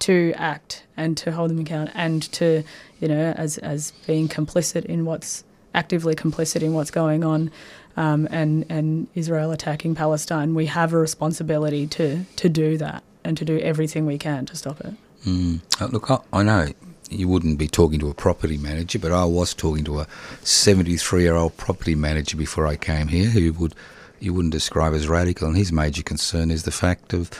to 0.00 0.34
act 0.36 0.84
and 0.96 1.16
to 1.16 1.32
hold 1.32 1.50
them 1.50 1.58
account 1.60 1.90
and 1.94 2.22
to 2.32 2.62
you 3.00 3.08
know 3.08 3.32
as 3.36 3.58
as 3.58 3.92
being 4.06 4.28
complicit 4.28 4.84
in 4.84 5.04
what's 5.04 5.44
actively 5.72 6.14
complicit 6.14 6.62
in 6.62 6.74
what's 6.74 6.90
going 6.90 7.24
on. 7.24 7.50
Um, 7.96 8.26
and 8.30 8.66
and 8.68 9.06
Israel 9.14 9.52
attacking 9.52 9.94
Palestine 9.94 10.54
we 10.54 10.66
have 10.66 10.92
a 10.92 10.98
responsibility 10.98 11.86
to 11.88 12.24
to 12.36 12.48
do 12.48 12.76
that 12.78 13.04
and 13.24 13.36
to 13.36 13.44
do 13.44 13.58
everything 13.60 14.06
we 14.06 14.18
can 14.18 14.46
to 14.46 14.56
stop 14.56 14.80
it 14.80 14.94
Mm. 15.24 15.60
Look, 15.92 16.10
I, 16.10 16.18
I 16.32 16.42
know 16.42 16.68
you 17.10 17.28
wouldn't 17.28 17.58
be 17.58 17.68
talking 17.68 17.98
to 18.00 18.10
a 18.10 18.14
property 18.14 18.58
manager, 18.58 18.98
but 18.98 19.12
I 19.12 19.24
was 19.24 19.54
talking 19.54 19.84
to 19.84 20.00
a 20.00 20.06
73 20.42 21.22
year 21.22 21.34
old 21.34 21.56
property 21.56 21.94
manager 21.94 22.36
before 22.36 22.66
I 22.66 22.76
came 22.76 23.08
here 23.08 23.30
who 23.30 23.52
would 23.54 23.74
you 24.20 24.32
wouldn't 24.32 24.52
describe 24.52 24.94
as 24.94 25.08
radical, 25.08 25.48
and 25.48 25.56
his 25.56 25.72
major 25.72 26.02
concern 26.02 26.50
is 26.50 26.62
the 26.62 26.70
fact 26.70 27.12
of 27.12 27.30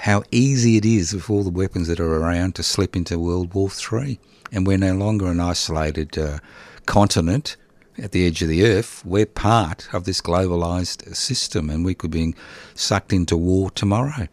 how 0.00 0.22
easy 0.30 0.76
it 0.76 0.84
is 0.84 1.12
with 1.12 1.28
all 1.28 1.42
the 1.42 1.50
weapons 1.50 1.88
that 1.88 1.98
are 1.98 2.14
around 2.14 2.54
to 2.54 2.62
slip 2.62 2.94
into 2.94 3.18
World 3.18 3.54
War 3.54 3.70
Three, 3.70 4.18
and 4.52 4.66
we're 4.66 4.78
no 4.78 4.94
longer 4.94 5.26
an 5.26 5.40
isolated 5.40 6.18
uh, 6.18 6.38
continent 6.86 7.56
at 7.98 8.12
the 8.12 8.26
edge 8.26 8.42
of 8.42 8.48
the 8.48 8.64
earth. 8.64 9.04
We're 9.04 9.26
part 9.26 9.92
of 9.92 10.04
this 10.04 10.20
globalized 10.20 11.14
system, 11.16 11.70
and 11.70 11.84
we 11.84 11.94
could 11.94 12.10
be 12.10 12.34
sucked 12.74 13.12
into 13.12 13.36
war 13.36 13.70
tomorrow. 13.70 14.28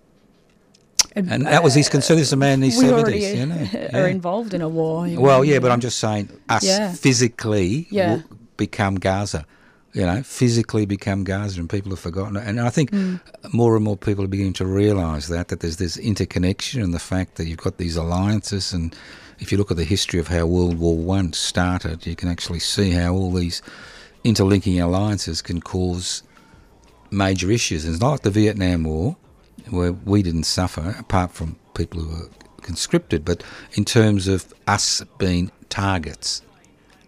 And 1.28 1.45
that 1.47 1.63
was 1.63 1.74
his 1.74 1.89
concern. 1.89 2.18
This 2.18 2.28
is 2.28 2.34
a 2.34 2.38
man 2.38 2.59
in 2.59 2.70
his 2.70 2.80
seventies, 2.80 3.34
you 3.34 3.45
know. 3.47 3.55
are 3.93 3.99
Yeah. 4.01 4.07
involved 4.07 4.53
in 4.53 4.61
a 4.61 4.70
war 4.70 5.07
Well, 5.07 5.39
know. 5.39 5.41
yeah, 5.43 5.59
but 5.59 5.72
I'm 5.72 5.80
just 5.80 5.97
saying, 5.99 6.30
us 6.49 6.63
Yeah. 6.63 6.93
physically 6.93 7.88
Yeah. 7.89 8.22
become 8.57 8.95
Gaza. 8.95 9.45
You 9.93 10.05
know, 10.05 10.22
physically 10.22 10.86
become 10.86 11.24
Gaza, 11.24 11.59
and 11.59 11.68
people 11.70 11.89
have 11.91 11.99
forgotten 11.99 12.36
it. 12.36 12.43
And 12.45 12.59
I 12.59 12.70
think 12.70 12.91
Mm. 12.91 13.20
more 13.51 13.76
and 13.76 13.84
more 13.84 13.97
people 13.97 14.24
are 14.24 14.28
beginning 14.28 14.53
to 14.53 14.65
realise 14.65 15.28
that 15.28 15.47
that 15.47 15.61
there's 15.61 15.78
this 15.78 15.97
interconnection, 15.97 16.84
and 16.84 16.93
the 16.93 16.99
fact 16.99 17.36
that 17.36 17.47
you've 17.47 17.57
got 17.68 17.78
these 17.78 17.95
alliances. 17.95 18.74
And 18.74 18.93
if 19.39 19.51
you 19.51 19.57
look 19.57 19.72
at 19.72 19.78
the 19.78 19.86
history 19.86 20.20
of 20.20 20.28
how 20.28 20.45
World 20.45 20.78
War 20.78 20.95
One 20.97 21.34
started, 21.34 22.05
you 22.05 22.15
can 22.15 22.30
actually 22.30 22.59
see 22.59 22.91
how 22.91 23.13
all 23.15 23.32
these 23.32 23.61
interlinking 24.24 24.80
alliances 24.80 25.41
can 25.41 25.61
cause 25.61 26.22
major 27.09 27.49
issues. 27.49 27.86
And 27.86 27.93
it's 27.93 28.01
not 28.01 28.11
like 28.11 28.22
the 28.22 28.30
Vietnam 28.30 28.84
War, 28.84 29.15
where 29.70 29.93
we 29.93 30.24
didn't 30.24 30.43
suffer, 30.43 30.95
apart 30.99 31.32
from 31.32 31.57
people 31.74 32.01
who 32.01 32.09
were 32.09 32.30
conscripted, 32.61 33.24
but 33.24 33.43
in 33.74 33.86
terms 33.86 34.28
of 34.28 34.53
us 34.68 35.03
being 35.18 35.51
targets 35.70 36.41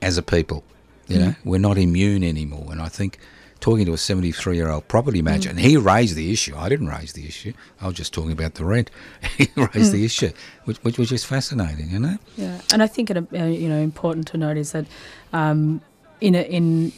as 0.02 0.18
a 0.18 0.24
people, 0.24 0.64
you 1.08 1.18
know, 1.18 1.36
we're 1.44 1.60
not 1.60 1.78
immune 1.78 2.24
anymore. 2.24 2.68
And 2.72 2.82
I 2.82 2.88
think 2.88 3.18
talking 3.60 3.86
to 3.86 3.94
a 3.94 3.98
73 3.98 4.56
year 4.56 4.70
old 4.70 4.88
property 4.88 5.22
manager, 5.22 5.50
and 5.50 5.60
he 5.60 5.76
raised 5.76 6.16
the 6.16 6.32
issue. 6.32 6.56
I 6.56 6.70
didn't 6.70 6.88
raise 6.88 7.14
the 7.14 7.28
issue. 7.28 7.54
I 7.82 7.88
was 7.88 7.96
just 7.96 8.14
talking 8.14 8.32
about 8.32 8.56
the 8.56 8.66
rent. 8.66 8.90
he 9.38 9.50
raised 9.56 9.92
the 9.92 10.06
issue, 10.06 10.32
which, 10.66 10.78
which 10.78 10.98
was 10.98 11.10
just 11.10 11.26
fascinating, 11.26 11.90
you 11.90 12.00
know? 12.00 12.18
Yeah, 12.38 12.62
and 12.72 12.82
I 12.82 12.88
think 12.88 13.10
it, 13.10 13.18
uh, 13.18 13.44
you 13.46 13.70
know 13.70 13.80
important 13.80 14.28
to 14.28 14.38
note 14.38 14.58
is 14.58 14.72
that 14.72 14.86
um, 15.34 15.82
in 16.22 16.36
a, 16.36 16.42
in 16.42 16.92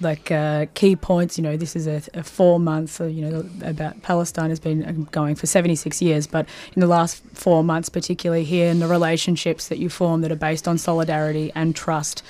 like 0.00 0.30
uh, 0.30 0.66
key 0.74 0.96
points, 0.96 1.36
you 1.38 1.42
know, 1.42 1.56
this 1.56 1.76
is 1.76 1.86
a, 1.86 2.02
a 2.14 2.22
four 2.22 2.58
month, 2.58 3.00
uh, 3.00 3.04
you 3.04 3.28
know, 3.28 3.48
about 3.62 4.02
Palestine 4.02 4.50
has 4.50 4.60
been 4.60 5.04
going 5.12 5.34
for 5.34 5.46
76 5.46 6.00
years, 6.00 6.26
but 6.26 6.46
in 6.74 6.80
the 6.80 6.86
last 6.86 7.22
four 7.34 7.62
months, 7.62 7.88
particularly 7.88 8.44
here, 8.44 8.70
and 8.70 8.80
the 8.80 8.86
relationships 8.86 9.68
that 9.68 9.78
you 9.78 9.88
form 9.88 10.20
that 10.22 10.32
are 10.32 10.36
based 10.36 10.66
on 10.66 10.78
solidarity 10.78 11.52
and 11.54 11.74
trust, 11.76 12.22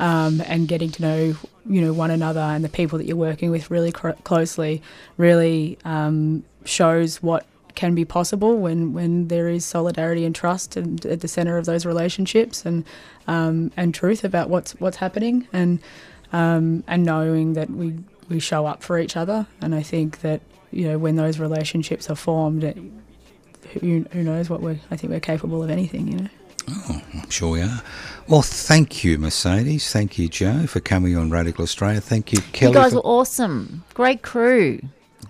um, 0.00 0.42
and 0.46 0.68
getting 0.68 0.90
to 0.90 1.02
know, 1.02 1.36
you 1.66 1.80
know, 1.80 1.92
one 1.92 2.10
another 2.10 2.40
and 2.40 2.64
the 2.64 2.68
people 2.68 2.98
that 2.98 3.06
you're 3.06 3.16
working 3.16 3.50
with 3.50 3.70
really 3.70 3.92
cr- 3.92 4.10
closely, 4.24 4.82
really 5.16 5.78
um, 5.84 6.44
shows 6.64 7.22
what 7.22 7.46
can 7.74 7.94
be 7.94 8.04
possible 8.04 8.56
when, 8.58 8.92
when 8.92 9.28
there 9.28 9.48
is 9.48 9.64
solidarity 9.64 10.24
and 10.24 10.34
trust 10.34 10.76
and 10.76 11.06
at 11.06 11.20
the 11.20 11.28
center 11.28 11.58
of 11.58 11.64
those 11.64 11.86
relationships 11.86 12.66
and 12.66 12.84
um, 13.28 13.70
and 13.76 13.94
truth 13.94 14.24
about 14.24 14.50
what's 14.50 14.72
what's 14.80 14.96
happening. 14.96 15.46
And 15.52 15.78
um, 16.32 16.84
and 16.86 17.04
knowing 17.04 17.54
that 17.54 17.70
we 17.70 17.94
we 18.28 18.38
show 18.40 18.66
up 18.66 18.82
for 18.82 18.98
each 18.98 19.16
other 19.16 19.46
and 19.62 19.74
I 19.74 19.82
think 19.82 20.20
that 20.20 20.40
you 20.70 20.86
know 20.88 20.98
when 20.98 21.16
those 21.16 21.38
relationships 21.38 22.10
are 22.10 22.14
formed 22.14 22.62
it, 22.64 22.76
who, 23.80 24.04
who 24.12 24.22
knows 24.22 24.50
what 24.50 24.60
we're 24.60 24.78
I 24.90 24.96
think 24.96 25.12
we're 25.12 25.20
capable 25.20 25.62
of 25.62 25.70
anything 25.70 26.08
you 26.08 26.18
know 26.18 26.28
Oh, 26.70 27.00
I'm 27.14 27.30
sure 27.30 27.52
we 27.52 27.62
are. 27.62 27.82
Well, 28.28 28.42
thank 28.42 29.02
you, 29.02 29.16
Mercedes. 29.16 29.90
Thank 29.90 30.18
you, 30.18 30.28
Joe, 30.28 30.66
for 30.66 30.80
coming 30.80 31.16
on 31.16 31.30
Radical 31.30 31.62
Australia. 31.62 31.98
Thank 32.02 32.30
you, 32.30 32.42
Kelly. 32.52 32.72
you 32.72 32.78
guys 32.78 32.90
for- 32.92 32.96
were 32.96 33.06
awesome. 33.06 33.84
Great 33.94 34.20
crew. 34.20 34.78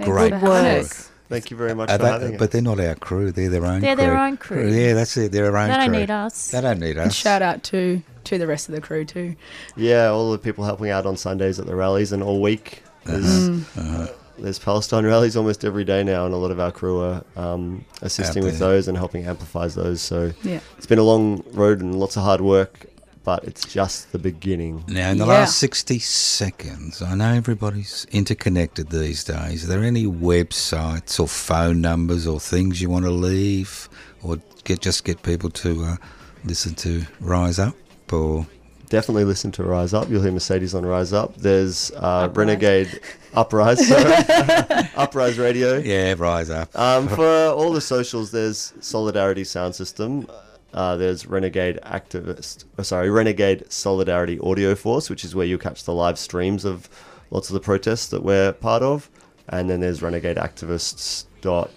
Great 0.02 0.32
Good 0.32 0.42
work. 0.42 0.86
Thank 1.28 1.52
you 1.52 1.56
very 1.56 1.76
much 1.76 1.90
Uh, 1.90 1.96
for 1.96 2.02
that- 2.02 2.12
having 2.22 2.34
us. 2.34 2.38
but 2.40 2.50
they're 2.50 2.60
not 2.60 2.80
our 2.80 2.96
crew. 2.96 3.30
They're 3.30 3.50
their 3.50 3.64
own 3.64 3.80
They're 3.82 3.94
crew. 3.94 4.04
their 4.04 4.18
own 4.18 4.36
crew. 4.36 4.68
Yeah, 4.68 4.94
that's 4.94 5.16
it. 5.16 5.30
They're 5.30 5.44
their 5.44 5.56
own 5.56 5.68
They 5.68 5.76
don't 5.76 5.88
crew. 5.90 5.98
need 6.00 6.10
us. 6.10 6.48
They 6.50 6.60
don't 6.60 6.80
need 6.80 6.96
and 6.96 7.06
us. 7.10 7.14
shout 7.14 7.40
out 7.40 7.62
to 7.64 8.02
to 8.28 8.38
the 8.38 8.46
rest 8.46 8.68
of 8.68 8.74
the 8.74 8.80
crew 8.80 9.04
too 9.04 9.34
Yeah, 9.76 10.08
all 10.08 10.32
the 10.32 10.38
people 10.38 10.64
helping 10.64 10.90
out 10.90 11.06
on 11.06 11.16
Sundays 11.16 11.58
at 11.58 11.66
the 11.66 11.74
rallies 11.76 12.12
and 12.12 12.22
all 12.22 12.40
week. 12.40 12.82
There's, 13.04 13.48
Uh-huh. 13.76 14.08
there's 14.38 14.58
Palestine 14.58 15.04
rallies 15.12 15.36
almost 15.36 15.64
every 15.64 15.84
day 15.84 16.04
now, 16.04 16.26
and 16.26 16.34
a 16.34 16.36
lot 16.36 16.50
of 16.50 16.60
our 16.60 16.70
crew 16.72 17.00
are 17.00 17.24
um, 17.36 17.84
assisting 18.02 18.44
with 18.44 18.58
those 18.58 18.86
and 18.88 18.96
helping 18.98 19.24
amplify 19.26 19.66
those. 19.68 20.00
So 20.02 20.32
yeah 20.42 20.60
it's 20.76 20.86
been 20.86 20.98
a 20.98 21.02
long 21.14 21.42
road 21.52 21.80
and 21.80 21.98
lots 21.98 22.16
of 22.16 22.22
hard 22.22 22.40
work, 22.42 22.86
but 23.24 23.44
it's 23.44 23.64
just 23.66 24.12
the 24.12 24.18
beginning. 24.18 24.84
Now, 24.88 25.10
in 25.10 25.18
the 25.18 25.24
Yeah. 25.26 25.40
last 25.40 25.58
60 25.58 25.98
seconds, 26.00 27.00
I 27.02 27.14
know 27.14 27.32
everybody's 27.32 28.06
interconnected 28.10 28.90
these 28.90 29.24
days. 29.24 29.64
Are 29.64 29.68
there 29.68 29.82
any 29.84 30.06
websites 30.06 31.18
or 31.18 31.26
phone 31.28 31.80
numbers 31.80 32.26
or 32.26 32.38
things 32.40 32.80
you 32.82 32.90
want 32.90 33.04
to 33.06 33.10
leave 33.10 33.88
or 34.22 34.38
get 34.64 34.80
just 34.80 35.04
get 35.04 35.22
people 35.22 35.50
to 35.50 35.84
uh, 35.84 35.96
listen 36.44 36.74
to 36.74 37.02
Rise 37.20 37.58
Up 37.58 37.74
or 38.12 38.46
Definitely 38.88 39.24
listen 39.24 39.52
to 39.52 39.62
Rise 39.64 39.92
Up. 39.92 40.08
You'll 40.08 40.22
hear 40.22 40.32
Mercedes 40.32 40.74
on 40.74 40.86
Rise 40.86 41.12
Up. 41.12 41.36
There's 41.36 41.90
uh, 41.90 42.30
Renegade 42.32 43.00
Uprise, 43.34 43.86
sorry. 43.86 44.14
Uprise 44.96 45.38
Radio. 45.38 45.76
yeah, 45.76 46.14
Rise 46.16 46.48
Up. 46.48 46.74
Um, 46.74 47.06
for 47.08 47.26
all 47.26 47.70
the 47.72 47.82
socials, 47.82 48.30
there's 48.30 48.72
Solidarity 48.80 49.44
Sound 49.44 49.74
System. 49.74 50.26
Uh, 50.72 50.96
there's 50.96 51.26
Renegade 51.26 51.78
Activist, 51.84 52.64
oh, 52.78 52.82
sorry, 52.82 53.10
Renegade 53.10 53.70
Solidarity 53.70 54.38
Audio 54.40 54.74
Force, 54.74 55.10
which 55.10 55.22
is 55.24 55.34
where 55.34 55.46
you'll 55.46 55.58
catch 55.58 55.84
the 55.84 55.92
live 55.94 56.18
streams 56.18 56.64
of 56.64 56.88
lots 57.30 57.50
of 57.50 57.54
the 57.54 57.60
protests 57.60 58.08
that 58.08 58.22
we're 58.22 58.52
part 58.54 58.82
of. 58.82 59.10
And 59.50 59.68
then 59.68 59.80
there's 59.80 60.00
renegadeactivists.org. 60.00 61.68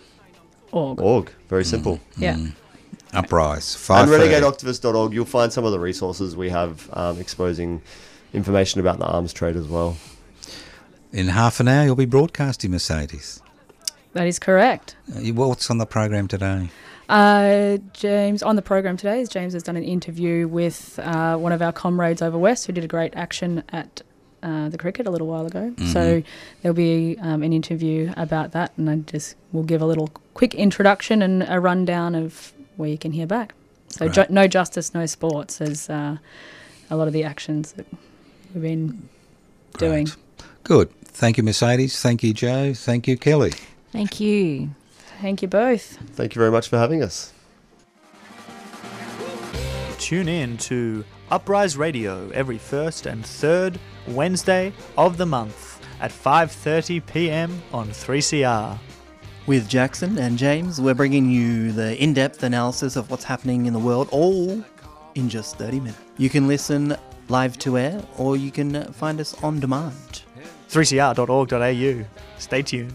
org 0.72 1.32
Very 1.50 1.66
simple. 1.66 2.00
yeah 2.18 2.38
Uprise. 3.14 3.76
And 3.90 4.10
5:30. 4.10 4.30
renegadeactivist.org, 4.30 5.14
you'll 5.14 5.26
find 5.26 5.52
some 5.52 5.66
of 5.66 5.72
the 5.72 5.80
resources 5.80 6.36
we 6.36 6.50
have 6.50 6.90
um, 6.94 7.20
exposing 7.20 7.82
information 8.34 8.80
about 8.80 9.00
the 9.00 9.06
arms 9.06 9.34
trade 9.34 9.56
as 9.56 9.68
well. 9.68 9.98
In 11.12 11.28
half 11.28 11.60
an 11.60 11.68
hour, 11.68 11.86
you'll 11.86 11.96
be 11.96 12.06
broadcasting 12.06 12.72
Mercedes. 12.72 13.42
that 14.14 14.28
is 14.28 14.40
correct 14.40 14.96
Uh, 15.14 15.20
What's 15.34 15.70
on 15.70 15.78
the 15.78 15.86
program 15.86 16.28
today? 16.28 16.70
Uh, 17.10 17.78
James, 17.92 18.42
on 18.42 18.56
the 18.56 18.62
program 18.62 18.96
today, 18.96 19.20
is 19.20 19.28
James 19.28 19.52
has 19.54 19.64
done 19.64 19.76
an 19.76 19.84
interview 19.84 20.48
with 20.48 20.98
uh, 21.04 21.36
one 21.36 21.52
of 21.52 21.62
our 21.62 21.74
comrades 21.74 22.22
over 22.22 22.38
west 22.38 22.66
who 22.68 22.72
did 22.74 22.86
a 22.86 22.88
great 22.88 23.14
action 23.16 23.64
at 23.74 24.02
uh, 24.44 24.70
the 24.70 24.78
cricket 24.78 25.06
a 25.06 25.12
little 25.12 25.28
while 25.28 25.46
ago. 25.46 25.74
So 25.92 26.24
there'll 26.62 26.74
be 26.74 27.18
um, 27.20 27.44
an 27.44 27.52
interview 27.52 28.14
about 28.16 28.54
that, 28.54 28.72
and 28.78 28.90
I 28.90 28.96
just 28.96 29.36
will 29.52 29.64
give 29.64 29.82
a 29.82 29.86
little 29.86 30.10
quick 30.34 30.56
introduction 30.56 31.22
and 31.22 31.44
a 31.48 31.60
rundown 31.60 32.16
of 32.16 32.54
where 32.82 32.90
you 32.90 32.98
can 32.98 33.12
hear 33.14 33.28
back. 33.28 33.54
So 33.90 34.08
ju- 34.10 34.26
no 34.30 34.48
justice, 34.48 34.94
no 34.94 35.06
sports 35.06 35.62
is 35.62 35.90
uh, 35.90 36.18
a 36.90 36.96
lot 36.96 37.08
of 37.08 37.14
the 37.14 37.24
actions 37.24 37.74
that 37.74 37.86
we've 38.54 38.64
been 38.64 39.08
doing. 39.78 40.06
Great. 40.06 40.18
Good. 40.64 40.92
Thank 41.06 41.38
you, 41.38 41.44
Mercedes. 41.44 42.02
Thank 42.02 42.24
you, 42.24 42.34
Joe. 42.34 42.74
Thank 42.74 43.08
you, 43.08 43.18
Kelly. 43.18 43.54
Thank 43.92 44.20
you. 44.20 44.72
Thank 45.22 45.42
you 45.42 45.48
both. 45.48 45.98
Thank 46.14 46.34
you 46.36 46.40
very 46.40 46.52
much 46.52 46.68
for 46.70 46.78
having 46.78 47.04
us. 47.04 47.34
Tune 50.00 50.28
in 50.28 50.58
to 50.58 51.06
Uprise 51.30 51.78
Radio 51.78 52.30
every 52.32 52.58
first 52.58 53.06
and 53.06 53.24
third 53.26 53.80
Wednesday 54.08 54.74
of 54.98 55.18
the 55.18 55.26
month 55.26 55.80
at 56.02 56.12
5:30 56.12 57.06
p.m. 57.06 57.62
on 57.72 57.90
3CR. 57.90 58.80
With 59.48 59.68
Jackson 59.68 60.20
and 60.20 60.38
James, 60.38 60.80
we're 60.80 60.94
bringing 60.94 61.30
you 61.30 61.72
the 61.72 62.02
in 62.02 62.14
depth 62.14 62.44
analysis 62.44 62.96
of 62.96 63.10
what's 63.10 63.24
happening 63.24 63.66
in 63.66 63.74
the 63.74 63.80
world, 63.80 64.08
all 64.12 64.64
in 65.16 65.30
just 65.30 65.58
30 65.58 65.80
minutes. 65.80 66.00
You 66.18 66.30
can 66.30 66.48
listen 66.48 66.96
live 67.28 67.58
to 67.60 67.78
air 67.78 68.02
or 68.18 68.38
you 68.38 68.52
can 68.52 68.84
find 68.94 69.20
us 69.20 69.34
on 69.44 69.60
demand. 69.60 70.24
3cr.org.au. 70.70 72.06
Stay 72.38 72.62
tuned. 72.62 72.94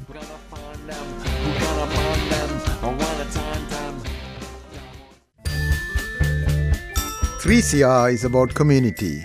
3CR 7.40 8.12
is 8.12 8.24
about 8.24 8.54
community, 8.54 9.24